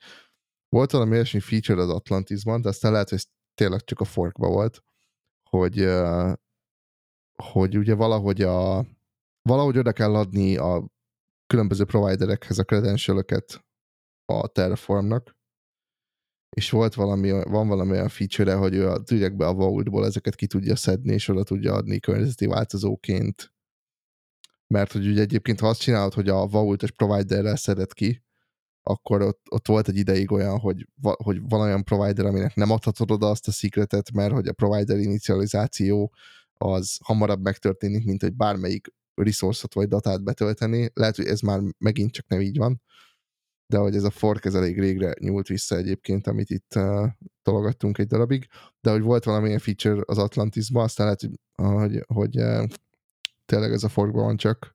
volt 0.69 0.91
valami 0.91 1.11
olyasmi 1.11 1.39
feature 1.39 1.81
az 1.81 1.89
Atlantisban, 1.89 2.61
de 2.61 2.69
aztán 2.69 2.91
lehet, 2.91 3.09
hogy 3.09 3.17
ez 3.17 3.25
tényleg 3.53 3.83
csak 3.83 3.99
a 3.99 4.05
forkba 4.05 4.47
volt, 4.47 4.83
hogy, 5.49 5.87
hogy 7.43 7.77
ugye 7.77 7.93
valahogy 7.93 8.41
a 8.41 8.85
valahogy 9.41 9.77
oda 9.77 9.91
kell 9.91 10.15
adni 10.15 10.57
a 10.57 10.89
különböző 11.47 11.85
providerekhez 11.85 12.57
a 12.57 12.63
credentialöket 12.63 13.65
a 14.25 14.47
Terraformnak, 14.47 15.37
és 16.49 16.69
volt 16.69 16.93
valami, 16.93 17.31
van 17.31 17.67
valami 17.67 17.91
olyan 17.91 18.09
feature 18.09 18.53
hogy 18.53 18.73
ő 18.73 18.89
a, 18.89 19.03
be 19.35 19.47
a 19.47 19.53
Vaultból 19.53 20.05
ezeket 20.05 20.35
ki 20.35 20.47
tudja 20.47 20.75
szedni, 20.75 21.13
és 21.13 21.27
oda 21.27 21.43
tudja 21.43 21.73
adni 21.73 21.99
környezeti 21.99 22.45
változóként. 22.45 23.53
Mert 24.73 24.91
hogy 24.91 25.07
ugye 25.07 25.21
egyébként, 25.21 25.59
ha 25.59 25.67
azt 25.67 25.81
csinálod, 25.81 26.13
hogy 26.13 26.29
a 26.29 26.47
Vault-es 26.47 26.91
providerrel 26.91 27.55
szeded 27.55 27.93
ki, 27.93 28.23
akkor 28.83 29.21
ott, 29.21 29.41
ott 29.49 29.67
volt 29.67 29.87
egy 29.87 29.97
ideig 29.97 30.31
olyan, 30.31 30.59
hogy, 30.59 30.87
va, 31.01 31.15
hogy 31.23 31.39
van 31.49 31.61
olyan 31.61 31.83
provider, 31.83 32.25
aminek 32.25 32.55
nem 32.55 32.71
adhatod 32.71 33.11
oda 33.11 33.29
azt 33.29 33.47
a 33.47 33.51
secretet, 33.51 34.11
mert 34.11 34.33
hogy 34.33 34.47
a 34.47 34.53
provider 34.53 34.97
inicializáció 34.97 36.13
az 36.53 36.97
hamarabb 37.03 37.41
megtörténik, 37.41 38.05
mint 38.05 38.21
hogy 38.21 38.35
bármelyik 38.35 38.87
resource-ot 39.13 39.73
vagy 39.73 39.87
datát 39.87 40.23
betölteni. 40.23 40.89
Lehet, 40.93 41.15
hogy 41.15 41.25
ez 41.25 41.39
már 41.39 41.59
megint 41.77 42.11
csak 42.11 42.27
nem 42.27 42.41
így 42.41 42.57
van 42.57 42.81
de 43.69 43.77
hogy 43.77 43.95
ez 43.95 44.03
a 44.03 44.09
fork 44.09 44.45
ez 44.45 44.55
elég 44.55 44.79
régre 44.79 45.13
nyúlt 45.19 45.47
vissza 45.47 45.75
egyébként, 45.75 46.27
amit 46.27 46.49
itt 46.49 46.75
uh, 46.75 47.07
tologattunk 47.41 47.97
egy 47.97 48.07
darabig, 48.07 48.47
de 48.81 48.91
hogy 48.91 49.01
volt 49.01 49.23
valamilyen 49.23 49.59
feature 49.59 50.01
az 50.05 50.17
Atlantisban, 50.17 50.83
aztán 50.83 51.05
lehet, 51.05 51.21
hogy, 51.21 51.39
hogy, 51.55 52.03
hogy 52.07 52.37
uh, 52.37 52.63
tényleg 53.49 53.71
ez 53.71 53.83
a 53.83 53.89
forgban 53.89 54.23
van 54.23 54.37
csak, 54.37 54.73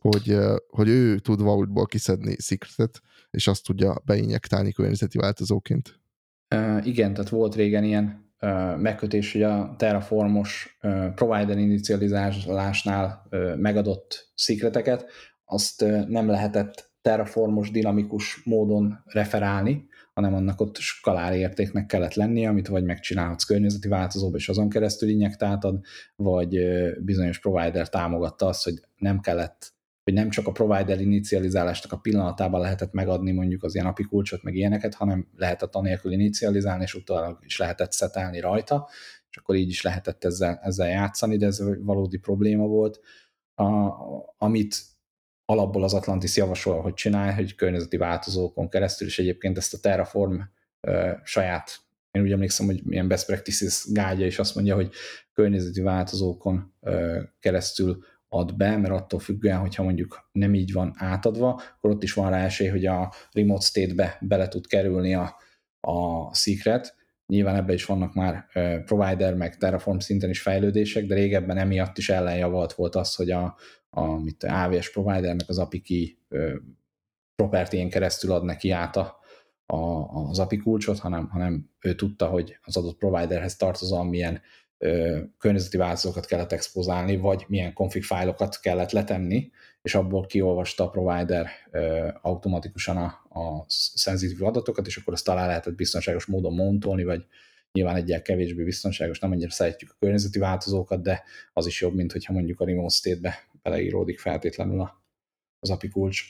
hogy, 0.00 0.36
hogy 0.68 0.88
ő 0.88 1.18
tud 1.18 1.42
vaultból 1.42 1.86
kiszedni 1.86 2.36
secretet, 2.38 3.00
és 3.30 3.46
azt 3.46 3.64
tudja 3.64 4.02
beinjektálni 4.04 4.72
környezeti 4.72 5.18
változóként. 5.18 6.00
Uh, 6.54 6.86
igen, 6.86 7.14
tehát 7.14 7.30
volt 7.30 7.54
régen 7.54 7.84
ilyen 7.84 8.32
uh, 8.40 8.76
megkötés, 8.76 9.32
hogy 9.32 9.42
a 9.42 9.74
Terraformos 9.78 10.78
uh, 10.82 11.14
provider 11.14 11.58
inicializálásnál 11.58 13.26
uh, 13.30 13.56
megadott 13.56 14.32
szikreteket, 14.34 15.06
azt 15.44 15.82
uh, 15.82 16.08
nem 16.08 16.28
lehetett 16.28 16.92
Terraformos 17.02 17.70
dinamikus 17.70 18.42
módon 18.44 19.02
referálni, 19.04 19.88
hanem 20.14 20.34
annak 20.34 20.60
ott 20.60 20.76
skalár 20.76 21.32
értéknek 21.36 21.86
kellett 21.86 22.14
lennie, 22.14 22.48
amit 22.48 22.68
vagy 22.68 22.84
megcsinálhatsz 22.84 23.44
környezeti 23.44 23.88
változóba, 23.88 24.36
és 24.36 24.48
azon 24.48 24.68
keresztül 24.68 25.08
injektáltad, 25.08 25.80
vagy 26.16 26.58
bizonyos 27.00 27.40
provider 27.40 27.88
támogatta 27.88 28.46
azt, 28.46 28.64
hogy 28.64 28.80
nem 28.96 29.20
kellett 29.20 29.72
hogy 30.04 30.14
nem 30.14 30.30
csak 30.30 30.46
a 30.46 30.52
provider 30.52 31.00
inicializálásnak 31.00 31.92
a 31.92 31.98
pillanatában 31.98 32.60
lehetett 32.60 32.92
megadni 32.92 33.32
mondjuk 33.32 33.62
az 33.62 33.74
ilyen 33.74 33.86
API 33.86 34.02
kulcsot, 34.02 34.42
meg 34.42 34.54
ilyeneket, 34.54 34.94
hanem 34.94 35.28
lehetett 35.36 35.74
anélkül 35.74 36.12
inicializálni, 36.12 36.82
és 36.82 36.94
utána 36.94 37.38
is 37.42 37.58
lehetett 37.58 37.92
szetelni 37.92 38.40
rajta, 38.40 38.88
és 39.30 39.36
akkor 39.36 39.54
így 39.54 39.68
is 39.68 39.82
lehetett 39.82 40.24
ezzel, 40.24 40.60
ezzel 40.62 40.88
játszani, 40.88 41.36
de 41.36 41.46
ez 41.46 41.62
valódi 41.84 42.18
probléma 42.18 42.66
volt. 42.66 43.00
A, 43.54 43.92
amit 44.38 44.76
alapból 45.44 45.84
az 45.84 45.94
Atlantis 45.94 46.36
javasol, 46.36 46.80
hogy 46.80 46.94
csinálj, 46.94 47.34
hogy 47.34 47.54
környezeti 47.54 47.96
változókon 47.96 48.68
keresztül, 48.68 49.06
és 49.06 49.18
egyébként 49.18 49.56
ezt 49.56 49.74
a 49.74 49.78
Terraform 49.80 50.40
ö, 50.80 51.10
saját, 51.22 51.82
én 52.10 52.22
úgy 52.22 52.32
emlékszem, 52.32 52.66
hogy 52.66 52.80
milyen 52.84 53.08
best 53.08 53.26
practices 53.26 53.84
gágya 53.92 54.26
is 54.26 54.38
azt 54.38 54.54
mondja, 54.54 54.74
hogy 54.74 54.90
környezeti 55.32 55.80
változókon 55.80 56.74
ö, 56.80 57.20
keresztül 57.40 58.04
ad 58.28 58.56
be, 58.56 58.76
mert 58.76 58.94
attól 58.94 59.20
függően, 59.20 59.58
hogyha 59.58 59.82
mondjuk 59.82 60.28
nem 60.32 60.54
így 60.54 60.72
van 60.72 60.92
átadva, 60.96 61.62
akkor 61.76 61.90
ott 61.90 62.02
is 62.02 62.12
van 62.12 62.30
rá 62.30 62.44
esély, 62.44 62.68
hogy 62.68 62.86
a 62.86 63.12
remote 63.32 63.64
state-be 63.64 64.18
bele 64.20 64.48
tud 64.48 64.66
kerülni 64.66 65.14
a, 65.14 65.36
a 65.80 66.34
secret. 66.34 66.94
Nyilván 67.26 67.56
ebben 67.56 67.74
is 67.74 67.84
vannak 67.84 68.14
már 68.14 68.46
provider, 68.84 69.34
meg 69.34 69.56
Terraform 69.56 69.98
szinten 69.98 70.30
is 70.30 70.40
fejlődések, 70.40 71.06
de 71.06 71.14
régebben 71.14 71.56
emiatt 71.56 71.98
is 71.98 72.08
ellenjavalt 72.08 72.72
volt 72.72 72.94
az, 72.94 73.14
hogy 73.14 73.30
a, 73.30 73.56
a 73.94 74.18
mit, 74.18 74.44
AWS 74.44 74.90
providernek 74.90 75.48
az 75.48 75.58
API 75.58 75.80
key 75.80 76.18
propertien 77.34 77.90
keresztül 77.90 78.32
ad 78.32 78.44
neki 78.44 78.70
át 78.70 78.96
a, 78.96 79.18
a, 79.66 79.76
az 80.28 80.38
API 80.38 80.56
kulcsot, 80.56 80.98
hanem, 80.98 81.28
hanem 81.28 81.70
ő 81.80 81.94
tudta, 81.94 82.26
hogy 82.26 82.58
az 82.62 82.76
adott 82.76 82.98
providerhez 82.98 83.56
tartozóan 83.56 84.06
milyen 84.06 84.40
környezeti 85.38 85.76
változókat 85.76 86.26
kellett 86.26 86.52
expozálni, 86.52 87.16
vagy 87.16 87.44
milyen 87.48 87.72
config 87.72 88.04
fájlokat 88.04 88.60
kellett 88.60 88.90
letenni, 88.90 89.50
és 89.82 89.94
abból 89.94 90.26
kiolvasta 90.26 90.84
a 90.84 90.90
provider 90.90 91.50
automatikusan 92.22 92.96
a, 92.96 93.04
a 93.40 93.64
szenzitív 93.68 94.42
adatokat, 94.42 94.86
és 94.86 94.96
akkor 94.96 95.12
azt 95.12 95.24
talán 95.24 95.46
lehetett 95.46 95.74
biztonságos 95.74 96.26
módon 96.26 96.54
montolni, 96.54 97.04
vagy 97.04 97.24
nyilván 97.72 97.96
egyel 97.96 98.22
kevésbé 98.22 98.64
biztonságos, 98.64 99.18
nem 99.18 99.30
annyira 99.30 99.50
szeretjük 99.50 99.90
a 99.90 99.96
környezeti 99.98 100.38
változókat, 100.38 101.02
de 101.02 101.22
az 101.52 101.66
is 101.66 101.80
jobb, 101.80 101.94
mint 101.94 102.12
hogyha 102.12 102.32
mondjuk 102.32 102.60
a 102.60 102.64
remote 102.64 102.94
state-be 102.94 103.48
beleíródik 103.64 104.18
feltétlenül 104.18 104.80
a, 104.80 105.04
az 105.58 105.70
API 105.70 105.88
kulcs. 105.88 106.22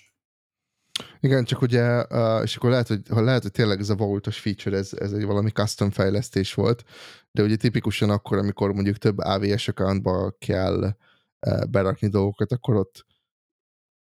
Igen, 1.21 1.45
csak 1.45 1.63
ugye, 1.63 2.01
és 2.43 2.57
akkor 2.57 2.71
lehet, 2.71 2.87
hogy, 2.87 3.01
lehet, 3.09 3.43
hogy 3.43 3.51
tényleg 3.51 3.81
ez 3.81 3.91
a 3.91 3.97
vaultos 3.97 4.39
feature, 4.39 4.77
ez, 4.77 4.93
ez 4.93 5.13
egy 5.13 5.25
valami 5.25 5.51
custom 5.51 5.91
fejlesztés 5.91 6.55
volt, 6.55 6.85
de 7.31 7.43
ugye 7.43 7.57
tipikusan 7.57 8.11
akkor, 8.11 8.39
amikor 8.39 8.73
mondjuk 8.73 8.97
több 8.97 9.19
AWS 9.19 9.69
accountba 9.69 10.37
kell 10.39 10.97
berakni 11.71 12.09
dolgokat, 12.09 12.53
akkor 12.53 12.77
ott 12.77 13.07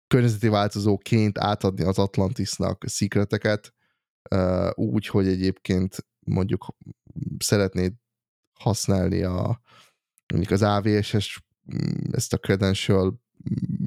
környezeti 0.07 0.49
változóként 0.49 1.39
átadni 1.39 1.85
az 1.85 1.99
Atlantisnak 1.99 2.85
szikreteket, 2.87 3.75
úgy, 4.75 5.07
hogy 5.07 5.29
egyébként 5.29 6.07
mondjuk 6.27 6.66
szeretnéd 7.39 7.93
használni 8.59 9.23
a 9.23 9.61
mondjuk 10.33 10.53
az 10.53 10.62
AWS-es 10.62 11.41
mm, 11.41 11.47
ezt 12.12 12.33
a 12.33 12.39
credential 12.39 13.21
mm, 13.51 13.85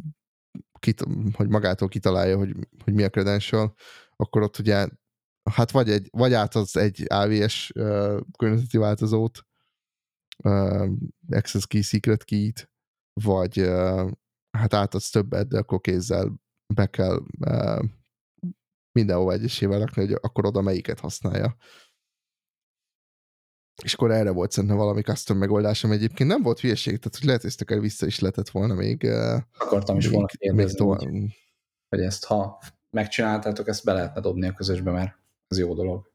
kit, 0.79 1.03
hogy 1.33 1.47
magától 1.47 1.87
kitalálja, 1.87 2.37
hogy, 2.37 2.55
hogy 2.83 2.93
mi 2.93 3.03
a 3.03 3.09
credential, 3.09 3.75
akkor 4.15 4.41
ott 4.41 4.59
ugye 4.59 4.87
hát 5.51 5.71
vagy, 5.71 5.89
egy, 5.89 6.07
vagy 6.11 6.33
átadsz 6.33 6.75
egy 6.75 7.05
AWS 7.07 7.71
uh, 7.75 8.19
környezeti 8.37 8.77
változót, 8.77 9.45
uh, 10.43 10.89
access 11.29 11.65
key, 11.67 11.81
secret 11.81 12.23
key-t, 12.23 12.69
vagy 13.13 13.59
uh, 13.59 14.11
hát 14.57 14.73
átadsz 14.73 15.09
többet, 15.09 15.47
de 15.47 15.57
akkor 15.57 15.81
kézzel 15.81 16.41
be 16.73 16.85
kell 16.85 17.21
uh, 17.39 17.85
mindenhova 18.91 19.31
egyesével 19.31 19.79
rakni, 19.79 20.01
hogy 20.01 20.17
akkor 20.21 20.45
oda 20.45 20.61
melyiket 20.61 20.99
használja. 20.99 21.55
És 23.83 23.93
akkor 23.93 24.11
erre 24.11 24.31
volt 24.31 24.51
szerintem 24.51 24.77
valami 24.77 25.01
custom 25.01 25.37
megoldás, 25.37 25.83
ami 25.83 25.93
egyébként 25.93 26.29
nem 26.29 26.41
volt 26.41 26.59
hülyeség, 26.59 26.97
tehát 26.97 27.17
hogy 27.17 27.25
lehet, 27.25 27.67
hogy 27.67 27.79
vissza 27.79 28.05
is 28.05 28.19
lehetett 28.19 28.49
volna 28.49 28.73
még. 28.73 29.07
Akartam 29.57 29.97
is 29.97 30.07
volna 30.07 30.25
kérdezni, 30.25 30.85
még 30.85 30.97
hogy, 30.97 31.07
hogy 31.89 31.99
ezt 31.99 32.25
ha 32.25 32.59
megcsináltátok, 32.89 33.67
ezt 33.67 33.83
be 33.83 33.93
lehetne 33.93 34.21
dobni 34.21 34.47
a 34.47 34.53
közösbe, 34.53 34.91
mert 34.91 35.15
ez 35.47 35.57
jó 35.57 35.73
dolog. 35.73 36.11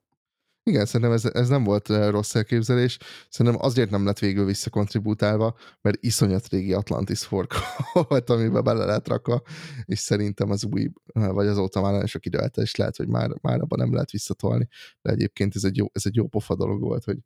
Igen, 0.71 0.87
szerintem 0.87 1.13
ez, 1.13 1.25
ez 1.25 1.49
nem 1.49 1.65
volt 1.65 1.89
rossz 1.89 2.35
elképzelés. 2.35 2.99
Szerintem 3.29 3.63
azért 3.65 3.91
nem 3.91 4.05
lett 4.05 4.19
végül 4.19 4.45
visszakontribútálva, 4.45 5.57
mert 5.81 5.97
iszonyat 6.01 6.49
régi 6.49 6.73
Atlantis 6.73 7.25
fork 7.25 7.55
volt, 8.09 8.31
amiben 8.31 8.65
bele 8.65 8.85
lehet 8.85 9.09
rakva, 9.09 9.43
és 9.85 9.99
szerintem 9.99 10.51
az 10.51 10.65
új, 10.65 10.91
vagy 11.13 11.47
azóta 11.47 11.81
már 11.81 11.93
nagyon 11.93 12.07
sok 12.07 12.27
idő 12.27 12.39
eltelt, 12.39 12.67
és 12.67 12.75
lehet, 12.75 12.97
hogy 12.97 13.09
már, 13.09 13.31
már 13.43 13.61
abban 13.61 13.79
nem 13.79 13.93
lehet 13.93 14.11
visszatolni. 14.11 14.69
De 15.03 15.11
egyébként 15.11 15.55
ez 15.57 15.65
egy 15.65 15.77
jó, 15.77 15.87
ez 15.93 16.03
egy 16.07 16.15
jó 16.15 16.27
pofa 16.27 16.57
dolog 16.57 16.81
volt, 16.81 17.05
hogy 17.05 17.19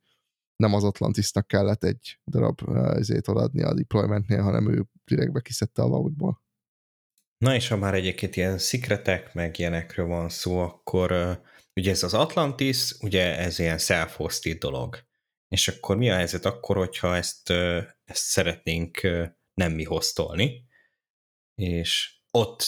nem 0.61 0.75
az 0.75 0.85
Atlantisnak 0.85 1.47
kellett 1.47 1.85
egy 1.85 2.19
darab 2.27 2.61
ezért 2.97 3.29
adni 3.29 3.63
a 3.63 3.75
deploymentnél, 3.75 4.43
hanem 4.43 4.73
ő 4.73 4.87
direktbe 5.05 5.41
kiszedte 5.41 5.83
a 5.83 5.89
vaultból. 5.89 6.43
Na 7.39 7.55
és 7.55 7.69
ha 7.69 7.77
már 7.77 7.95
egyébként 7.95 8.37
ilyen 8.37 8.59
szikretek, 8.59 9.35
meg 9.35 9.59
ilyenekről 9.59 10.07
van 10.07 10.29
szó, 10.29 10.59
akkor 10.59 11.41
ugye 11.75 11.91
ez 11.91 12.03
az 12.03 12.15
Atlantis, 12.15 12.93
ugye 13.01 13.39
ez 13.39 13.59
ilyen 13.59 13.79
self-hosted 13.79 14.59
dolog. 14.59 15.09
És 15.49 15.69
akkor 15.69 15.97
mi 15.97 16.11
a 16.11 16.15
helyzet 16.15 16.45
akkor, 16.45 16.77
hogyha 16.77 17.17
ezt, 17.17 17.51
ezt 18.05 18.25
szeretnénk 18.25 19.01
nem 19.55 19.73
mi 19.73 19.85
hostolni, 19.85 20.69
és 21.55 22.21
ott 22.31 22.65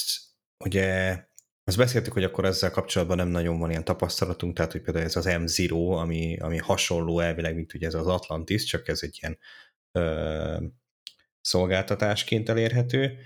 ugye 0.65 1.19
azt 1.65 1.77
beszéltük, 1.77 2.13
hogy 2.13 2.25
akkor 2.25 2.45
ezzel 2.45 2.71
kapcsolatban 2.71 3.17
nem 3.17 3.29
nagyon 3.29 3.59
van 3.59 3.71
ilyen 3.71 3.85
tapasztalatunk, 3.85 4.57
tehát 4.57 4.73
hogy 4.73 4.81
például 4.83 5.05
ez 5.05 5.17
az 5.17 5.27
M0, 5.29 5.99
ami, 5.99 6.37
ami 6.37 6.59
hasonló 6.59 7.21
elvileg, 7.21 7.55
mint 7.55 7.75
ugye 7.75 7.87
ez 7.87 7.95
az 7.95 8.07
Atlantis, 8.07 8.65
csak 8.65 8.89
ez 8.89 9.03
egy 9.03 9.19
ilyen 9.21 9.39
ö, 9.93 10.65
szolgáltatásként 11.41 12.49
elérhető, 12.49 13.19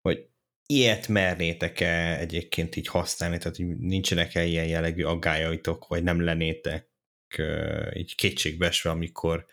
hogy 0.00 0.28
ilyet 0.66 1.08
mernétek-e 1.08 2.18
egyébként 2.18 2.76
így 2.76 2.86
használni, 2.86 3.38
tehát 3.38 3.56
hogy 3.56 3.78
nincsenek-e 3.78 4.44
ilyen 4.44 4.66
jellegű 4.66 5.04
aggájaitok, 5.04 5.86
vagy 5.86 6.02
nem 6.02 6.20
lennétek 6.20 6.88
ö, 7.36 7.90
így 7.94 8.14
kétségbesve, 8.14 8.90
amikor 8.90 9.46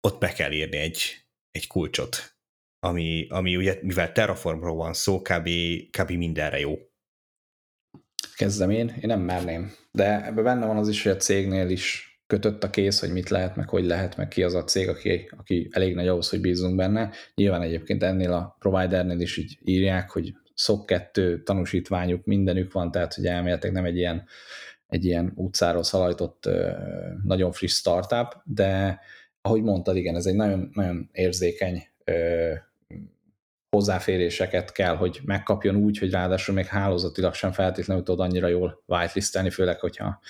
ott 0.00 0.20
be 0.20 0.32
kell 0.32 0.52
írni 0.52 0.76
egy, 0.76 1.26
egy 1.50 1.66
kulcsot, 1.66 2.36
ami, 2.80 3.26
ami 3.28 3.56
ugye, 3.56 3.78
mivel 3.82 4.12
Terraformról 4.12 4.76
van 4.76 4.94
szó, 4.94 5.22
kb, 5.22 5.48
kb 5.90 6.10
mindenre 6.10 6.58
jó 6.58 6.87
kezdem 8.38 8.70
én, 8.70 8.88
én 8.88 9.06
nem 9.06 9.20
merném. 9.20 9.72
De 9.92 10.26
ebben 10.26 10.44
benne 10.44 10.66
van 10.66 10.76
az 10.76 10.88
is, 10.88 11.02
hogy 11.02 11.12
a 11.12 11.16
cégnél 11.16 11.68
is 11.68 12.08
kötött 12.26 12.64
a 12.64 12.70
kész, 12.70 13.00
hogy 13.00 13.12
mit 13.12 13.28
lehet, 13.28 13.56
meg 13.56 13.68
hogy 13.68 13.84
lehet, 13.84 14.16
meg 14.16 14.28
ki 14.28 14.42
az 14.42 14.54
a 14.54 14.64
cég, 14.64 14.88
aki, 14.88 15.30
aki 15.36 15.68
elég 15.70 15.94
nagy 15.94 16.08
ahhoz, 16.08 16.28
hogy 16.30 16.40
bízunk 16.40 16.76
benne. 16.76 17.10
Nyilván 17.34 17.62
egyébként 17.62 18.02
ennél 18.02 18.32
a 18.32 18.56
providernél 18.58 19.20
is 19.20 19.36
így 19.36 19.58
írják, 19.64 20.10
hogy 20.10 20.34
SOC 20.54 20.84
2 20.84 21.42
tanúsítványuk, 21.42 22.24
mindenük 22.24 22.72
van, 22.72 22.90
tehát 22.90 23.14
hogy 23.14 23.26
elméletek 23.26 23.72
nem 23.72 23.84
egy 23.84 23.96
ilyen, 23.96 24.24
egy 24.88 25.04
ilyen 25.04 25.32
utcáról 25.34 25.82
szalajtott 25.82 26.48
nagyon 27.24 27.52
friss 27.52 27.74
startup, 27.74 28.42
de 28.44 29.00
ahogy 29.40 29.62
mondtad, 29.62 29.96
igen, 29.96 30.16
ez 30.16 30.26
egy 30.26 30.34
nagyon, 30.34 30.70
nagyon 30.74 31.08
érzékeny 31.12 31.86
hozzáféréseket 33.70 34.72
kell, 34.72 34.96
hogy 34.96 35.20
megkapjon 35.24 35.76
úgy, 35.76 35.98
hogy 35.98 36.10
ráadásul 36.10 36.54
még 36.54 36.66
hálózatilag 36.66 37.34
sem 37.34 37.52
feltétlenül 37.52 38.02
tud 38.02 38.20
annyira 38.20 38.46
jól 38.46 38.82
whitelistelni, 38.86 39.50
főleg, 39.50 39.80
hogyha 39.80 40.20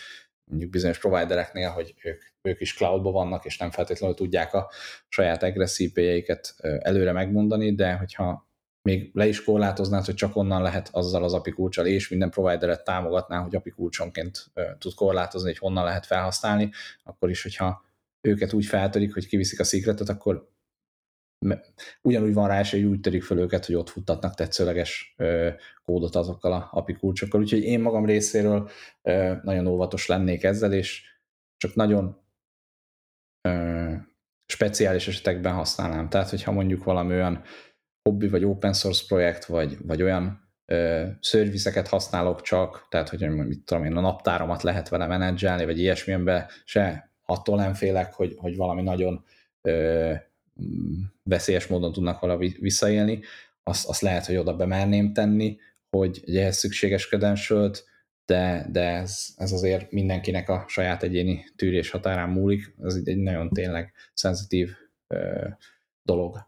mondjuk 0.44 0.70
bizonyos 0.70 0.98
providereknél, 0.98 1.70
hogy 1.70 1.94
ők, 2.02 2.22
ők 2.42 2.60
is 2.60 2.74
cloudban 2.74 3.12
vannak, 3.12 3.44
és 3.44 3.58
nem 3.58 3.70
feltétlenül 3.70 4.16
tudják 4.16 4.54
a 4.54 4.70
saját 5.08 5.42
agresszív 5.42 5.90
jeiket 5.94 6.54
előre 6.60 7.12
megmondani, 7.12 7.74
de 7.74 7.92
hogyha 7.92 8.48
még 8.82 9.10
le 9.12 9.26
is 9.26 9.44
korlátoznád, 9.44 10.04
hogy 10.04 10.14
csak 10.14 10.36
onnan 10.36 10.62
lehet 10.62 10.88
azzal 10.92 11.24
az 11.24 11.34
API 11.34 11.50
kulcsal, 11.50 11.86
és 11.86 12.08
minden 12.08 12.30
provideret 12.30 12.84
támogatná, 12.84 13.38
hogy 13.38 13.56
API 13.56 13.70
kulcsonként 13.70 14.50
tud 14.78 14.94
korlátozni, 14.94 15.48
hogy 15.48 15.58
honnan 15.58 15.84
lehet 15.84 16.06
felhasználni, 16.06 16.70
akkor 17.04 17.30
is, 17.30 17.42
hogyha 17.42 17.84
őket 18.20 18.52
úgy 18.52 18.66
feltörik, 18.66 19.14
hogy 19.14 19.26
kiviszik 19.26 19.60
a 19.60 19.64
szikretet, 19.64 20.08
akkor 20.08 20.48
ugyanúgy 22.02 22.34
van 22.34 22.48
rá, 22.48 22.60
és 22.60 22.72
úgy 22.72 23.00
törik 23.00 23.22
fel 23.22 23.38
őket, 23.38 23.66
hogy 23.66 23.74
ott 23.74 23.88
futtatnak 23.88 24.34
tetszőleges 24.34 25.16
kódot 25.84 26.16
azokkal 26.16 26.52
a 26.52 26.68
API 26.70 26.92
kulcsokkal. 26.92 27.40
Úgyhogy 27.40 27.62
én 27.62 27.80
magam 27.80 28.04
részéről 28.04 28.70
nagyon 29.42 29.66
óvatos 29.66 30.06
lennék 30.06 30.42
ezzel, 30.42 30.72
és 30.72 31.02
csak 31.56 31.74
nagyon 31.74 32.20
speciális 34.46 35.08
esetekben 35.08 35.52
használnám. 35.52 36.08
Tehát, 36.08 36.30
hogyha 36.30 36.52
mondjuk 36.52 36.84
valami 36.84 37.12
olyan 37.14 37.42
hobbi 38.02 38.28
vagy 38.28 38.44
open 38.44 38.72
source 38.72 39.04
projekt, 39.08 39.44
vagy, 39.44 39.76
vagy 39.86 40.02
olyan 40.02 40.46
szervizeket 41.20 41.88
használok 41.88 42.42
csak, 42.42 42.86
tehát 42.88 43.08
hogy 43.08 43.28
mit 43.28 43.64
tudom 43.64 43.84
én, 43.84 43.96
a 43.96 44.00
naptáramat 44.00 44.62
lehet 44.62 44.88
vele 44.88 45.06
menedzselni, 45.06 45.64
vagy 45.64 45.78
ilyesmilyenbe 45.78 46.50
se 46.64 47.12
attól 47.26 47.56
nem 47.56 47.74
félek, 47.74 48.14
hogy, 48.14 48.34
hogy 48.36 48.56
valami 48.56 48.82
nagyon 48.82 49.24
veszélyes 51.22 51.66
módon 51.66 51.92
tudnak 51.92 52.20
valahogy 52.20 52.56
visszaélni, 52.60 53.20
azt, 53.62 53.88
azt 53.88 54.00
lehet, 54.00 54.26
hogy 54.26 54.36
oda 54.36 54.56
bemerném 54.56 55.12
tenni, 55.12 55.58
hogy 55.90 56.22
egy 56.26 56.36
ehhez 56.36 56.56
szükséges 56.56 57.08
credential 57.08 57.70
de, 58.28 58.66
de 58.70 58.80
ez, 58.80 59.26
ez 59.36 59.52
azért 59.52 59.92
mindenkinek 59.92 60.48
a 60.48 60.64
saját 60.66 61.02
egyéni 61.02 61.44
tűrés 61.56 61.90
határán 61.90 62.28
múlik, 62.28 62.74
ez 62.82 63.00
egy 63.04 63.16
nagyon 63.16 63.48
tényleg 63.48 63.92
szenzitív 64.14 64.70
ö, 65.06 65.48
dolog. 66.02 66.46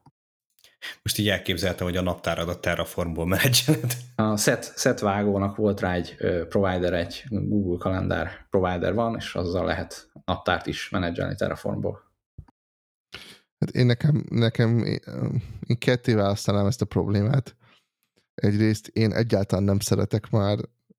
Most 1.02 1.18
így 1.18 1.28
elképzeltem, 1.28 1.86
hogy 1.86 1.96
a 1.96 2.02
naptáradat 2.02 2.60
Terraformból 2.60 3.26
menedzseled. 3.26 3.96
A 4.16 4.36
set, 4.36 4.72
set 4.76 5.00
vágónak 5.00 5.56
volt 5.56 5.80
rá 5.80 5.94
egy 5.94 6.16
provider, 6.48 6.92
egy 6.92 7.24
Google 7.28 7.78
kalendár 7.78 8.46
provider 8.50 8.94
van, 8.94 9.16
és 9.16 9.34
azzal 9.34 9.64
lehet 9.64 10.10
naptárt 10.24 10.66
is 10.66 10.88
menedzselni 10.88 11.34
Terraformból. 11.34 12.09
Hát 13.60 13.70
én 13.70 13.86
nekem, 13.86 14.24
nekem 14.28 14.84
én 15.66 15.78
ketté 15.78 16.14
választanám 16.14 16.66
ezt 16.66 16.82
a 16.82 16.84
problémát. 16.84 17.56
Egyrészt 18.34 18.86
én 18.86 19.12
egyáltalán 19.12 19.64
nem 19.64 19.78
szeretek 19.78 20.30
már 20.30 20.58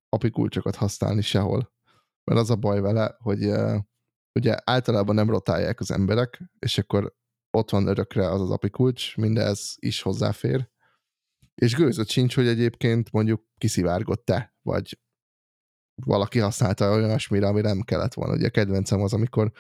apikulcsokat 0.10 0.76
használni 0.76 1.22
sehol. 1.22 1.74
Mert 2.24 2.40
az 2.40 2.50
a 2.50 2.56
baj 2.56 2.80
vele, 2.80 3.16
hogy 3.20 3.52
ugye 4.40 4.56
általában 4.64 5.16
nem 5.16 5.30
rotálják 5.30 5.80
az 5.80 5.92
emberek, 5.92 6.42
és 6.60 6.78
akkor 6.78 7.16
ott 7.58 7.70
van 7.70 7.88
örökre 7.88 8.30
az 8.30 8.42
az 8.42 8.50
apikulcs, 8.50 9.18
mindez 9.18 9.76
is 9.80 10.02
hozzáfér. 10.02 10.70
És 11.56 11.76
gőzött 11.76 12.10
sincs, 12.10 12.36
hogy 12.36 12.48
egyébként 12.48 13.12
mondjuk 13.12 13.46
kiszivárgott 13.58 14.26
te, 14.26 14.56
vagy 14.62 15.00
valaki 16.06 16.40
használta 16.40 16.92
olyasmire, 16.92 17.48
ami 17.48 17.62
nem 17.62 17.82
kellett 17.82 18.14
volna. 18.14 18.34
Ugye 18.34 18.50
kedvencem 18.50 19.02
az, 19.02 19.14
amikor 19.14 19.52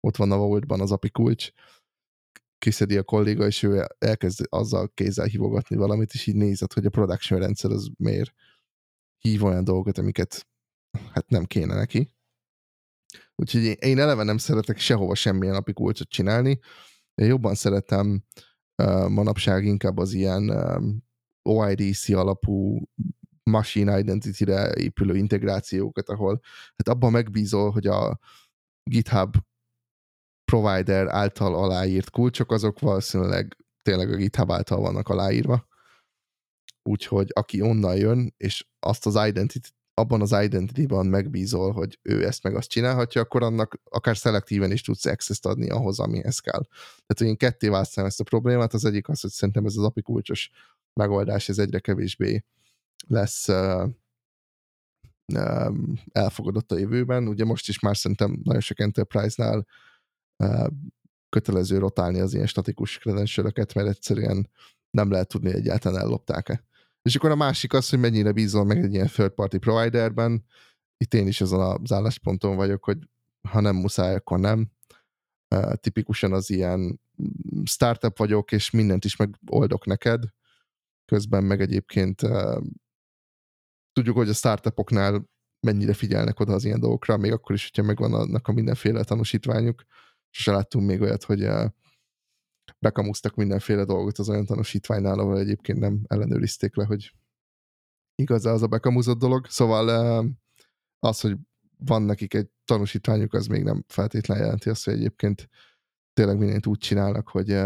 ott 0.00 0.16
van 0.16 0.32
a 0.32 0.36
Vault-ban 0.36 0.80
az 0.80 0.92
API 0.92 1.10
kulcs, 1.10 1.50
kiszedi 2.58 2.96
a 2.96 3.02
kolléga, 3.02 3.46
és 3.46 3.62
ő 3.62 3.86
elkezd 3.98 4.46
azzal 4.48 4.90
kézzel 4.94 5.26
hívogatni 5.26 5.76
valamit, 5.76 6.12
és 6.12 6.26
így 6.26 6.34
nézed, 6.34 6.72
hogy 6.72 6.86
a 6.86 6.90
production 6.90 7.40
rendszer 7.40 7.70
az 7.70 7.90
miért 7.96 8.32
hív 9.18 9.44
olyan 9.44 9.64
dolgokat, 9.64 9.98
amiket 9.98 10.46
hát 11.12 11.28
nem 11.28 11.44
kéne 11.44 11.74
neki. 11.74 12.12
Úgyhogy 13.34 13.76
én 13.80 13.98
eleve 13.98 14.22
nem 14.22 14.38
szeretek 14.38 14.78
sehova 14.78 15.14
semmilyen 15.14 15.54
API 15.54 15.72
kulcsot 15.72 16.08
csinálni. 16.08 16.58
Én 17.14 17.26
jobban 17.26 17.54
szeretem 17.54 18.24
uh, 18.82 19.08
manapság 19.08 19.64
inkább 19.64 19.98
az 19.98 20.12
ilyen 20.12 20.50
um, 20.50 21.02
OIDC 21.42 22.08
alapú 22.08 22.82
machine 23.42 23.98
identity-re 23.98 24.72
épülő 24.74 25.16
integrációkat, 25.16 26.08
ahol 26.08 26.40
hát 26.76 26.88
abban 26.88 27.12
megbízol, 27.12 27.70
hogy 27.70 27.86
a 27.86 28.18
GitHub 28.82 29.36
provider 30.50 31.08
által 31.08 31.54
aláírt 31.54 32.10
kulcsok, 32.10 32.52
azok 32.52 32.80
valószínűleg 32.80 33.56
tényleg 33.82 34.12
a 34.12 34.16
GitHub 34.16 34.52
által 34.52 34.80
vannak 34.80 35.08
aláírva. 35.08 35.66
Úgyhogy 36.82 37.30
aki 37.34 37.60
onnan 37.60 37.96
jön, 37.96 38.34
és 38.36 38.66
azt 38.80 39.06
az 39.06 39.26
identity, 39.26 39.68
abban 39.94 40.20
az 40.20 40.32
identity-ban 40.42 41.06
megbízol, 41.06 41.72
hogy 41.72 41.98
ő 42.02 42.26
ezt 42.26 42.42
meg 42.42 42.54
azt 42.54 42.68
csinálhatja, 42.68 43.20
akkor 43.20 43.42
annak 43.42 43.80
akár 43.84 44.16
szelektíven 44.16 44.72
is 44.72 44.82
tudsz 44.82 45.04
access 45.04 45.38
adni 45.42 45.70
ahhoz, 45.70 45.98
amihez 45.98 46.38
kell. 46.38 46.62
Tehát, 46.62 47.16
hogy 47.16 47.26
én 47.26 47.36
ketté 47.36 47.68
választom 47.68 48.04
ezt 48.04 48.20
a 48.20 48.24
problémát, 48.24 48.74
az 48.74 48.84
egyik 48.84 49.08
az, 49.08 49.20
hogy 49.20 49.30
szerintem 49.30 49.64
ez 49.64 49.76
az 49.76 49.84
API 49.84 50.02
kulcsos 50.02 50.50
megoldás, 50.92 51.48
ez 51.48 51.58
egyre 51.58 51.78
kevésbé 51.78 52.44
lesz 53.06 53.48
uh, 53.48 53.90
elfogadott 56.12 56.72
a 56.72 56.78
jövőben. 56.78 57.28
Ugye 57.28 57.44
most 57.44 57.68
is 57.68 57.78
már 57.78 57.96
szerintem 57.96 58.40
nagyon 58.42 58.60
sok 58.60 58.80
Enterprise-nál 58.80 59.66
kötelező 61.28 61.78
rotálni 61.78 62.20
az 62.20 62.34
ilyen 62.34 62.46
statikus 62.46 62.98
credentialöket, 62.98 63.74
mert 63.74 63.88
egyszerűen 63.88 64.50
nem 64.90 65.10
lehet 65.10 65.28
tudni, 65.28 65.50
hogy 65.50 65.60
egyáltalán 65.60 66.00
ellopták-e. 66.00 66.64
És 67.02 67.16
akkor 67.16 67.30
a 67.30 67.36
másik 67.36 67.72
az, 67.72 67.88
hogy 67.88 67.98
mennyire 67.98 68.32
bízol 68.32 68.64
meg 68.64 68.84
egy 68.84 68.92
ilyen 68.92 69.06
third 69.06 69.30
party 69.30 69.56
providerben. 69.56 70.44
Itt 70.96 71.14
én 71.14 71.26
is 71.26 71.40
azon 71.40 71.80
az 71.82 71.92
állásponton 71.92 72.56
vagyok, 72.56 72.84
hogy 72.84 72.98
ha 73.48 73.60
nem 73.60 73.76
muszáj, 73.76 74.14
akkor 74.14 74.38
nem. 74.38 74.70
Tipikusan 75.74 76.32
az 76.32 76.50
ilyen 76.50 77.00
startup 77.64 78.18
vagyok, 78.18 78.52
és 78.52 78.70
mindent 78.70 79.04
is 79.04 79.16
megoldok 79.16 79.86
neked. 79.86 80.24
Közben 81.04 81.44
meg 81.44 81.60
egyébként 81.60 82.22
tudjuk, 83.92 84.16
hogy 84.16 84.28
a 84.28 84.34
startupoknál 84.34 85.28
mennyire 85.66 85.92
figyelnek 85.92 86.40
oda 86.40 86.52
az 86.52 86.64
ilyen 86.64 86.80
dolgokra, 86.80 87.16
még 87.16 87.32
akkor 87.32 87.54
is, 87.54 87.64
hogyha 87.68 87.82
megvan 87.82 88.14
annak 88.14 88.48
a 88.48 88.52
mindenféle 88.52 89.04
tanúsítványuk. 89.04 89.84
Sose 90.30 90.52
láttunk 90.52 90.86
még 90.86 91.00
olyat, 91.00 91.24
hogy 91.24 91.44
uh, 91.44 91.64
bekamusztak 92.78 93.34
mindenféle 93.34 93.84
dolgot 93.84 94.18
az 94.18 94.28
olyan 94.28 94.46
tanúsítványnál, 94.46 95.18
ahol 95.18 95.38
egyébként 95.38 95.78
nem 95.78 96.00
ellenőrizték 96.06 96.76
le, 96.76 96.84
hogy 96.84 97.14
igaz 98.14 98.46
az 98.46 98.62
a 98.62 98.66
bekamuzott 98.66 99.18
dolog. 99.18 99.46
Szóval 99.46 99.88
az, 100.98 101.20
hogy 101.20 101.36
van 101.78 102.02
nekik 102.02 102.34
egy 102.34 102.48
tanúsítványuk, 102.64 103.32
az 103.32 103.46
még 103.46 103.62
nem 103.62 103.84
feltétlenül 103.88 104.44
jelenti 104.44 104.68
azt, 104.68 104.84
hogy 104.84 104.94
egyébként 104.94 105.48
tényleg 106.12 106.38
mindent 106.38 106.66
úgy 106.66 106.78
csinálnak, 106.78 107.28
hogy, 107.28 107.60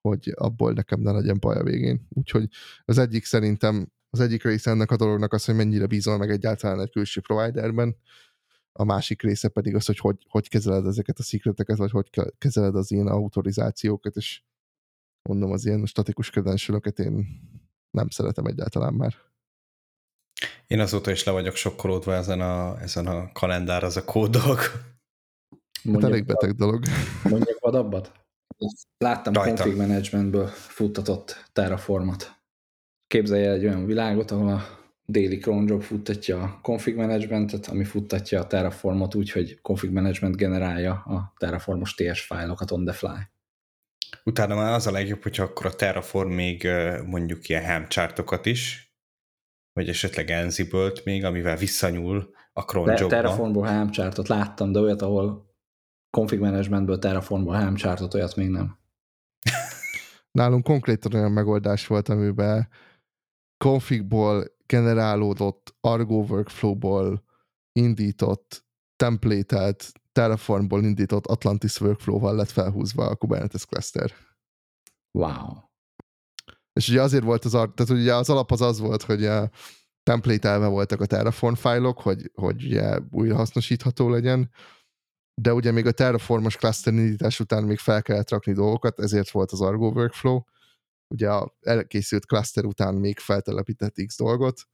hogy 0.00 0.32
abból 0.34 0.72
nekem 0.72 1.00
ne 1.00 1.12
legyen 1.12 1.38
baj 1.40 1.56
a 1.56 1.62
végén. 1.62 2.06
Úgyhogy 2.08 2.48
az 2.84 2.98
egyik 2.98 3.24
szerintem, 3.24 3.92
az 4.10 4.20
egyik 4.20 4.42
része 4.42 4.70
ennek 4.70 4.90
a 4.90 4.96
dolognak 4.96 5.32
az, 5.32 5.44
hogy 5.44 5.54
mennyire 5.54 5.86
bízol 5.86 6.18
meg 6.18 6.30
egyáltalán 6.30 6.80
egy 6.80 6.90
külső 6.90 7.20
providerben, 7.20 7.96
a 8.72 8.84
másik 8.84 9.22
része 9.22 9.48
pedig 9.48 9.74
az, 9.74 9.86
hogy 9.86 9.98
hogy, 9.98 10.26
hogy 10.28 10.48
kezeled 10.48 10.86
ezeket 10.86 11.18
a 11.18 11.22
szikreteket, 11.22 11.76
vagy 11.76 11.90
hogy 11.90 12.10
kezeled 12.38 12.74
az 12.74 12.90
ilyen 12.90 13.06
autorizációkat, 13.06 14.16
és 14.16 14.42
mondom, 15.22 15.52
az 15.52 15.66
ilyen 15.66 15.86
statikus 15.86 16.30
credentialokat 16.30 16.98
én 16.98 17.26
nem 17.90 18.08
szeretem 18.08 18.46
egyáltalán 18.46 18.94
már. 18.94 19.14
Én 20.66 20.80
azóta 20.80 21.10
is 21.10 21.24
le 21.24 21.32
vagyok 21.32 21.54
sokkolódva 21.54 22.14
ezen 22.14 22.40
a, 22.40 22.80
ezen 22.80 23.06
a 23.06 23.32
kalendár, 23.32 23.84
az 23.84 23.96
a 23.96 24.04
kódolg. 24.04 24.58
Hát 25.92 26.04
elég 26.04 26.26
beteg 26.26 26.54
dolog. 26.54 26.84
Mondjak 27.22 27.58
vadabbat? 27.60 28.12
Láttam 28.98 29.32
Rajta. 29.32 29.62
config 29.62 29.80
managementből 29.80 30.46
futtatott 30.46 31.48
Terraformot. 31.52 32.40
Képzelj 33.06 33.44
el 33.44 33.52
egy 33.52 33.64
olyan 33.64 33.86
világot, 33.86 34.30
ahol 34.30 34.48
a 34.48 34.81
déli 35.12 35.38
cron 35.38 35.66
job 35.66 35.82
futtatja 35.82 36.42
a 36.42 36.58
config 36.62 36.96
managementet, 36.96 37.66
ami 37.66 37.84
futtatja 37.84 38.40
a 38.40 38.46
Terraformot 38.46 39.14
úgy, 39.14 39.30
hogy 39.30 39.60
config 39.60 39.90
management 39.90 40.36
generálja 40.36 40.92
a 40.92 41.32
Terraformos 41.38 41.94
TS 41.94 42.20
fájlokat 42.20 42.70
on 42.70 42.84
the 42.84 42.94
fly. 42.94 43.30
Utána 44.24 44.54
már 44.54 44.72
az 44.72 44.86
a 44.86 44.90
legjobb, 44.90 45.22
hogyha 45.22 45.42
akkor 45.42 45.66
a 45.66 45.74
Terraform 45.74 46.30
még 46.30 46.68
mondjuk 47.06 47.48
ilyen 47.48 47.62
Helm 47.62 47.88
chartokat 47.88 48.46
is, 48.46 48.92
vagy 49.72 49.88
esetleg 49.88 50.28
ansible 50.28 50.92
még, 51.04 51.24
amivel 51.24 51.56
visszanyúl 51.56 52.34
a 52.52 52.64
cron 52.64 52.88
jobba. 52.88 53.06
Terraformból 53.06 53.66
Helm 53.66 53.90
chartot 53.90 54.28
láttam, 54.28 54.72
de 54.72 54.78
olyat, 54.78 55.02
ahol 55.02 55.50
config 56.10 56.38
managementből 56.38 56.98
Terraformból 56.98 57.54
Helm 57.54 57.74
chartot, 57.74 58.14
olyat 58.14 58.36
még 58.36 58.48
nem. 58.48 58.78
Nálunk 60.30 60.64
konkrétan 60.64 61.14
olyan 61.14 61.32
megoldás 61.32 61.86
volt, 61.86 62.08
amiben 62.08 62.68
configból 63.64 64.44
generálódott 64.72 65.74
Argo 65.80 66.14
workflow-ból 66.14 67.24
indított, 67.72 68.64
templatelt, 68.96 69.92
Terraformból 70.12 70.82
indított 70.82 71.26
Atlantis 71.26 71.80
workflow-val 71.80 72.34
lett 72.34 72.50
felhúzva 72.50 73.06
a 73.06 73.16
Kubernetes 73.16 73.64
cluster. 73.64 74.12
Wow. 75.18 75.56
És 76.72 76.88
ugye 76.88 77.02
azért 77.02 77.24
volt 77.24 77.44
az, 77.44 77.50
tehát 77.50 77.90
ugye 77.90 78.14
az 78.14 78.30
alap 78.30 78.50
az 78.50 78.60
az 78.60 78.80
volt, 78.80 79.02
hogy 79.02 79.24
a 79.24 79.50
template 80.02 80.66
voltak 80.66 81.00
a 81.00 81.06
Terraform 81.06 81.54
fájlok, 81.54 82.00
hogy, 82.00 82.30
hogy 82.34 82.64
ugye 82.64 82.98
újra 83.10 83.36
hasznosítható 83.36 84.08
legyen, 84.08 84.50
de 85.34 85.54
ugye 85.54 85.70
még 85.70 85.86
a 85.86 85.92
Terraformos 85.92 86.56
cluster 86.56 86.92
indítás 86.92 87.40
után 87.40 87.64
még 87.64 87.78
fel 87.78 88.02
kellett 88.02 88.30
rakni 88.30 88.52
dolgokat, 88.52 89.00
ezért 89.00 89.30
volt 89.30 89.50
az 89.50 89.60
Argo 89.60 89.88
workflow, 89.88 90.40
ugye 91.12 91.30
a 91.30 91.56
elkészült 91.60 92.26
cluster 92.26 92.64
után 92.64 92.94
még 92.94 93.18
feltelepített 93.18 93.94
X 94.06 94.16
dolgot, 94.16 94.68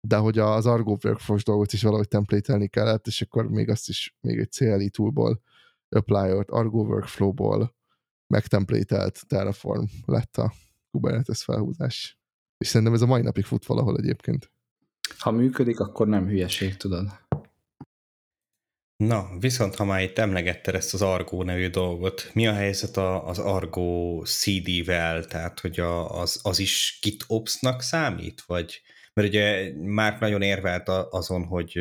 de 0.00 0.16
hogy 0.16 0.38
az 0.38 0.66
Argo 0.66 0.96
Workforce 1.04 1.44
dolgot 1.46 1.72
is 1.72 1.82
valahogy 1.82 2.08
templatelni 2.08 2.68
kellett, 2.68 3.06
és 3.06 3.22
akkor 3.22 3.48
még 3.48 3.68
azt 3.68 3.88
is 3.88 4.16
még 4.20 4.38
egy 4.38 4.50
CLI 4.50 4.90
toolból, 4.90 5.42
apply 5.88 6.44
Argo 6.46 6.82
Workflow-ból 6.82 7.76
megtemplételt 8.26 9.26
Terraform 9.26 9.84
lett 10.04 10.36
a 10.36 10.52
Kubernetes 10.90 11.44
felhúzás. 11.44 12.18
És 12.58 12.68
szerintem 12.68 12.94
ez 12.94 13.02
a 13.02 13.06
mai 13.06 13.22
napig 13.22 13.44
fut 13.44 13.66
valahol 13.66 13.96
egyébként. 13.96 14.52
Ha 15.18 15.30
működik, 15.30 15.80
akkor 15.80 16.08
nem 16.08 16.26
hülyeség, 16.26 16.76
tudod. 16.76 17.08
Na, 19.06 19.28
viszont 19.38 19.74
ha 19.74 19.84
már 19.84 20.02
itt 20.02 20.18
emlegetted 20.18 20.74
ezt 20.74 20.94
az 20.94 21.02
Argo 21.02 21.42
nevű 21.42 21.68
dolgot, 21.68 22.30
mi 22.34 22.46
a 22.46 22.52
helyzet 22.52 22.96
a, 22.96 23.26
az 23.26 23.38
Argo 23.38 24.22
CD-vel, 24.24 25.24
tehát 25.24 25.60
hogy 25.60 25.80
a, 25.80 26.20
az, 26.20 26.40
az 26.42 26.58
is 26.58 26.98
GitOps-nak 27.02 27.82
számít, 27.82 28.40
vagy 28.40 28.82
mert 29.12 29.28
ugye 29.28 29.72
már 29.76 30.20
nagyon 30.20 30.42
érvelt 30.42 30.88
azon, 30.88 31.44
hogy 31.44 31.80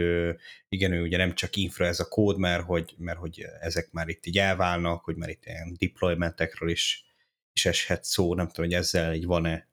igen, 0.70 0.92
ő 0.92 1.02
ugye 1.02 1.18
nem 1.18 1.36
csak 1.36 1.56
infra 1.56 1.86
ez 1.86 2.00
a 2.00 2.08
kód, 2.08 2.38
mert 2.38 2.64
hogy, 2.64 2.96
mert 2.98 3.18
hogy 3.18 3.46
ezek 3.60 3.92
már 3.92 4.08
itt 4.08 4.26
így 4.26 4.38
elválnak, 4.38 5.04
hogy 5.04 5.16
már 5.16 5.30
itt 5.30 5.46
ilyen 5.46 5.76
deploymentekről 5.80 6.70
is, 6.70 7.06
is 7.54 7.66
eshet 7.66 8.04
szó, 8.04 8.36
nem 8.36 8.48
tudom, 8.48 8.66
hogy 8.66 8.76
ezzel 8.76 9.14
így 9.14 9.26
van-e 9.26 9.68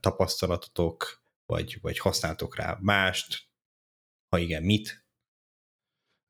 tapasztalatotok, 0.00 1.22
vagy, 1.46 1.78
vagy 1.80 1.98
használtok 1.98 2.56
rá 2.56 2.78
mást, 2.80 3.42
ha 4.28 4.38
igen, 4.38 4.62
mit? 4.62 5.01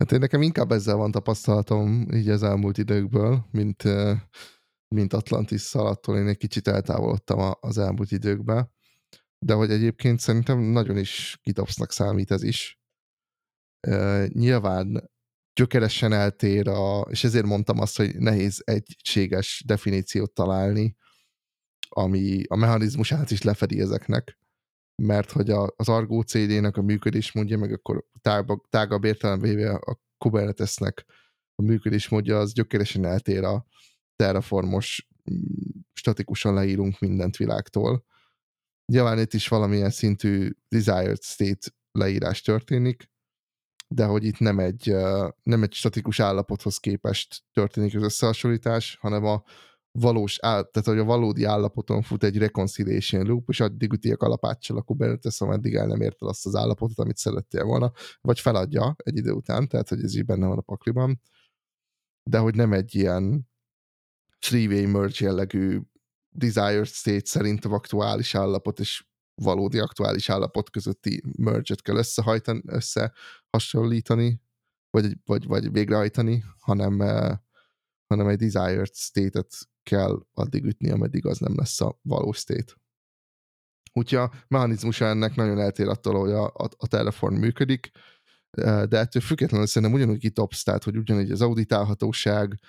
Hát 0.03 0.13
én 0.13 0.19
nekem 0.19 0.43
inkább 0.43 0.73
ezzel 0.73 0.97
van 0.97 1.11
tapasztalatom 1.11 2.07
így 2.13 2.29
az 2.29 2.43
elmúlt 2.43 2.79
időkből, 2.79 3.47
mint, 3.51 3.83
mint 4.89 5.13
atlantis 5.13 5.75
attól 5.75 6.17
én 6.17 6.27
egy 6.27 6.37
kicsit 6.37 6.69
eltávolodtam 6.69 7.57
az 7.61 7.79
elmúlt 7.79 8.11
időkben, 8.11 8.73
de 9.39 9.55
hogy 9.55 9.71
egyébként 9.71 10.21
szerintem 10.21 10.59
nagyon 10.61 10.97
is 10.97 11.39
kitopsznak 11.43 11.93
számít 11.93 12.31
ez 12.31 12.43
is. 12.43 12.81
Nyilván 14.29 15.11
gyökeresen 15.55 16.13
eltér, 16.13 16.69
a, 16.69 17.01
és 17.01 17.25
ezért 17.25 17.47
mondtam 17.47 17.79
azt, 17.79 17.97
hogy 17.97 18.19
nehéz 18.19 18.63
egységes 18.65 19.63
definíciót 19.67 20.33
találni, 20.33 20.97
ami 21.89 22.43
a 22.49 22.57
mechanizmusát 22.57 23.31
is 23.31 23.43
lefedi 23.43 23.81
ezeknek 23.81 24.39
mert 24.95 25.31
hogy 25.31 25.51
a, 25.51 25.73
az 25.77 25.89
Argo 25.89 26.23
CD-nek 26.23 26.77
a 26.77 26.83
működés 26.83 27.33
módja, 27.33 27.59
meg 27.59 27.73
akkor 27.73 28.05
tágabb, 28.21 28.61
tágabb 28.69 29.05
értelemben 29.05 29.75
a 29.75 29.99
Kubernetesnek 30.19 31.05
a 31.55 31.63
működés 31.63 32.09
módja 32.09 32.39
az 32.39 32.53
gyökeresen 32.53 33.05
eltér 33.05 33.45
a 33.45 33.67
terraformos 34.17 35.09
mm, 35.33 35.81
statikusan 35.93 36.55
leírunk 36.55 36.99
mindent 36.99 37.37
világtól. 37.37 38.05
Nyilván 38.93 39.19
itt 39.19 39.33
is 39.33 39.49
valamilyen 39.49 39.91
szintű 39.91 40.51
desired 40.69 41.23
state 41.23 41.69
leírás 41.93 42.43
történik, 42.43 43.11
de 43.89 44.05
hogy 44.05 44.25
itt 44.25 44.39
nem 44.39 44.59
egy, 44.59 44.95
nem 45.43 45.63
egy 45.63 45.73
statikus 45.73 46.21
állapothoz 46.21 46.79
képest 46.79 47.43
történik 47.53 47.95
az 47.95 48.03
összehasonlítás, 48.03 48.97
hanem 49.01 49.25
a 49.25 49.43
valós, 49.93 50.39
áll, 50.41 50.63
tehát 50.71 50.89
hogy 50.89 50.99
a 50.99 51.05
valódi 51.05 51.45
állapoton 51.45 52.03
fut 52.03 52.25
egy 52.25 52.39
reconciliation 52.39 53.27
loop, 53.27 53.49
és 53.49 53.61
addig 53.61 53.93
üti 53.93 54.13
a 54.13 54.17
kalapáccsal 54.17 54.77
a 54.77 54.83
Kubernetes, 54.83 55.41
ameddig 55.41 55.75
el 55.75 55.87
nem 55.87 56.01
érted 56.01 56.29
azt 56.29 56.47
az 56.47 56.55
állapotot, 56.55 56.99
amit 56.99 57.17
szerettél 57.17 57.65
volna, 57.65 57.93
vagy 58.21 58.41
feladja 58.41 58.97
egy 58.97 59.17
idő 59.17 59.31
után, 59.31 59.69
tehát 59.69 59.89
hogy 59.89 60.03
ez 60.03 60.17
így 60.17 60.25
benne 60.25 60.47
van 60.47 60.59
a 60.59 60.61
pakliban, 60.61 61.21
de 62.31 62.39
hogy 62.39 62.55
nem 62.55 62.73
egy 62.73 62.95
ilyen 62.95 63.51
three-way 64.39 64.89
merge 64.89 65.25
jellegű 65.25 65.81
desired 66.29 66.87
state 66.87 67.27
szerint 67.27 67.65
aktuális 67.65 68.35
állapot 68.35 68.81
és 68.81 69.07
valódi 69.35 69.79
aktuális 69.79 70.29
állapot 70.29 70.71
közötti 70.71 71.23
merge-et 71.37 71.83
kell 71.83 71.97
összehajtani, 71.97 72.63
összehasonlítani, 72.67 74.41
vagy, 74.91 75.17
vagy, 75.25 75.47
vagy 75.47 75.73
végrehajtani, 75.73 76.45
hanem, 76.59 77.01
eh, 77.01 77.39
hanem 78.07 78.29
egy 78.29 78.39
desired 78.39 78.95
state-et 78.95 79.71
kell 79.83 80.27
addig 80.33 80.65
ütni, 80.65 80.91
ameddig 80.91 81.27
az 81.27 81.39
nem 81.39 81.55
lesz 81.57 81.81
a 81.81 81.99
valós 82.03 82.39
state. 82.39 82.73
Úgyhogy 83.93 84.19
a 84.19 84.33
mechanizmusa 84.49 85.05
ennek 85.05 85.35
nagyon 85.35 85.59
eltér 85.59 85.89
attól, 85.89 86.21
hogy 86.21 86.31
a, 86.31 86.45
a, 86.45 86.69
a 86.77 86.87
Terraform 86.87 87.35
működik, 87.35 87.91
de 88.51 88.99
ettől 88.99 89.23
függetlenül 89.23 89.67
szerintem 89.67 89.99
ugyanúgy 89.99 90.19
GitOps, 90.19 90.63
tehát 90.63 90.85
hogy 90.85 90.97
ugyanígy 90.97 91.31
az 91.31 91.41
auditálhatóság, 91.41 92.61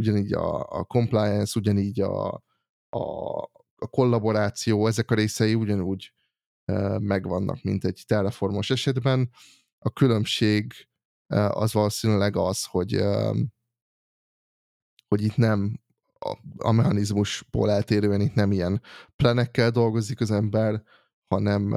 ugyanígy 0.00 0.32
a, 0.32 0.60
a 0.60 0.84
compliance, 0.84 1.58
ugyanígy 1.58 2.00
a, 2.00 2.32
a, 2.88 3.36
a 3.76 3.86
kollaboráció, 3.90 4.86
ezek 4.86 5.10
a 5.10 5.14
részei 5.14 5.54
ugyanúgy 5.54 6.12
megvannak, 6.98 7.62
mint 7.62 7.84
egy 7.84 8.04
Terraformos 8.06 8.70
esetben. 8.70 9.30
A 9.78 9.90
különbség 9.90 10.88
az 11.48 11.72
valószínűleg 11.72 12.36
az, 12.36 12.64
hogy 12.64 13.02
hogy 15.08 15.22
itt 15.22 15.36
nem 15.36 15.80
a, 16.18 16.38
a 16.56 16.72
mechanizmusból 16.72 17.70
eltérően 17.70 18.20
itt 18.20 18.34
nem 18.34 18.52
ilyen 18.52 18.82
plenekkel 19.16 19.70
dolgozik 19.70 20.20
az 20.20 20.30
ember, 20.30 20.82
hanem 21.26 21.72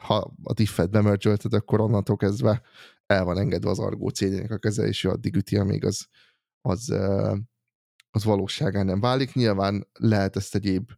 ha 0.00 0.34
a 0.42 0.52
diffet 0.52 0.90
bemergelted, 0.90 1.52
akkor 1.52 1.80
onnantól 1.80 2.16
kezdve 2.16 2.62
el 3.06 3.24
van 3.24 3.38
engedve 3.38 3.70
az 3.70 3.78
argó 3.78 4.08
cégének 4.08 4.50
a 4.50 4.58
keze, 4.58 4.86
és 4.86 5.04
addig 5.04 5.36
üti, 5.36 5.56
amíg 5.56 5.84
az, 5.84 6.06
az, 6.60 6.90
az 8.10 8.24
valóságán 8.24 8.86
nem 8.86 9.00
válik. 9.00 9.32
Nyilván 9.32 9.88
lehet 9.92 10.36
ezt 10.36 10.54
egyéb 10.54 10.90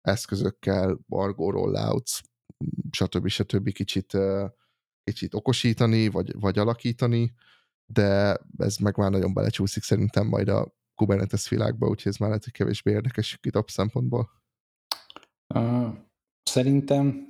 eszközökkel, 0.00 0.98
argó 1.08 1.50
rollouts, 1.50 2.20
stb. 2.90 3.28
stb. 3.28 3.72
kicsit, 3.72 4.16
kicsit 5.02 5.34
okosítani, 5.34 6.08
vagy, 6.08 6.40
vagy 6.40 6.58
alakítani, 6.58 7.34
de 7.86 8.38
ez 8.56 8.76
meg 8.76 8.96
már 8.96 9.10
nagyon 9.10 9.34
belecsúszik 9.34 9.82
szerintem 9.82 10.26
majd 10.26 10.48
a 10.48 10.76
Kubernetes 10.98 11.48
világba, 11.48 11.88
úgyhogy 11.88 12.12
ez 12.12 12.18
már 12.18 12.28
lehet, 12.28 12.44
hogy 12.44 12.52
kevésbé 12.52 12.90
érdekes 12.90 13.38
GitOps 13.42 13.72
szempontból. 13.72 14.30
Uh, 15.54 15.94
szerintem 16.42 17.26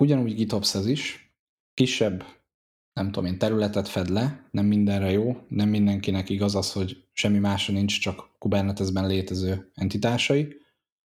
ugyanúgy 0.00 0.48
ez 0.74 0.86
is, 0.86 1.32
kisebb, 1.74 2.24
nem 2.92 3.06
tudom 3.06 3.24
én, 3.24 3.38
területet 3.38 3.88
fed 3.88 4.08
le, 4.08 4.48
nem 4.50 4.66
mindenre 4.66 5.10
jó, 5.10 5.46
nem 5.48 5.68
mindenkinek 5.68 6.28
igaz 6.28 6.54
az, 6.54 6.72
hogy 6.72 7.08
semmi 7.12 7.38
másra 7.38 7.72
nincs, 7.74 8.00
csak 8.00 8.38
Kubernetesben 8.38 9.06
létező 9.06 9.70
entitásai. 9.74 10.56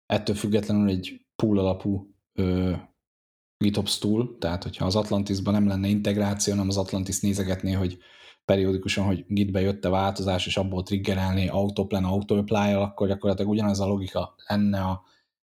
Ettől 0.07 0.37
függetlenül 0.37 0.89
egy 0.89 1.27
pool 1.37 1.59
alapú 1.59 2.15
ö, 2.33 2.75
GitOps 3.57 3.99
tool, 3.99 4.39
tehát 4.39 4.63
hogyha 4.63 4.85
az 4.85 4.97
Atlantisban 4.97 5.55
nem 5.55 5.67
lenne 5.67 5.89
integráció, 5.89 6.53
hanem 6.53 6.69
az 6.69 6.77
Atlantis 6.77 7.21
nézegetné, 7.21 7.73
hogy 7.73 7.99
periódikusan, 8.45 9.05
hogy 9.05 9.25
gitbe 9.29 9.61
jött 9.61 9.85
a 9.85 9.91
változás, 9.91 10.47
és 10.47 10.57
abból 10.57 10.83
triggerelni 10.83 11.49
autoplan, 11.49 12.05
autoapply 12.05 12.75
akkor 12.75 13.09
gyakorlatilag 13.09 13.51
ugyanaz 13.51 13.81
a 13.81 13.87
logika 13.87 14.35
lenne 14.47 14.81
a 14.81 15.03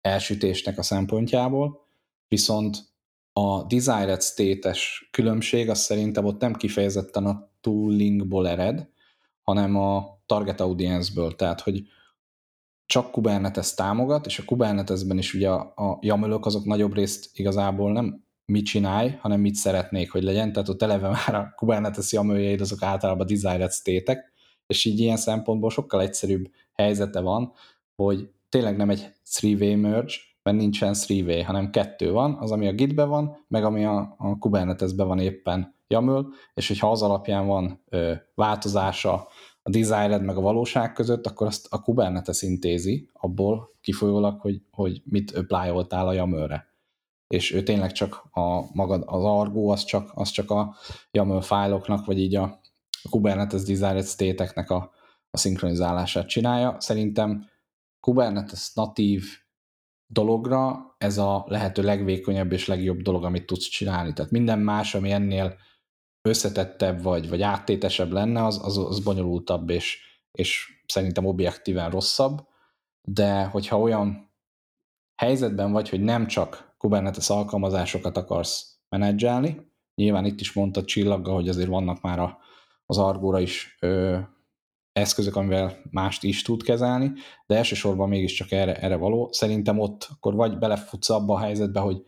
elsütésnek 0.01 0.78
a 0.78 0.82
szempontjából, 0.82 1.86
viszont 2.28 2.89
a 3.32 3.62
desired 3.62 4.22
state-es 4.22 5.09
különbség 5.11 5.70
az 5.70 5.78
szerintem 5.78 6.24
ott 6.24 6.41
nem 6.41 6.55
kifejezetten 6.55 7.26
a 7.26 7.51
toolingból 7.61 8.49
ered, 8.49 8.89
hanem 9.43 9.76
a 9.76 10.18
target 10.26 10.61
audience-ből, 10.61 11.34
tehát 11.34 11.61
hogy 11.61 11.82
csak 12.86 13.11
Kubernetes 13.11 13.74
támogat, 13.74 14.26
és 14.26 14.39
a 14.39 14.45
Kubernetesben 14.45 15.18
is 15.18 15.34
ugye 15.34 15.51
a, 15.51 15.72
a 15.76 15.99
YAML-ök 16.01 16.47
azok 16.47 16.64
nagyobb 16.64 16.95
részt 16.95 17.39
igazából 17.39 17.93
nem 17.93 18.24
mit 18.53 18.64
csinálj, 18.64 19.11
hanem 19.20 19.40
mit 19.40 19.55
szeretnék, 19.55 20.11
hogy 20.11 20.22
legyen. 20.22 20.53
Tehát 20.53 20.68
ott 20.68 20.82
eleve 20.82 21.09
már 21.09 21.34
a 21.34 21.53
Kubernetes 21.57 22.12
jamöljeid 22.12 22.61
azok 22.61 22.82
általában 22.82 23.26
desired 23.26 23.72
state 23.72 24.32
és 24.68 24.84
így 24.84 25.01
ilyen 25.01 25.16
szempontból 25.16 25.70
sokkal 25.70 26.01
egyszerűbb 26.01 26.51
helyzete 26.72 27.20
van, 27.20 27.53
hogy 27.96 28.30
tényleg 28.49 28.76
nem 28.76 28.90
egy 28.90 29.12
three-way 29.34 29.76
merge, 29.76 30.12
mert 30.42 30.57
nincsen 30.57 30.92
three-way, 30.92 31.42
hanem 31.42 31.70
kettő 31.70 32.11
van, 32.11 32.36
az, 32.40 32.51
ami 32.51 32.66
a 32.66 32.72
Gitbe 32.72 33.05
van, 33.05 33.44
meg 33.49 33.64
ami 33.64 33.84
a, 33.84 34.14
a 34.18 34.38
Kubernetesbe 34.38 35.05
van 35.05 35.18
éppen 35.18 35.74
YAML, 35.86 36.26
és 36.55 36.68
hogyha 36.68 36.90
az 36.90 37.03
alapján 37.03 37.46
van 37.46 37.82
ö, 37.88 38.12
változása 38.34 39.28
a 39.62 39.70
desired 39.70 40.22
meg 40.22 40.36
a 40.36 40.40
valóság 40.40 40.92
között, 40.92 41.26
akkor 41.26 41.46
azt 41.46 41.66
a 41.70 41.80
Kubernetes 41.80 42.42
intézi 42.42 43.09
abból 43.12 43.74
kifolyólag, 43.80 44.40
hogy, 44.40 44.62
hogy 44.70 45.03
mit 45.05 45.30
apply 45.30 45.68
a 45.88 46.12
YAML-re 46.12 46.66
és 47.29 47.53
ő 47.53 47.62
tényleg 47.62 47.93
csak 47.93 48.24
a 48.31 48.74
maga, 48.74 48.95
az 48.95 49.24
Argo, 49.24 49.68
az 49.68 49.85
csak, 49.85 50.11
az 50.14 50.31
csak 50.31 50.51
a 50.51 50.76
YAML 51.11 51.41
fájloknak, 51.41 52.05
vagy 52.05 52.18
így 52.18 52.35
a 52.35 52.61
Kubernetes 53.11 53.62
Desired 53.62 54.07
State-eknek 54.07 54.70
a, 54.70 54.93
a 55.31 55.37
szinkronizálását 55.37 56.29
csinálja. 56.29 56.76
Szerintem 56.81 57.47
Kubernetes 58.01 58.72
natív 58.74 59.24
dologra 60.07 60.95
ez 60.99 61.18
a 61.18 61.45
lehető 61.49 61.83
legvékonyabb 61.83 62.53
és 62.53 62.66
legjobb 62.66 63.01
dolog, 63.01 63.24
amit 63.24 63.47
tudsz 63.47 63.68
csinálni. 63.68 64.12
Tehát 64.12 64.31
minden 64.31 64.59
más, 64.59 64.95
ami 64.95 65.11
ennél 65.11 65.57
összetettebb 66.22 67.03
vagy, 67.03 67.29
vagy 67.29 67.43
áttétesebb 67.43 68.11
lenne, 68.12 68.45
az, 68.45 68.61
az, 68.62 68.79
az 68.79 69.01
bonyolultabb 69.01 69.70
és, 69.70 69.99
és 70.33 70.83
szerintem 70.87 71.26
objektíven 71.26 71.91
rosszabb, 71.91 72.47
de 73.03 73.45
hogyha 73.45 73.81
olyan 73.81 74.33
helyzetben 75.16 75.72
vagy, 75.72 75.89
hogy 75.89 76.01
nem 76.01 76.26
csak 76.26 76.67
Kubernetes 76.79 77.31
alkalmazásokat 77.31 78.16
akarsz 78.16 78.79
menedzselni. 78.89 79.72
Nyilván 79.95 80.24
itt 80.24 80.41
is 80.41 80.53
mondta 80.53 80.85
csillagga, 80.85 81.33
hogy 81.33 81.49
azért 81.49 81.68
vannak 81.68 82.01
már 82.01 82.18
a, 82.18 82.39
az 82.87 82.99
Argóra 82.99 83.41
is 83.41 83.76
ö, 83.81 84.18
eszközök, 84.93 85.37
amivel 85.37 85.76
mást 85.91 86.22
is 86.22 86.43
tud 86.43 86.62
kezelni, 86.62 87.12
de 87.47 87.57
elsősorban 87.57 88.09
mégiscsak 88.09 88.51
erre, 88.51 88.74
erre 88.74 88.97
való. 88.97 89.29
Szerintem 89.33 89.79
ott 89.79 90.09
akkor 90.11 90.35
vagy 90.35 90.59
belefutsz 90.59 91.11
abba 91.11 91.35
a 91.35 91.39
helyzetbe, 91.39 91.81
hogy 91.81 92.03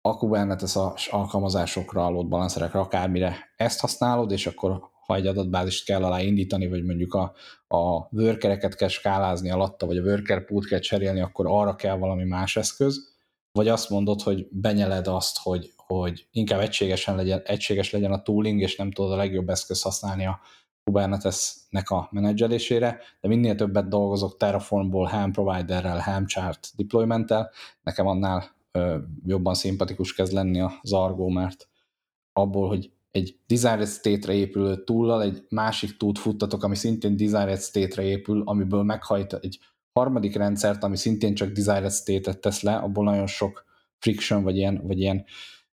a 0.00 0.16
Kubernetes 0.16 0.76
alkalmazásokra, 1.10 2.08
load 2.08 2.28
balancerekre, 2.28 2.78
akármire 2.78 3.36
ezt 3.56 3.80
használod, 3.80 4.30
és 4.30 4.46
akkor 4.46 4.80
ha 5.06 5.14
egy 5.14 5.26
adatbázist 5.26 5.84
kell 5.84 6.04
alá 6.04 6.20
indítani, 6.20 6.68
vagy 6.68 6.84
mondjuk 6.84 7.14
a, 7.14 7.34
a 7.66 8.08
workereket 8.10 8.74
kell 8.74 8.88
skálázni 8.88 9.50
alatta, 9.50 9.86
vagy 9.86 9.96
a 9.96 10.02
worker 10.02 10.44
pool 10.44 10.62
kell 10.62 10.78
cserélni, 10.78 11.20
akkor 11.20 11.46
arra 11.48 11.74
kell 11.74 11.96
valami 11.96 12.24
más 12.24 12.56
eszköz, 12.56 13.15
vagy 13.56 13.68
azt 13.68 13.90
mondod, 13.90 14.22
hogy 14.22 14.46
benyeled 14.50 15.06
azt, 15.06 15.38
hogy, 15.38 15.72
hogy 15.76 16.26
inkább 16.32 16.60
egységesen 16.60 17.16
legyen, 17.16 17.42
egységes 17.44 17.90
legyen 17.90 18.12
a 18.12 18.22
tooling, 18.22 18.60
és 18.60 18.76
nem 18.76 18.90
tudod 18.90 19.12
a 19.12 19.16
legjobb 19.16 19.48
eszköz 19.48 19.82
használni 19.82 20.26
a 20.26 20.40
Kubernetes-nek 20.84 21.90
a 21.90 22.08
menedzselésére, 22.10 22.98
de 23.20 23.28
minél 23.28 23.54
többet 23.54 23.88
dolgozok 23.88 24.36
Terraformból, 24.36 25.06
Helm 25.06 25.32
providerrel, 25.32 25.98
Helm 25.98 26.26
chart 26.26 26.72
deploymenttel, 26.76 27.50
nekem 27.82 28.06
annál 28.06 28.50
ö, 28.72 28.98
jobban 29.24 29.54
szimpatikus 29.54 30.14
kezd 30.14 30.32
lenni 30.32 30.60
az 30.60 30.92
Argo, 30.92 31.28
mert 31.28 31.68
abból, 32.32 32.68
hogy 32.68 32.90
egy 33.10 33.38
desired 33.46 33.88
state-re 33.88 34.32
épülő 34.32 34.84
túllal 34.84 35.22
egy 35.22 35.46
másik 35.48 35.96
túlt 35.96 36.18
futtatok, 36.18 36.62
ami 36.62 36.74
szintén 36.74 37.16
desired 37.16 37.60
state-re 37.60 38.02
épül, 38.02 38.42
amiből 38.44 38.82
meghajt 38.82 39.32
egy 39.32 39.58
harmadik 39.96 40.36
rendszert, 40.36 40.82
ami 40.82 40.96
szintén 40.96 41.34
csak 41.34 41.50
desired 41.50 41.92
state-et 41.92 42.40
tesz 42.40 42.62
le, 42.62 42.76
abból 42.76 43.04
nagyon 43.04 43.26
sok 43.26 43.64
friction, 43.98 44.42
vagy 44.42 44.56
ilyen, 44.56 44.80
vagy 44.86 45.00
ilyen 45.00 45.24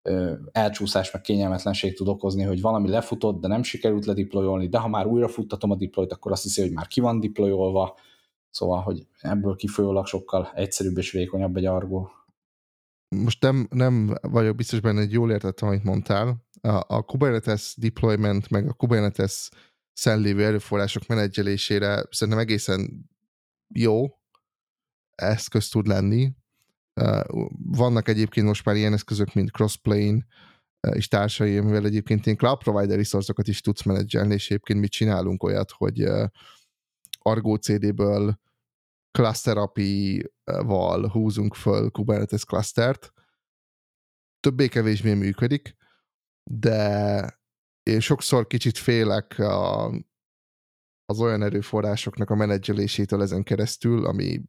ö, 0.01 0.33
elcsúszás, 0.51 1.11
meg 1.11 1.21
kényelmetlenség 1.21 1.95
tud 1.95 2.07
okozni, 2.07 2.43
hogy 2.43 2.61
valami 2.61 2.89
lefutott, 2.89 3.41
de 3.41 3.47
nem 3.47 3.63
sikerült 3.63 4.05
ledeployolni, 4.05 4.67
de 4.67 4.77
ha 4.77 4.87
már 4.87 5.05
újra 5.05 5.27
futtatom 5.27 5.71
a 5.71 5.75
deployt, 5.75 6.11
akkor 6.11 6.31
azt 6.31 6.43
hiszi, 6.43 6.61
hogy 6.61 6.71
már 6.71 6.87
ki 6.87 7.01
van 7.01 7.19
deployolva, 7.19 7.97
szóval, 8.49 8.81
hogy 8.81 9.07
ebből 9.19 9.55
kifolyólag 9.55 10.05
sokkal 10.05 10.51
egyszerűbb 10.55 10.97
és 10.97 11.11
vékonyabb 11.11 11.55
egy 11.55 11.65
argó. 11.65 12.09
Most 13.15 13.41
nem, 13.41 13.67
nem 13.69 14.17
vagyok 14.21 14.55
biztos 14.55 14.79
benne, 14.79 14.99
hogy 14.99 15.11
jól 15.11 15.31
értettem, 15.31 15.67
amit 15.67 15.83
mondtál. 15.83 16.45
A, 16.61 16.81
a 16.87 17.01
Kubernetes 17.01 17.75
deployment, 17.77 18.49
meg 18.49 18.67
a 18.67 18.73
Kubernetes 18.73 19.49
szellévő 19.93 20.45
erőforrások 20.45 21.07
menedzselésére 21.07 22.03
szerintem 22.09 22.43
egészen 22.43 23.11
jó 23.73 24.19
eszköz 25.15 25.69
tud 25.69 25.87
lenni. 25.87 26.33
Vannak 27.57 28.07
egyébként 28.07 28.47
most 28.47 28.65
már 28.65 28.75
ilyen 28.75 28.93
eszközök, 28.93 29.33
mint 29.33 29.51
Crossplane 29.51 30.25
és 30.79 31.07
társai, 31.07 31.57
amivel 31.57 31.85
egyébként 31.85 32.27
én 32.27 32.37
cloud 32.37 32.57
provider 32.57 32.97
resource 32.97 33.33
is 33.43 33.61
tudsz 33.61 33.83
menedzselni, 33.83 34.33
és 34.33 34.45
egyébként 34.45 34.79
mi 34.79 34.87
csinálunk 34.87 35.43
olyat, 35.43 35.71
hogy 35.71 36.07
Argo 37.19 37.55
CD-ből 37.55 38.39
cluster 39.11 39.57
API-val 39.57 41.09
húzunk 41.09 41.55
föl 41.55 41.89
Kubernetes 41.89 42.45
clustert. 42.45 43.13
Többé-kevésbé 44.39 45.13
működik, 45.13 45.75
de 46.51 47.41
én 47.83 47.99
sokszor 47.99 48.47
kicsit 48.47 48.77
félek 48.77 49.39
a, 49.39 49.91
az 51.05 51.19
olyan 51.19 51.41
erőforrásoknak 51.43 52.29
a 52.29 52.35
menedzselésétől 52.35 53.21
ezen 53.21 53.43
keresztül, 53.43 54.05
ami 54.05 54.41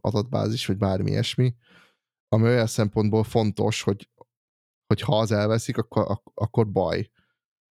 adatbázis, 0.00 0.66
vagy 0.66 0.76
bármi 0.76 1.10
ilyesmi, 1.10 1.54
ami 2.28 2.44
olyan 2.44 2.66
szempontból 2.66 3.24
fontos, 3.24 3.82
hogy, 3.82 4.10
hogy 4.86 5.00
ha 5.00 5.18
az 5.18 5.32
elveszik, 5.32 5.76
akkor, 5.76 6.20
akkor 6.34 6.70
baj. 6.70 7.10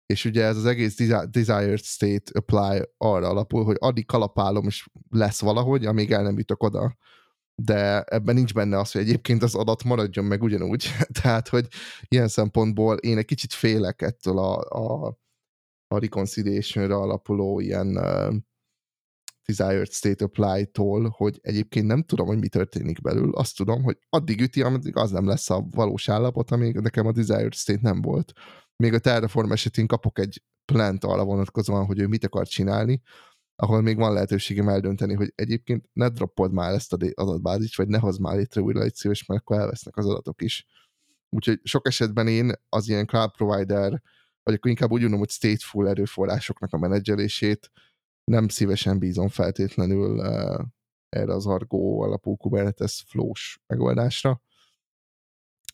És 0.05 0.25
ugye 0.25 0.43
ez 0.43 0.57
az 0.57 0.65
egész 0.65 0.95
desired 1.29 1.79
state 1.79 2.31
apply 2.39 2.81
arra 2.97 3.29
alapul, 3.29 3.63
hogy 3.63 3.75
addig 3.79 4.05
kalapálom, 4.05 4.65
és 4.65 4.87
lesz 5.09 5.41
valahogy, 5.41 5.85
amíg 5.85 6.11
el 6.11 6.23
nem 6.23 6.37
jutok 6.37 6.63
oda. 6.63 6.97
De 7.61 8.03
ebben 8.03 8.35
nincs 8.35 8.53
benne 8.53 8.79
az, 8.79 8.91
hogy 8.91 9.01
egyébként 9.01 9.43
az 9.43 9.55
adat 9.55 9.83
maradjon 9.83 10.25
meg 10.25 10.43
ugyanúgy. 10.43 10.89
Tehát, 11.21 11.47
hogy 11.47 11.67
ilyen 12.07 12.27
szempontból 12.27 12.97
én 12.97 13.17
egy 13.17 13.25
kicsit 13.25 13.53
félek 13.53 14.01
ettől 14.01 14.37
a, 14.37 14.57
a 14.59 15.17
a 15.95 15.99
reconciliation 15.99 16.91
alapuló 16.91 17.59
ilyen 17.59 17.97
uh, 17.97 18.35
desired 19.45 19.91
state 19.91 20.25
apply-tól, 20.25 21.09
hogy 21.09 21.39
egyébként 21.41 21.85
nem 21.85 22.03
tudom, 22.03 22.27
hogy 22.27 22.39
mi 22.39 22.47
történik 22.47 23.01
belül. 23.01 23.33
Azt 23.33 23.55
tudom, 23.55 23.83
hogy 23.83 23.97
addig 24.09 24.41
üti, 24.41 24.61
ameddig 24.61 24.95
az 24.95 25.11
nem 25.11 25.27
lesz 25.27 25.49
a 25.49 25.67
valós 25.71 26.09
állapot, 26.09 26.51
amíg 26.51 26.75
nekem 26.75 27.07
a 27.07 27.11
desired 27.11 27.53
state 27.53 27.79
nem 27.81 28.01
volt. 28.01 28.33
Még 28.75 28.93
a 28.93 28.99
Terraform 28.99 29.51
esetén 29.51 29.87
kapok 29.87 30.19
egy 30.19 30.43
plant 30.65 31.03
arra 31.03 31.23
vonatkozóan, 31.23 31.85
hogy 31.85 31.99
ő 31.99 32.07
mit 32.07 32.25
akar 32.25 32.47
csinálni, 32.47 33.01
ahol 33.55 33.81
még 33.81 33.97
van 33.97 34.13
lehetőségem 34.13 34.69
eldönteni, 34.69 35.13
hogy 35.13 35.31
egyébként 35.35 35.89
ne 35.93 36.09
droppold 36.09 36.51
már 36.51 36.73
ezt 36.73 36.93
az 36.93 37.11
adatbázist, 37.13 37.77
vagy 37.77 37.87
ne 37.87 37.97
hozd 37.97 38.21
már 38.21 38.35
létre 38.35 38.61
újra 38.61 38.81
egy 38.81 38.95
szíves, 38.95 39.25
mert 39.25 39.41
akkor 39.41 39.57
elvesznek 39.57 39.97
az 39.97 40.05
adatok 40.05 40.41
is. 40.41 40.65
Úgyhogy 41.29 41.59
sok 41.63 41.87
esetben 41.87 42.27
én 42.27 42.51
az 42.69 42.87
ilyen 42.89 43.05
cloud 43.05 43.31
provider 43.31 44.01
vagy 44.45 44.53
akkor 44.53 44.71
inkább 44.71 44.91
úgy 44.91 45.01
mondom, 45.01 45.19
hogy 45.19 45.29
stateful 45.29 45.89
erőforrásoknak 45.89 46.73
a 46.73 46.77
menedzselését 46.77 47.71
nem 48.23 48.47
szívesen 48.47 48.99
bízom 48.99 49.27
feltétlenül 49.27 50.17
uh, 50.17 50.65
erre 51.09 51.33
az 51.33 51.45
Argo 51.45 52.03
alapú 52.03 52.35
Kubernetes 52.35 53.03
flows 53.07 53.59
megoldásra. 53.67 54.41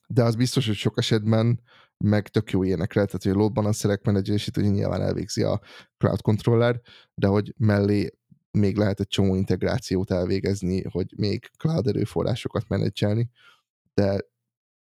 De 0.08 0.24
az 0.24 0.36
biztos, 0.36 0.68
hogy 0.68 0.76
sok 0.76 0.98
esetben 0.98 1.62
meg 1.98 2.28
tök 2.28 2.52
jó 2.52 2.64
ilyenekre, 2.64 3.06
tehát 3.06 3.24
hogy 3.24 3.32
a 3.32 3.36
load 3.36 3.52
balancerek 3.52 4.04
menedzselését 4.04 4.56
hogy 4.56 4.72
nyilván 4.72 5.02
elvégzi 5.02 5.44
a 5.44 5.62
cloud 5.98 6.22
controller, 6.22 6.82
de 7.14 7.28
hogy 7.28 7.54
mellé 7.58 8.10
még 8.52 8.78
lehet 8.78 9.00
egy 9.00 9.08
csomó 9.08 9.36
integrációt 9.36 10.12
elvégezni, 10.12 10.84
hogy 10.90 11.14
még 11.18 11.50
cloud 11.58 11.88
erőforrásokat 11.88 12.68
menedzselni, 12.68 13.30
de 13.94 14.20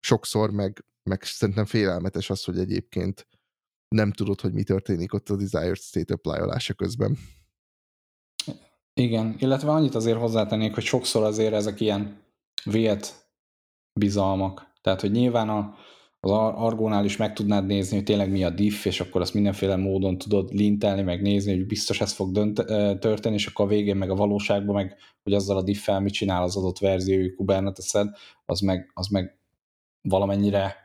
sokszor 0.00 0.50
meg, 0.50 0.84
meg 1.02 1.22
szerintem 1.22 1.64
félelmetes 1.64 2.30
az, 2.30 2.44
hogy 2.44 2.58
egyébként 2.58 3.26
nem 3.92 4.12
tudod, 4.12 4.40
hogy 4.40 4.52
mi 4.52 4.62
történik 4.62 5.14
ott 5.14 5.28
a 5.28 5.36
desired 5.36 5.76
state 5.76 6.14
apply 6.14 6.74
közben. 6.76 7.18
Igen, 8.94 9.36
illetve 9.38 9.70
annyit 9.70 9.94
azért 9.94 10.18
hozzátennék, 10.18 10.74
hogy 10.74 10.84
sokszor 10.84 11.22
azért 11.22 11.52
ezek 11.52 11.80
ilyen 11.80 12.22
vélt 12.64 13.14
bizalmak. 14.00 14.72
Tehát, 14.80 15.00
hogy 15.00 15.10
nyilván 15.10 15.48
a, 15.48 15.74
az 16.20 16.30
argónál 16.54 17.04
is 17.04 17.16
meg 17.16 17.32
tudnád 17.32 17.66
nézni, 17.66 17.96
hogy 17.96 18.04
tényleg 18.04 18.30
mi 18.30 18.44
a 18.44 18.50
diff, 18.50 18.84
és 18.84 19.00
akkor 19.00 19.20
azt 19.20 19.34
mindenféle 19.34 19.76
módon 19.76 20.18
tudod 20.18 20.52
lintelni, 20.52 21.02
meg 21.02 21.22
nézni, 21.22 21.56
hogy 21.56 21.66
biztos 21.66 22.00
ez 22.00 22.12
fog 22.12 22.32
dönt, 22.32 22.64
történni, 22.98 23.34
és 23.34 23.46
akkor 23.46 23.64
a 23.64 23.68
végén 23.68 23.96
meg 23.96 24.10
a 24.10 24.14
valóságban, 24.14 24.74
meg 24.74 24.96
hogy 25.22 25.34
azzal 25.34 25.56
a 25.56 25.62
diffel 25.62 26.00
mit 26.00 26.12
csinál 26.12 26.42
az 26.42 26.56
adott 26.56 26.78
verziójú 26.78 27.34
kubernetes 27.34 27.92
az 28.46 28.60
meg, 28.60 28.90
az 28.94 29.06
meg 29.06 29.38
valamennyire 30.02 30.76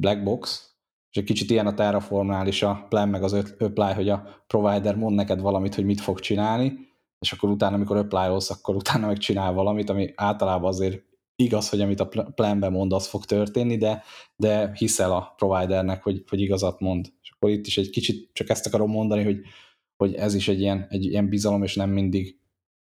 black 0.00 0.22
box, 0.22 0.71
és 1.12 1.18
egy 1.18 1.24
kicsit 1.24 1.50
ilyen 1.50 1.66
a 1.66 1.74
Terraformnál 1.74 2.46
is 2.46 2.62
a 2.62 2.86
plan 2.88 3.08
meg 3.08 3.22
az 3.22 3.32
apply, 3.58 3.92
hogy 3.94 4.08
a 4.08 4.44
provider 4.46 4.96
mond 4.96 5.14
neked 5.14 5.40
valamit, 5.40 5.74
hogy 5.74 5.84
mit 5.84 6.00
fog 6.00 6.20
csinálni, 6.20 6.90
és 7.18 7.32
akkor 7.32 7.50
utána, 7.50 7.74
amikor 7.74 7.96
apply 7.96 8.46
akkor 8.48 8.74
utána 8.74 9.06
meg 9.06 9.18
csinál 9.18 9.52
valamit, 9.52 9.90
ami 9.90 10.12
általában 10.14 10.68
azért 10.68 11.02
igaz, 11.36 11.68
hogy 11.68 11.80
amit 11.80 12.00
a 12.00 12.08
planben 12.34 12.72
mond, 12.72 12.92
az 12.92 13.06
fog 13.06 13.24
történni, 13.24 13.76
de, 13.76 14.02
de 14.36 14.72
hiszel 14.74 15.12
a 15.12 15.34
providernek, 15.36 16.02
hogy, 16.02 16.24
hogy 16.28 16.40
igazat 16.40 16.80
mond. 16.80 17.12
És 17.22 17.30
akkor 17.30 17.50
itt 17.50 17.66
is 17.66 17.78
egy 17.78 17.90
kicsit 17.90 18.30
csak 18.32 18.48
ezt 18.48 18.66
akarom 18.66 18.90
mondani, 18.90 19.22
hogy, 19.22 19.40
hogy 19.96 20.14
ez 20.14 20.34
is 20.34 20.48
egy 20.48 20.60
ilyen, 20.60 20.86
egy 20.88 21.04
ilyen 21.04 21.28
bizalom, 21.28 21.62
és 21.62 21.74
nem 21.74 21.90
mindig 21.90 22.40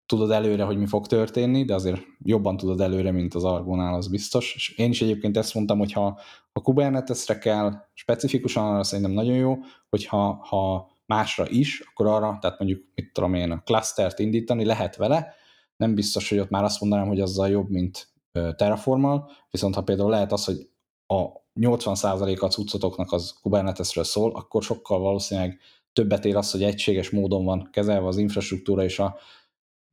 tudod 0.07 0.31
előre, 0.31 0.65
hogy 0.65 0.79
mi 0.79 0.87
fog 0.87 1.07
történni, 1.07 1.65
de 1.65 1.75
azért 1.75 2.01
jobban 2.23 2.57
tudod 2.57 2.81
előre, 2.81 3.11
mint 3.11 3.35
az 3.35 3.45
Argonál, 3.45 3.95
az 3.95 4.09
biztos. 4.09 4.55
És 4.55 4.69
én 4.69 4.91
is 4.91 5.03
egyébként 5.03 5.37
ezt 5.37 5.55
mondtam, 5.55 5.79
hogy 5.79 5.93
ha 5.93 6.19
a 6.53 6.61
Kubernetesre 6.61 7.39
kell, 7.39 7.73
specifikusan 7.95 8.65
arra 8.65 8.83
szerintem 8.83 9.13
nagyon 9.13 9.37
jó, 9.37 9.57
hogyha 9.89 10.45
ha 10.49 10.91
másra 11.07 11.49
is, 11.49 11.83
akkor 11.91 12.07
arra, 12.07 12.39
tehát 12.41 12.59
mondjuk, 12.59 12.85
mit 12.95 13.13
tudom 13.13 13.35
én, 13.35 13.51
a 13.51 13.63
clustert 13.65 14.19
indítani 14.19 14.65
lehet 14.65 14.97
vele, 14.97 15.35
nem 15.77 15.95
biztos, 15.95 16.29
hogy 16.29 16.39
ott 16.39 16.51
már 16.51 16.65
azt 16.65 16.81
mondanám, 16.81 17.07
hogy 17.07 17.21
azzal 17.21 17.49
jobb, 17.49 17.71
mint 17.71 18.09
Terraformal, 18.57 19.31
viszont 19.51 19.75
ha 19.75 19.83
például 19.83 20.11
lehet 20.11 20.33
az, 20.33 20.45
hogy 20.45 20.69
a 21.07 21.45
80%-a 21.61 22.45
a 22.45 22.49
cuccotoknak 22.49 23.13
az 23.13 23.35
Kubernetesről 23.43 24.05
szól, 24.05 24.33
akkor 24.35 24.63
sokkal 24.63 24.99
valószínűleg 24.99 25.59
többet 25.93 26.25
ér 26.25 26.37
az, 26.37 26.51
hogy 26.51 26.63
egységes 26.63 27.11
módon 27.11 27.45
van 27.45 27.69
kezelve 27.73 28.07
az 28.07 28.17
infrastruktúra 28.17 28.85
és 28.85 28.99
a 28.99 29.17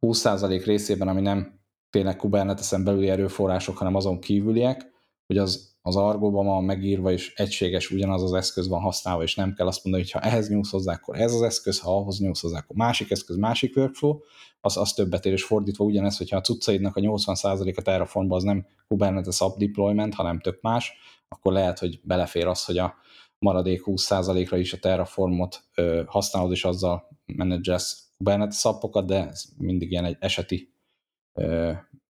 20% 0.03 0.61
részében, 0.65 1.07
ami 1.07 1.21
nem 1.21 1.59
tényleg 1.89 2.15
Kubernetesen 2.15 2.83
belüli 2.83 3.09
erőforrások, 3.09 3.77
hanem 3.77 3.95
azon 3.95 4.19
kívüliek, 4.19 4.91
hogy 5.25 5.37
az, 5.37 5.75
az 5.81 5.95
argóban 5.95 6.45
van 6.45 6.63
megírva, 6.63 7.11
és 7.11 7.33
egységes 7.35 7.91
ugyanaz 7.91 8.23
az 8.23 8.33
eszköz 8.33 8.67
van 8.67 8.81
használva, 8.81 9.23
és 9.23 9.35
nem 9.35 9.53
kell 9.53 9.67
azt 9.67 9.83
mondani, 9.83 10.03
hogy 10.03 10.21
ha 10.21 10.27
ehhez 10.27 10.49
nyúlsz 10.49 10.71
hozzá, 10.71 10.93
akkor 10.93 11.19
ez 11.19 11.33
az 11.33 11.41
eszköz, 11.41 11.79
ha 11.79 11.95
ahhoz 11.97 12.19
nyúlsz 12.19 12.41
hozzá, 12.41 12.57
akkor 12.57 12.75
másik 12.75 13.11
eszköz, 13.11 13.35
másik 13.35 13.75
workflow, 13.75 14.17
az, 14.61 14.77
az 14.77 14.93
többet 14.93 15.25
ér, 15.25 15.31
és 15.31 15.43
fordítva 15.43 15.83
ugyanez, 15.83 16.17
hogyha 16.17 16.37
a 16.37 16.41
cuccaidnak 16.41 16.95
a 16.95 17.01
80%-a 17.01 17.81
Terraformban 17.81 18.37
az 18.37 18.43
nem 18.43 18.65
Kubernetes 18.87 19.41
app 19.41 19.57
deployment, 19.57 20.13
hanem 20.13 20.39
tök 20.39 20.61
más, 20.61 20.93
akkor 21.27 21.53
lehet, 21.53 21.79
hogy 21.79 21.99
belefér 22.03 22.47
az, 22.47 22.65
hogy 22.65 22.77
a 22.77 22.95
maradék 23.39 23.81
20%-ra 23.85 24.57
is 24.57 24.73
a 24.73 24.77
Terraformot 24.77 25.63
ö, 25.75 26.01
használod, 26.05 26.51
és 26.51 26.65
azzal 26.65 27.07
menedzselsz 27.25 28.03
Kubernetes 28.23 28.55
szappokat, 28.55 29.05
de 29.05 29.27
ez 29.27 29.43
mindig 29.57 29.91
ilyen 29.91 30.05
egy 30.05 30.17
eseti 30.19 30.73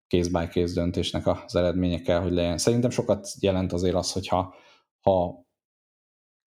case 0.08 0.30
by 0.30 0.46
case 0.46 0.74
döntésnek 0.74 1.26
az 1.26 1.56
eredménye 1.56 2.00
kell, 2.00 2.20
hogy 2.20 2.32
legyen. 2.32 2.58
Szerintem 2.58 2.90
sokat 2.90 3.28
jelent 3.40 3.72
azért 3.72 3.94
az, 3.94 4.12
hogyha 4.12 4.54
ha 5.00 5.46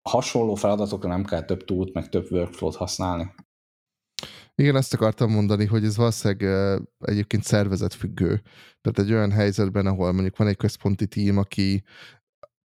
hasonló 0.08 0.54
feladatokra 0.54 1.08
nem 1.08 1.24
kell 1.24 1.44
több 1.44 1.64
túlt, 1.64 1.94
meg 1.94 2.08
több 2.08 2.30
workflow-t 2.30 2.76
használni. 2.76 3.34
Igen, 4.54 4.76
ezt 4.76 4.94
akartam 4.94 5.30
mondani, 5.30 5.64
hogy 5.64 5.84
ez 5.84 5.96
valószínűleg 5.96 6.76
egyébként 6.98 7.42
szervezetfüggő. 7.42 8.42
Tehát 8.80 8.98
egy 8.98 9.12
olyan 9.12 9.30
helyzetben, 9.30 9.86
ahol 9.86 10.12
mondjuk 10.12 10.36
van 10.36 10.48
egy 10.48 10.56
központi 10.56 11.06
tím, 11.06 11.38
aki 11.38 11.82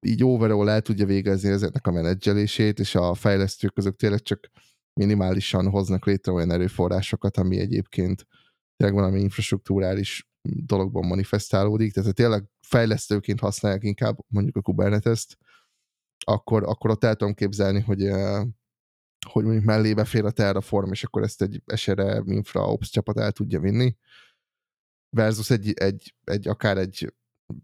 így 0.07 0.25
overall 0.25 0.69
el 0.69 0.81
tudja 0.81 1.07
végezni 1.07 1.49
ezeknek 1.49 1.87
a 1.87 1.93
menedzselését, 1.93 2.79
és 2.79 2.95
a 2.95 3.15
fejlesztők 3.15 3.73
között 3.73 3.99
tényleg 3.99 4.23
csak 4.23 4.51
minimálisan 5.01 5.71
hoznak 5.71 6.07
létre 6.07 6.33
olyan 6.33 6.51
erőforrásokat, 6.51 7.37
ami 7.37 7.59
egyébként 7.59 8.27
tényleg 8.77 8.99
valami 8.99 9.21
infrastruktúrális 9.21 10.29
dologban 10.43 11.07
manifestálódik, 11.07 11.93
tehát 11.93 12.15
tényleg 12.15 12.45
fejlesztőként 12.61 13.41
használják 13.41 13.83
inkább 13.83 14.19
mondjuk 14.27 14.57
a 14.57 14.61
Kubernetes-t, 14.61 15.39
akkor, 16.25 16.63
akkor 16.63 16.91
ott 16.91 17.05
el 17.05 17.15
tudom 17.15 17.35
képzelni, 17.35 17.81
hogy, 17.81 18.09
hogy 19.29 19.45
mondjuk 19.45 19.65
mellébe 19.65 20.05
fér 20.05 20.25
a 20.25 20.31
Terraform, 20.31 20.91
és 20.91 21.05
akkor 21.05 21.23
ezt 21.23 21.43
egy 21.43 21.63
SRE 21.75 22.23
infra 22.25 22.73
ops 22.73 22.91
csapat 22.91 23.19
el 23.19 23.33
tudja 23.33 23.61
vinni, 23.61 23.97
versus 25.15 25.51
egy, 25.51 25.73
egy, 25.73 26.15
egy 26.25 26.49
akár 26.49 26.79
egy 26.79 27.15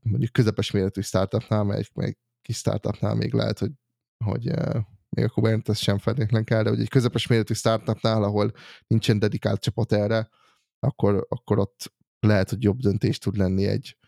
mondjuk 0.03 0.33
közepes 0.33 0.71
méretű 0.71 1.01
startupnál, 1.01 1.65
meg 1.65 1.91
egy 1.95 2.17
kis 2.43 2.57
startupnál 2.57 3.15
még 3.15 3.33
lehet, 3.33 3.59
hogy, 3.59 3.73
hogy 4.25 4.51
még 5.17 5.25
a 5.25 5.29
Kubernetes 5.29 5.79
sem 5.79 5.99
feltétlenül 5.99 6.47
kell, 6.47 6.63
de 6.63 6.69
hogy 6.69 6.81
egy 6.81 6.89
közepes 6.89 7.27
méretű 7.27 7.55
startupnál, 7.55 8.23
ahol 8.23 8.53
nincsen 8.87 9.19
dedikált 9.19 9.61
csapat 9.61 9.93
erre, 9.93 10.29
akkor, 10.79 11.27
akkor 11.29 11.59
ott 11.59 11.93
lehet, 12.21 12.51
hogy 12.51 12.63
jobb 12.63 12.79
döntés 12.79 13.19
tud 13.19 13.37
lenni 13.37 13.67
egy, 13.67 13.99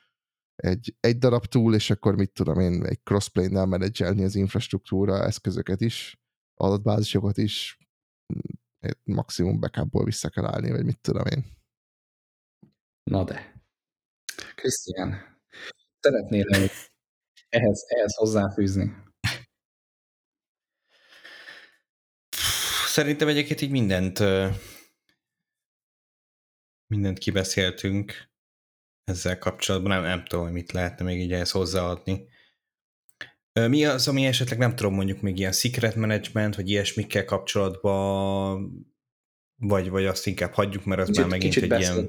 egy, 0.55 0.97
egy 1.01 1.19
darab 1.19 1.47
túl, 1.47 1.75
és 1.75 1.91
akkor 1.91 2.17
mit 2.17 2.33
tudom 2.33 2.61
én, 2.61 2.87
egy 2.87 3.03
crossplane-nel 3.03 3.67
menedzselni 3.67 4.25
az 4.25 4.35
infrastruktúra 4.35 5.25
eszközöket 5.25 5.81
is, 5.81 6.21
adatbázisokat 6.55 7.39
is, 7.39 7.79
maximum 9.05 9.61
backupból 9.61 10.05
vissza 10.05 10.29
kell 10.29 10.45
állni, 10.45 10.71
vagy 10.71 10.85
mit 10.85 11.01
tudom 11.01 11.27
én. 11.27 11.45
Na 13.03 13.25
de. 13.25 13.63
Krisztián, 14.55 15.41
szeretnél 16.01 16.45
ehhez, 17.49 17.85
ehhez 17.87 18.17
hozzáfűzni? 18.17 19.12
Szerintem 22.93 23.29
egyébként 23.29 23.61
így 23.61 23.71
mindent 23.71 24.19
mindent 26.87 27.19
kibeszéltünk 27.19 28.31
ezzel 29.05 29.39
kapcsolatban. 29.39 29.91
Nem, 29.91 30.03
nem 30.03 30.25
tudom, 30.25 30.45
hogy 30.45 30.53
mit 30.53 30.73
lehetne 30.73 31.05
még 31.05 31.21
így 31.21 31.33
ehhez 31.33 31.51
hozzáadni. 31.51 32.29
Mi 33.53 33.85
az, 33.85 34.09
ami 34.09 34.27
esetleg 34.27 34.59
nem 34.59 34.77
tudom, 34.77 34.95
mondjuk 34.95 35.21
még 35.21 35.39
ilyen 35.39 35.53
secret 35.53 35.95
management, 35.95 36.57
vagy 36.57 36.69
ilyesmikkel 36.69 37.25
kapcsolatban, 37.25 38.71
vagy, 39.57 39.89
vagy 39.89 40.07
azt 40.07 40.27
inkább 40.27 40.53
hagyjuk, 40.53 40.85
mert 40.85 41.01
az 41.01 41.07
kicsit, 41.07 41.21
már 41.23 41.31
megint 41.31 41.57
egy 41.57 41.81
ilyen 41.81 42.07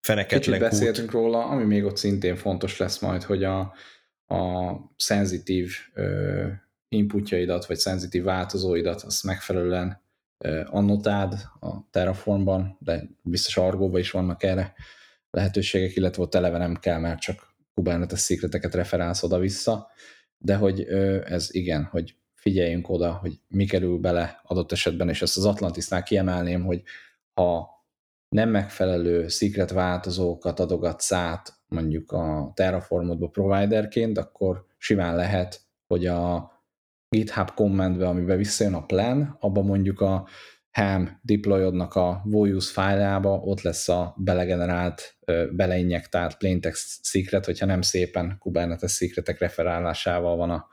feneketlen 0.00 0.58
Kicsit 0.58 0.70
beszéltünk 0.70 1.10
kút. 1.10 1.20
róla, 1.20 1.44
ami 1.44 1.64
még 1.64 1.84
ott 1.84 1.96
szintén 1.96 2.36
fontos 2.36 2.78
lesz 2.78 2.98
majd, 2.98 3.22
hogy 3.22 3.44
a, 3.44 3.60
a 4.26 4.72
szenzitív 4.96 5.72
inputjaidat, 6.88 7.66
vagy 7.66 7.76
szenzitív 7.76 8.22
változóidat 8.22 9.02
azt 9.02 9.24
megfelelően 9.24 10.04
annotád 10.64 11.32
a 11.60 11.90
Terraformban, 11.90 12.76
de 12.80 13.02
biztos 13.22 13.56
Argóban 13.56 14.00
is 14.00 14.10
vannak 14.10 14.42
erre 14.42 14.74
lehetőségek, 15.30 15.96
illetve 15.96 16.22
ott 16.22 16.34
eleve 16.34 16.58
nem 16.58 16.76
kell, 16.76 16.98
mert 16.98 17.20
csak 17.20 17.54
Kubernetes 17.74 18.20
szikleteket 18.20 18.74
referálsz 18.74 19.22
oda-vissza, 19.22 19.90
de 20.38 20.56
hogy 20.56 20.80
ez 21.24 21.54
igen, 21.54 21.84
hogy 21.84 22.16
figyeljünk 22.34 22.88
oda, 22.88 23.12
hogy 23.12 23.40
mi 23.48 23.64
kerül 23.64 23.98
bele 23.98 24.40
adott 24.42 24.72
esetben, 24.72 25.08
és 25.08 25.22
ezt 25.22 25.36
az 25.36 25.44
Atlantisnál 25.44 26.02
kiemelném, 26.02 26.64
hogy 26.64 26.82
ha 27.34 27.74
nem 28.28 28.48
megfelelő 28.50 29.28
secret 29.28 29.70
változókat 29.70 30.60
adogatsz 30.60 31.12
át 31.12 31.54
mondjuk 31.68 32.12
a 32.12 32.52
Terraformodba 32.54 33.28
providerként, 33.28 34.18
akkor 34.18 34.64
simán 34.78 35.16
lehet, 35.16 35.60
hogy 35.86 36.06
a 36.06 36.50
GitHub 37.08 37.54
kommentbe, 37.54 38.08
amiben 38.08 38.36
visszajön 38.36 38.74
a 38.74 38.86
plan, 38.86 39.36
abban 39.40 39.64
mondjuk 39.64 40.00
a 40.00 40.28
ham 40.72 41.18
deployodnak 41.22 41.94
a 41.94 42.22
Voice 42.24 42.72
fájlába 42.72 43.38
ott 43.38 43.60
lesz 43.60 43.88
a 43.88 44.14
belegenerált, 44.18 45.16
beleinjektált 45.52 46.36
plaintext 46.36 47.04
secret, 47.04 47.44
hogyha 47.44 47.66
nem 47.66 47.82
szépen 47.82 48.36
Kubernetes 48.38 48.92
secretek 48.92 49.38
referálásával 49.38 50.36
van 50.36 50.50
a, 50.50 50.66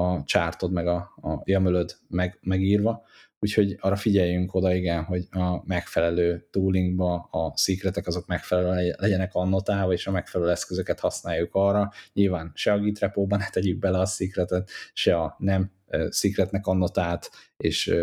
a 0.00 0.24
csártod 0.24 0.72
meg 0.72 0.86
a, 0.86 0.96
a 1.16 1.42
jamölöd 1.44 1.96
meg, 2.08 2.38
megírva, 2.42 3.04
úgyhogy 3.44 3.76
arra 3.80 3.96
figyeljünk 3.96 4.54
oda, 4.54 4.74
igen, 4.74 5.02
hogy 5.02 5.26
a 5.30 5.66
megfelelő 5.66 6.46
toolingba 6.50 7.28
a 7.30 7.56
secretek 7.56 8.06
azok 8.06 8.26
megfelelően 8.26 8.94
legyenek 8.98 9.34
annotálva, 9.34 9.92
és 9.92 10.06
a 10.06 10.10
megfelelő 10.10 10.50
eszközöket 10.50 11.00
használjuk 11.00 11.54
arra. 11.54 11.90
Nyilván 12.12 12.50
se 12.54 12.72
a 12.72 12.78
Git 12.78 12.98
repóban 12.98 13.38
ne 13.38 13.48
tegyük 13.48 13.78
bele 13.78 13.98
a 13.98 14.06
secretet, 14.06 14.70
se 14.92 15.16
a 15.16 15.36
nem 15.38 15.70
secretnek 16.10 16.66
annotált, 16.66 17.30
és 17.56 17.94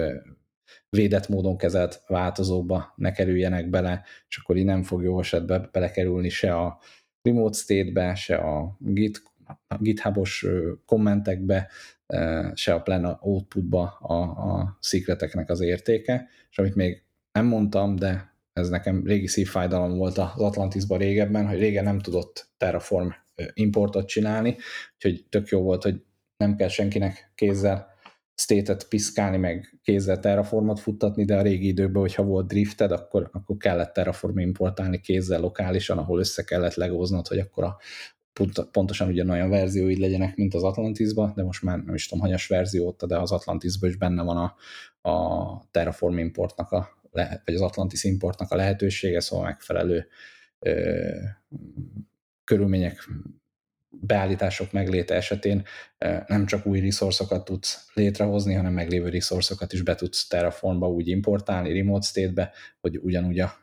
védett 0.90 1.28
módon 1.28 1.58
kezelt 1.58 2.04
változókba 2.08 2.94
ne 2.96 3.12
kerüljenek 3.12 3.70
bele, 3.70 4.04
és 4.28 4.38
akkor 4.38 4.58
így 4.58 4.66
nem 4.66 4.84
fog 4.84 5.04
jó 5.04 5.20
esetben 5.20 5.70
belekerülni 5.72 6.30
se 6.30 6.56
a 6.56 6.80
remote 7.22 7.58
state-be, 7.58 8.16
se 8.16 8.36
a 8.36 8.78
Git, 8.80 9.24
GitHub-os 9.80 10.46
kommentekbe, 10.86 11.70
se 12.54 12.74
a 12.74 12.82
plan 12.82 13.18
outputba 13.22 13.98
a, 14.02 14.22
a 14.22 14.78
secreteknek 14.80 15.50
az 15.50 15.62
értéke, 15.62 16.28
és 16.50 16.58
amit 16.58 16.76
még 16.76 17.04
nem 17.32 17.46
mondtam, 17.46 17.96
de 17.96 18.34
ez 18.54 18.70
nekem 18.70 19.06
régi 19.06 19.28
szívfájdalom 19.28 19.98
volt 19.98 20.18
az 20.18 20.32
Atlantisban 20.36 20.98
régebben, 20.98 21.48
hogy 21.48 21.60
régen 21.60 21.84
nem 21.84 22.00
tudott 22.00 22.50
Terraform 22.58 23.10
importot 23.54 24.08
csinálni, 24.08 24.58
úgyhogy 24.94 25.26
tök 25.30 25.48
jó 25.48 25.62
volt, 25.62 25.84
hogy 25.84 26.04
nem 26.38 26.56
kell 26.56 26.68
senkinek 26.68 27.32
kézzel 27.36 27.90
state-et 28.36 28.88
piszkálni, 28.88 29.38
meg 29.38 29.80
kézzel 29.84 30.20
Terraformot 30.20 30.80
futtatni, 30.80 31.26
de 31.26 31.38
a 31.38 31.42
régi 31.42 31.68
időkben, 31.68 32.02
hogyha 32.02 32.24
volt 32.24 32.48
drifted, 32.48 32.92
akkor, 32.92 33.30
akkor 33.32 33.58
kellett 33.58 33.94
Terraform 33.94 34.38
importálni 34.38 35.00
kézzel 35.00 35.40
lokálisan, 35.40 35.98
ahol 35.98 36.20
össze 36.20 36.44
kellett 36.44 36.74
legóznod, 36.74 37.28
hogy 37.28 37.40
akkor 37.40 37.64
a 37.64 37.78
pontosan 38.72 39.08
ugyanolyan 39.08 39.50
verzióid 39.50 39.98
legyenek, 39.98 40.36
mint 40.36 40.54
az 40.54 40.64
Atlantisban, 40.64 41.34
de 41.36 41.44
most 41.44 41.64
már 41.64 41.84
nem 41.84 41.96
is 41.96 42.08
tudom, 42.08 42.24
hanyas 42.24 42.48
verzió 42.48 42.88
ott, 42.88 43.06
de 43.06 43.18
az 43.18 43.32
Atlantisban 43.32 43.90
is 43.90 43.96
benne 43.96 44.24
van 44.24 44.38
a, 44.38 44.56
a 45.10 45.68
Terraform 45.72 46.18
importnak 46.18 46.72
a, 46.72 46.90
vagy 47.46 47.56
az 47.56 47.62
Atlantis 47.62 48.04
importnak 48.04 48.52
a 48.52 48.56
lehetősége, 48.56 49.20
szóval 49.20 49.46
megfelelő 49.46 50.08
ö, 50.60 51.10
körülmények 52.44 53.10
beállítások 53.90 54.72
megléte 54.72 55.16
esetén 55.16 55.64
nem 56.28 56.46
csak 56.46 56.66
új 56.66 56.80
resourcokat 56.80 57.46
tudsz 57.46 57.90
létrehozni, 57.94 58.54
hanem 58.54 58.74
meglévő 58.74 59.10
resourcokat 59.10 59.74
is 59.74 59.82
be 59.82 59.96
tudsz 59.96 60.28
Terraformba 60.28 60.90
úgy 60.90 61.08
importálni, 61.08 61.74
remote 61.74 62.06
state-be, 62.06 62.52
hogy 62.82 62.98
ugyanúgy 62.98 63.40
a 63.40 63.60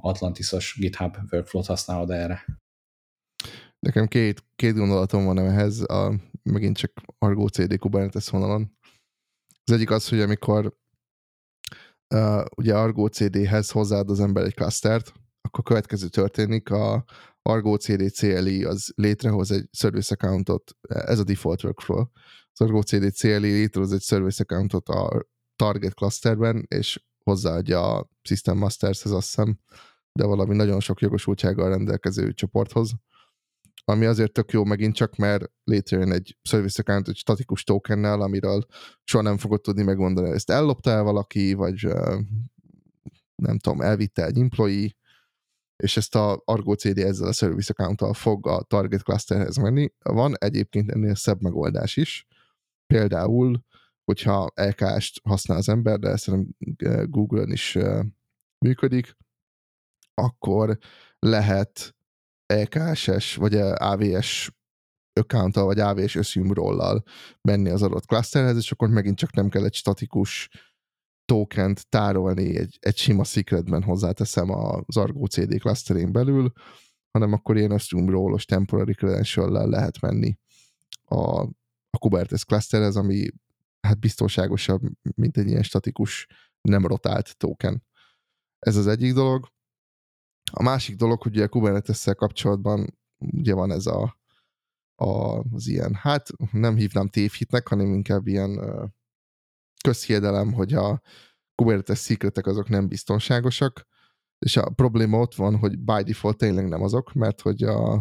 Atlantisos 0.00 0.76
GitHub 0.78 1.16
workflow-t 1.30 1.66
használod 1.66 2.10
erre. 2.10 2.44
Nekem 3.84 4.06
két, 4.06 4.44
két 4.56 4.74
gondolatom 4.74 5.24
van 5.24 5.38
ehhez, 5.38 5.80
a, 5.80 6.14
megint 6.42 6.76
csak 6.76 6.92
Argo 7.18 7.48
CD 7.48 7.78
Kubernetes 7.78 8.28
vonalon. 8.28 8.78
Az 9.64 9.72
egyik 9.72 9.90
az, 9.90 10.08
hogy 10.08 10.20
amikor 10.20 10.76
uh, 12.14 12.44
ugye 12.56 12.76
Argo 12.76 13.06
CD-hez 13.06 13.70
hozzáad 13.70 14.10
az 14.10 14.20
ember 14.20 14.44
egy 14.44 14.54
clustert, 14.54 15.12
akkor 15.40 15.64
következő 15.64 16.08
történik, 16.08 16.70
a, 16.70 17.04
Argo 17.42 17.76
CD 17.76 18.12
CLI 18.12 18.64
az 18.64 18.92
létrehoz 18.94 19.50
egy 19.50 19.68
service 19.72 20.14
accountot, 20.14 20.76
ez 20.88 21.18
a 21.18 21.24
default 21.24 21.64
workflow. 21.64 22.04
Az 22.52 22.60
Argo 22.60 22.82
CD 22.82 23.12
CLI 23.12 23.50
létrehoz 23.50 23.92
egy 23.92 24.02
service 24.02 24.42
accountot 24.42 24.88
a 24.88 25.26
target 25.56 25.94
clusterben, 25.94 26.66
és 26.68 27.04
hozzáadja 27.24 27.96
a 27.96 28.08
System 28.22 28.58
Mastershez 28.58 29.12
azt 29.12 29.26
hiszem, 29.26 29.58
de 30.12 30.24
valami 30.24 30.56
nagyon 30.56 30.80
sok 30.80 31.00
jogosultsággal 31.00 31.68
rendelkező 31.68 32.32
csoporthoz. 32.32 32.94
Ami 33.84 34.04
azért 34.04 34.32
tök 34.32 34.52
jó 34.52 34.64
megint 34.64 34.94
csak, 34.94 35.16
mert 35.16 35.52
létrejön 35.64 36.12
egy 36.12 36.38
service 36.42 36.80
account 36.82 37.08
egy 37.08 37.16
statikus 37.16 37.64
tokennel, 37.64 38.20
amiről 38.20 38.66
soha 39.04 39.22
nem 39.22 39.36
fogod 39.38 39.60
tudni 39.60 39.82
megmondani, 39.82 40.30
ezt 40.30 40.50
ellopta 40.50 40.90
el 40.90 41.02
valaki, 41.02 41.52
vagy 41.52 41.88
nem 43.34 43.58
tudom, 43.58 43.80
elvitte 43.80 44.24
egy 44.24 44.38
employee, 44.38 44.90
és 45.76 45.96
ezt 45.96 46.14
a 46.14 46.42
Argo 46.44 46.74
CD 46.74 46.98
ezzel 46.98 47.28
a 47.28 47.32
service 47.32 47.72
account 47.76 48.16
fog 48.16 48.46
a 48.46 48.62
target 48.62 49.02
clusterhez 49.02 49.56
menni. 49.56 49.92
Van 49.98 50.34
egyébként 50.38 50.90
ennél 50.90 51.14
szebb 51.14 51.40
megoldás 51.40 51.96
is, 51.96 52.26
például, 52.86 53.64
hogyha 54.04 54.52
LKS-t 54.54 55.20
használ 55.22 55.58
az 55.58 55.68
ember, 55.68 55.98
de 55.98 56.16
szerintem 56.16 57.10
Google-on 57.10 57.50
is 57.50 57.78
működik, 58.58 59.16
akkor 60.14 60.78
lehet 61.18 61.94
EKSS 62.54 63.36
vagy 63.36 63.54
AVS 63.56 64.50
account 65.20 65.54
vagy 65.54 65.80
AVS 65.80 66.16
assume 66.16 66.54
rollal 66.54 67.02
menni 67.40 67.70
az 67.70 67.82
adott 67.82 68.06
clusterhez, 68.06 68.56
és 68.56 68.72
akkor 68.72 68.88
megint 68.88 69.16
csak 69.16 69.32
nem 69.32 69.48
kell 69.48 69.64
egy 69.64 69.74
statikus 69.74 70.48
tokent 71.24 71.88
tárolni 71.88 72.56
egy, 72.58 72.76
egy 72.80 72.96
sima 72.96 73.24
secretben 73.24 73.82
hozzáteszem 73.82 74.50
az 74.50 74.96
Argo 74.96 75.26
CD 75.26 75.58
clusterén 75.58 76.12
belül, 76.12 76.52
hanem 77.10 77.32
akkor 77.32 77.56
ilyen 77.56 77.70
assume 77.70 78.10
role-os 78.10 78.44
temporary 78.44 78.94
credential 78.94 79.68
lehet 79.68 80.00
menni 80.00 80.38
a, 81.04 81.40
a 81.90 81.98
Kubernetes 81.98 82.44
clusterhez, 82.44 82.96
ami 82.96 83.28
hát 83.80 83.98
biztonságosabb, 83.98 84.82
mint 85.14 85.36
egy 85.36 85.46
ilyen 85.46 85.62
statikus, 85.62 86.26
nem 86.60 86.86
rotált 86.86 87.36
token. 87.36 87.84
Ez 88.58 88.76
az 88.76 88.86
egyik 88.86 89.12
dolog. 89.12 89.52
A 90.56 90.62
másik 90.62 90.96
dolog, 90.96 91.22
hogy 91.22 91.40
a 91.40 91.48
kubernetes 91.48 92.04
kapcsolatban 92.16 92.98
ugye 93.18 93.54
van 93.54 93.70
ez 93.70 93.86
a, 93.86 94.18
a, 94.94 95.38
az 95.52 95.66
ilyen, 95.66 95.94
hát 95.94 96.28
nem 96.52 96.76
hívnám 96.76 97.08
tévhitnek, 97.08 97.68
hanem 97.68 97.92
inkább 97.92 98.26
ilyen 98.26 98.60
közhiedelem, 99.84 100.52
hogy 100.52 100.74
a 100.74 101.00
Kubernetes 101.54 101.98
secretek 101.98 102.46
azok 102.46 102.68
nem 102.68 102.88
biztonságosak, 102.88 103.86
és 104.38 104.56
a 104.56 104.70
probléma 104.70 105.18
ott 105.18 105.34
van, 105.34 105.56
hogy 105.56 105.78
by 105.78 106.02
default 106.02 106.36
tényleg 106.36 106.68
nem 106.68 106.82
azok, 106.82 107.12
mert 107.12 107.40
hogy 107.40 107.62
a, 107.62 107.92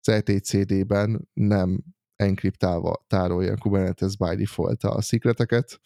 az 0.00 0.08
etcd-ben 0.08 1.28
nem 1.32 1.84
enkriptálva 2.16 3.04
tárolja 3.06 3.52
a 3.52 3.56
Kubernetes 3.56 4.16
by 4.16 4.34
default 4.34 4.82
a 4.82 5.00
secreteket, 5.00 5.80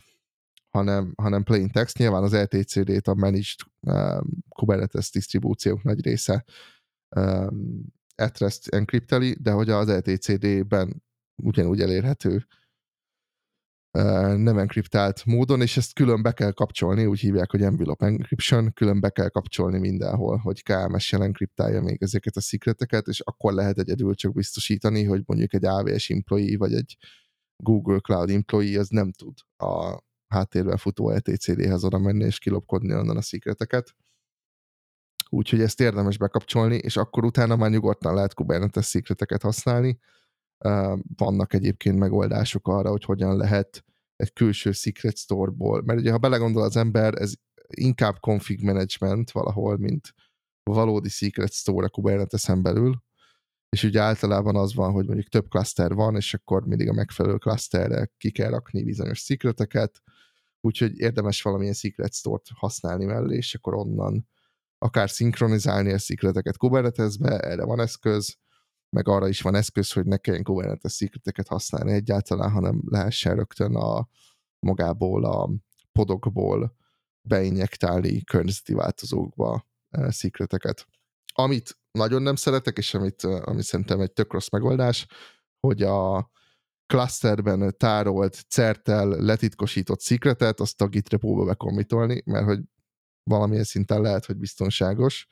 hanem, 0.71 1.13
hanem 1.17 1.43
plain 1.43 1.71
text. 1.71 1.99
Nyilván 1.99 2.23
az 2.23 2.33
etcd-t 2.33 3.09
a 3.09 3.15
managed 3.15 3.59
um, 3.81 4.29
Kubernetes 4.49 5.11
disztribúciók 5.11 5.83
nagy 5.83 6.05
része 6.05 6.45
um, 7.17 7.85
at 8.17 8.39
rest 8.39 8.69
enkripteli, 8.69 9.37
de 9.41 9.51
hogy 9.51 9.71
az 9.71 9.89
etcd-ben 9.89 11.03
ugyanúgy 11.43 11.81
elérhető 11.81 12.47
nem 14.37 14.59
enkriptált 14.59 15.25
módon, 15.25 15.61
és 15.61 15.77
ezt 15.77 15.93
külön 15.93 16.23
be 16.23 16.33
kell 16.33 16.53
kapcsolni, 16.53 17.07
úgy 17.07 17.21
hívják, 17.21 17.51
hogy 17.51 17.63
envelope 17.63 18.07
encryption, 18.07 18.73
külön 18.73 19.01
be 19.01 19.11
kell 19.11 19.29
kapcsolni 19.29 19.79
mindenhol, 19.79 20.37
hogy 20.37 20.63
KMS-jel 20.63 21.23
enkriptálja 21.23 21.81
még 21.83 22.03
ezeket 22.03 22.37
a 22.37 22.41
szikreteket, 22.41 23.07
és 23.07 23.21
akkor 23.21 23.53
lehet 23.53 23.79
egyedül 23.79 24.15
csak 24.15 24.33
biztosítani, 24.33 25.05
hogy 25.05 25.23
mondjuk 25.27 25.55
egy 25.55 25.65
AWS 25.65 26.11
employee, 26.11 26.59
vagy 26.59 26.75
egy 26.75 26.97
Google 27.63 27.99
Cloud 27.99 28.31
employee 28.31 28.81
az 28.81 28.89
nem 28.89 29.13
tud 29.13 29.35
a 29.57 30.01
háttérben 30.31 30.77
futó 30.77 31.11
etcd-hez 31.11 31.85
oda 31.85 31.99
menni 31.99 32.25
és 32.25 32.39
kilopkodni 32.39 32.95
onnan 32.95 33.17
a 33.17 33.23
szikreteket. 33.23 33.95
Úgyhogy 35.29 35.61
ezt 35.61 35.81
érdemes 35.81 36.19
bekapcsolni, 36.19 36.77
és 36.77 36.97
akkor 36.97 37.25
utána 37.25 37.57
már 37.57 37.71
nyugodtan 37.71 38.15
lehet 38.15 38.35
Kubernetes 38.35 38.85
szikreteket 38.85 39.43
használni, 39.43 39.99
vannak 41.17 41.53
egyébként 41.53 41.99
megoldások 41.99 42.69
arra, 42.69 42.91
hogy 42.91 43.05
hogyan 43.05 43.37
lehet 43.37 43.85
egy 44.17 44.33
külső 44.33 44.73
secret 44.73 45.17
store-ból, 45.17 45.83
mert 45.83 45.99
ugye 45.99 46.11
ha 46.11 46.19
belegondol 46.19 46.63
az 46.63 46.77
ember, 46.77 47.15
ez 47.15 47.33
inkább 47.69 48.21
config 48.21 48.63
management 48.63 49.31
valahol, 49.31 49.77
mint 49.77 50.15
valódi 50.63 51.09
secret 51.09 51.53
store 51.53 51.87
a 51.87 51.91
Kubernetes-en 51.91 52.63
belül, 52.63 53.03
és 53.69 53.83
ugye 53.83 54.01
általában 54.01 54.57
az 54.57 54.75
van, 54.75 54.93
hogy 54.93 55.07
mondjuk 55.07 55.29
több 55.29 55.49
cluster 55.49 55.95
van, 55.95 56.17
és 56.17 56.35
akkor 56.35 56.67
mindig 56.67 56.89
a 56.89 56.93
megfelelő 56.93 57.37
clusterre 57.37 58.11
ki 58.17 58.31
kell 58.31 58.51
rakni 58.51 58.85
bizonyos 58.85 59.19
secreteket, 59.19 60.03
úgyhogy 60.61 60.99
érdemes 60.99 61.43
valamilyen 61.43 61.75
secret 61.75 62.15
store-t 62.15 62.47
használni 62.55 63.05
mellé, 63.05 63.37
és 63.37 63.55
akkor 63.55 63.75
onnan 63.75 64.29
akár 64.79 65.11
szinkronizálni 65.11 65.93
a 65.93 65.99
secreteket 65.99 66.57
Kubernetesbe, 66.57 67.39
erre 67.39 67.65
van 67.65 67.81
eszköz, 67.81 68.37
meg 68.97 69.09
arra 69.09 69.29
is 69.29 69.41
van 69.41 69.55
eszköz, 69.55 69.93
hogy 69.93 70.07
ne 70.07 70.17
kelljen 70.17 70.45
Kubernetes 70.45 70.93
secreteket 70.93 71.49
használni 71.49 71.93
egyáltalán, 71.93 72.51
hanem 72.51 72.83
lehessen 72.87 73.35
rögtön 73.35 73.77
a 73.77 74.09
magából, 74.59 75.25
a 75.25 75.51
podokból 75.93 76.77
beinjektálni 77.23 78.25
környezeti 78.25 78.75
változókba 78.75 79.67
eh, 79.91 80.11
secreteket. 80.11 80.87
Amit 81.35 81.79
nagyon 81.91 82.23
nem 82.23 82.35
szeretek, 82.35 82.79
és 82.79 82.95
amit, 82.95 83.25
eh, 83.25 83.49
amit 83.49 83.65
szerintem 83.65 84.01
egy 84.01 84.13
tök 84.13 84.33
rossz 84.33 84.49
megoldás, 84.49 85.07
hogy 85.61 85.83
a 85.83 86.31
clusterben 86.91 87.75
tárolt, 87.77 88.45
certel, 88.49 89.09
letitkosított 89.09 90.01
secretet, 90.01 90.61
azt 90.61 90.83
a 90.83 90.87
git 90.87 91.09
repóba 91.09 91.45
bekommitolni, 91.45 92.23
mert 92.25 92.45
hogy 92.45 92.61
valamilyen 93.23 93.65
szinten 93.65 94.01
lehet, 94.01 94.25
hogy 94.25 94.37
biztonságos, 94.37 95.27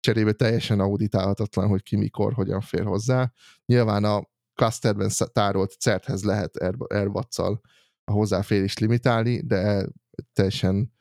cserébe 0.00 0.32
teljesen 0.32 0.80
auditálhatatlan, 0.80 1.68
hogy 1.68 1.82
ki 1.82 1.96
mikor, 1.96 2.32
hogyan 2.32 2.60
fér 2.60 2.84
hozzá. 2.84 3.32
Nyilván 3.64 4.04
a 4.04 4.22
clusterben 4.54 5.10
tárolt 5.32 5.70
certhez 5.70 6.24
lehet 6.24 6.56
AirWatch-szal 6.86 7.60
a 8.04 8.12
hozzáférést 8.12 8.80
limitálni, 8.80 9.46
de 9.46 9.86
teljesen 10.32 10.92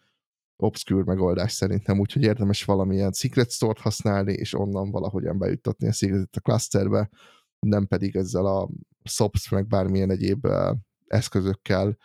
obscure 0.56 1.04
megoldás 1.04 1.52
szerintem, 1.52 2.00
úgyhogy 2.00 2.24
érdemes 2.24 2.64
valamilyen 2.64 3.12
secret 3.12 3.52
store-t 3.52 3.80
használni, 3.80 4.34
és 4.34 4.54
onnan 4.54 4.92
valahogyan 4.92 5.38
bejuttatni 5.38 5.88
a 5.88 5.92
secretet 5.92 6.36
a 6.36 6.40
clusterbe, 6.40 7.10
nem 7.60 7.88
pedig 7.88 8.16
ezzel 8.16 8.46
a 8.46 8.70
SOPS 9.04 9.50
meg 9.50 9.68
bármilyen 9.68 10.12
egyéb 10.12 10.48
eszközökkel 11.08 11.98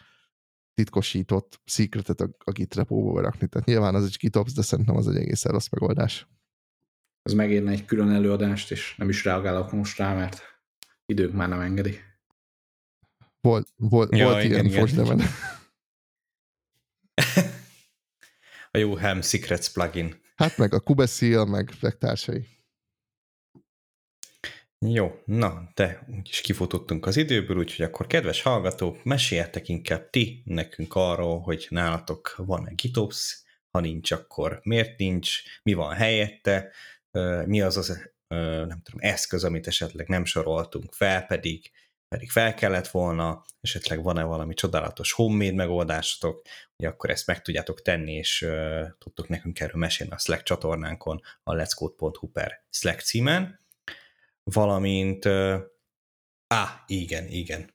titkosított 0.75 1.61
secretet 1.65 2.21
a, 2.21 2.31
a 2.45 2.51
Git 2.51 2.75
repóba 2.75 3.21
rakni. 3.21 3.47
Tehát 3.47 3.67
nyilván 3.67 3.95
az 3.95 4.05
egy 4.05 4.17
GitOps, 4.19 4.53
de 4.53 4.63
szerintem 4.63 4.97
az 4.97 5.09
egy 5.09 5.17
egészen 5.17 5.53
rossz 5.53 5.69
megoldás 5.71 6.27
ez 7.29 7.35
megérne 7.35 7.71
egy 7.71 7.85
külön 7.85 8.11
előadást, 8.11 8.71
és 8.71 8.97
nem 8.97 9.09
is 9.09 9.25
reagálok 9.25 9.73
most 9.73 9.99
rá, 9.99 10.15
mert 10.15 10.43
idők 11.07 11.33
már 11.33 11.49
nem 11.49 11.61
engedi. 11.61 11.99
Volt, 13.41 13.69
volt, 13.77 14.17
ja, 14.17 14.25
volt 14.25 14.45
igen, 14.45 14.67
ilyen 14.67 14.87
igen. 14.89 15.21
a 18.71 18.79
jó 18.79 18.95
Helm 18.95 19.21
Secrets 19.21 19.73
plugin. 19.73 20.21
Hát 20.37 20.57
meg 20.57 20.75
a 20.75 20.81
Kubecil, 20.81 21.45
meg, 21.45 21.71
meg 21.81 21.99
társai. 21.99 22.47
Jó, 24.87 25.23
na, 25.25 25.71
de 25.75 26.07
úgyis 26.17 26.41
kifutottunk 26.41 27.07
az 27.07 27.17
időből, 27.17 27.57
úgyhogy 27.57 27.85
akkor 27.85 28.07
kedves 28.07 28.43
hallgatók, 28.43 29.05
meséljetek 29.05 29.69
inkább 29.69 30.11
ti 30.11 30.43
nekünk 30.45 30.95
arról, 30.95 31.41
hogy 31.41 31.67
nálatok 31.71 32.35
van-e 32.37 32.73
GitOps, 32.75 33.43
ha 33.71 33.81
nincs, 33.81 34.11
akkor 34.11 34.61
miért 34.63 34.99
nincs, 34.99 35.43
mi 35.63 35.73
van 35.73 35.95
helyette, 35.95 36.73
mi 37.45 37.61
az 37.61 37.77
az 37.77 38.11
nem 38.29 38.81
tudom, 38.83 39.01
eszköz, 39.01 39.45
amit 39.45 39.67
esetleg 39.67 40.09
nem 40.09 40.25
soroltunk 40.25 40.93
fel, 40.93 41.27
pedig, 41.27 41.71
pedig 42.09 42.31
fel 42.31 42.55
kellett 42.55 42.89
volna, 42.89 43.45
esetleg 43.61 44.03
van-e 44.03 44.23
valami 44.23 44.55
csodálatos 44.55 45.13
homemade 45.13 45.55
megoldásotok, 45.55 46.43
hogy 46.77 46.87
akkor 46.87 47.11
ezt 47.11 47.27
meg 47.27 47.43
tudjátok 47.43 47.83
tenni, 47.83 48.13
és 48.13 48.43
uh, 48.43 48.89
tudtok 48.99 49.29
nekünk 49.29 49.61
erről 49.61 49.81
mesélni 49.81 50.13
a 50.13 50.19
Slack 50.19 50.43
csatornánkon, 50.43 51.21
a 51.43 51.55
letscode.hu 51.55 52.29
per 52.29 52.65
Slack 52.71 53.01
címen, 53.01 53.67
valamint 54.53 55.27
á, 56.47 56.85
igen, 56.87 57.27
igen, 57.27 57.75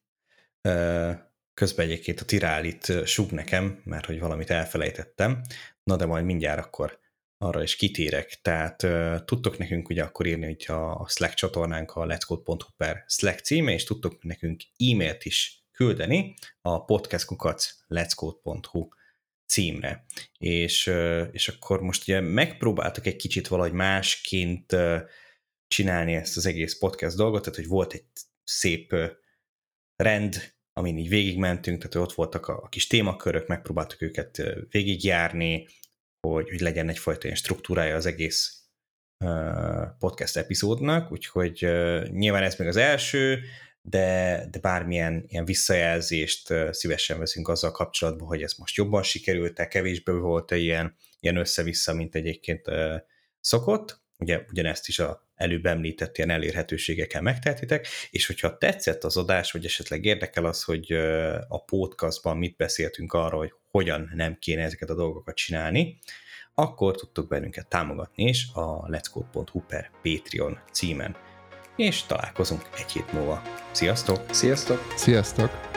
közben 1.54 1.86
egyébként 1.86 2.20
a 2.20 2.26
tirálit 2.26 3.06
sug 3.06 3.32
nekem, 3.32 3.82
mert 3.84 4.06
hogy 4.06 4.20
valamit 4.20 4.50
elfelejtettem, 4.50 5.42
na 5.84 5.96
de 5.96 6.06
majd 6.06 6.26
mindjárt 6.26 6.66
akkor 6.66 7.00
arra 7.38 7.64
is 7.64 7.76
kitérek. 7.76 8.40
Tehát 8.42 8.86
tudtok 9.26 9.58
nekünk 9.58 9.90
ugye 9.90 10.04
akkor 10.04 10.26
írni, 10.26 10.46
hogy 10.46 10.66
a 10.68 11.08
Slack 11.10 11.34
csatornánk 11.34 11.92
a 11.92 12.06
let'scode.hu 12.06 12.72
per 12.78 13.04
Slack 13.08 13.40
címe, 13.40 13.72
és 13.72 13.84
tudtok 13.84 14.24
nekünk 14.24 14.62
e-mailt 14.78 15.26
is 15.26 15.66
küldeni 15.72 16.34
a 16.62 16.86
podcastkukac 16.86 17.70
let'scode.hu 17.88 18.88
címre. 19.46 20.06
És, 20.38 20.92
és 21.32 21.48
akkor 21.48 21.82
most 21.82 22.02
ugye 22.02 22.22
megpróbáltak 22.22 23.06
egy 23.06 23.16
kicsit 23.16 23.48
valahogy 23.48 23.74
másként 23.74 24.72
uh, 24.72 25.02
csinálni 25.74 26.14
ezt 26.14 26.38
az 26.38 26.46
egész 26.46 26.78
podcast 26.78 27.16
dolgot, 27.16 27.42
tehát 27.42 27.56
hogy 27.56 27.68
volt 27.68 27.94
egy 27.94 28.06
szép 28.44 28.96
rend, 29.96 30.54
amin 30.74 30.98
így 30.98 31.10
végigmentünk, 31.10 31.78
tehát 31.78 32.08
ott 32.08 32.16
voltak 32.16 32.48
a, 32.48 32.62
a 32.64 32.70
kis 32.70 32.88
témakörök, 32.88 33.48
megpróbáltuk 33.48 34.02
őket 34.02 34.44
végigjárni, 34.70 35.68
hogy, 36.28 36.50
hogy 36.50 36.60
legyen 36.60 36.90
egyfajta 36.90 37.24
ilyen 37.24 37.38
struktúrája 37.38 37.96
az 37.96 38.06
egész 38.06 38.64
podcast 40.00 40.38
epizódnak, 40.38 41.12
úgyhogy 41.12 41.60
nyilván 42.10 42.44
ez 42.44 42.56
még 42.56 42.68
az 42.68 42.76
első, 42.76 43.40
de, 43.82 44.48
de 44.52 44.60
bármilyen 44.60 45.24
ilyen 45.28 45.46
visszajelzést 45.46 46.54
szívesen 46.72 47.20
veszünk 47.20 47.48
azzal 47.48 47.72
kapcsolatban, 47.72 48.28
hogy 48.28 48.42
ez 48.42 48.54
most 48.54 48.76
jobban 48.76 49.04
sikerült-e, 49.04 49.68
kevésbé 49.68 50.12
volt-e 50.12 50.56
ilyen, 50.56 50.96
ilyen 51.20 51.38
össze-vissza, 51.38 51.94
mint 51.94 52.16
egyébként 52.16 52.66
szokott. 53.40 54.02
Ugye 54.18 54.46
ugyanezt 54.50 54.88
is 54.88 55.00
a 55.00 55.32
előbb 55.36 55.66
említett 55.66 56.18
ilyen 56.18 56.30
elérhetőségekkel 56.30 57.22
megtehetitek, 57.22 57.88
és 58.10 58.26
hogyha 58.26 58.58
tetszett 58.58 59.04
az 59.04 59.18
adás, 59.18 59.52
vagy 59.52 59.66
esetleg 59.66 60.06
érdekel 60.06 60.46
az, 60.46 60.64
hogy 60.64 60.92
a 61.48 61.64
podcastban 61.64 62.38
mit 62.38 62.56
beszéltünk 62.56 63.14
arról, 63.14 63.40
hogy 63.40 63.54
hogyan 63.72 64.12
nem 64.16 64.38
kéne 64.40 64.62
ezeket 64.62 64.90
a 64.90 64.96
dolgokat 64.96 65.36
csinálni, 65.36 66.00
akkor 66.54 66.96
tudtok 66.96 67.28
bennünket 67.28 67.68
támogatni 67.68 68.24
is 68.24 68.48
a 68.54 68.88
let'scode.hu 68.88 69.62
per 69.68 69.92
Patreon 70.02 70.60
címen. 70.72 71.16
És 71.76 72.04
találkozunk 72.04 72.70
egy 72.78 72.92
hét 72.92 73.14
múlva. 73.14 73.42
Sziasztok! 73.72 74.34
Sziasztok! 74.34 74.94
Sziasztok! 74.96 75.73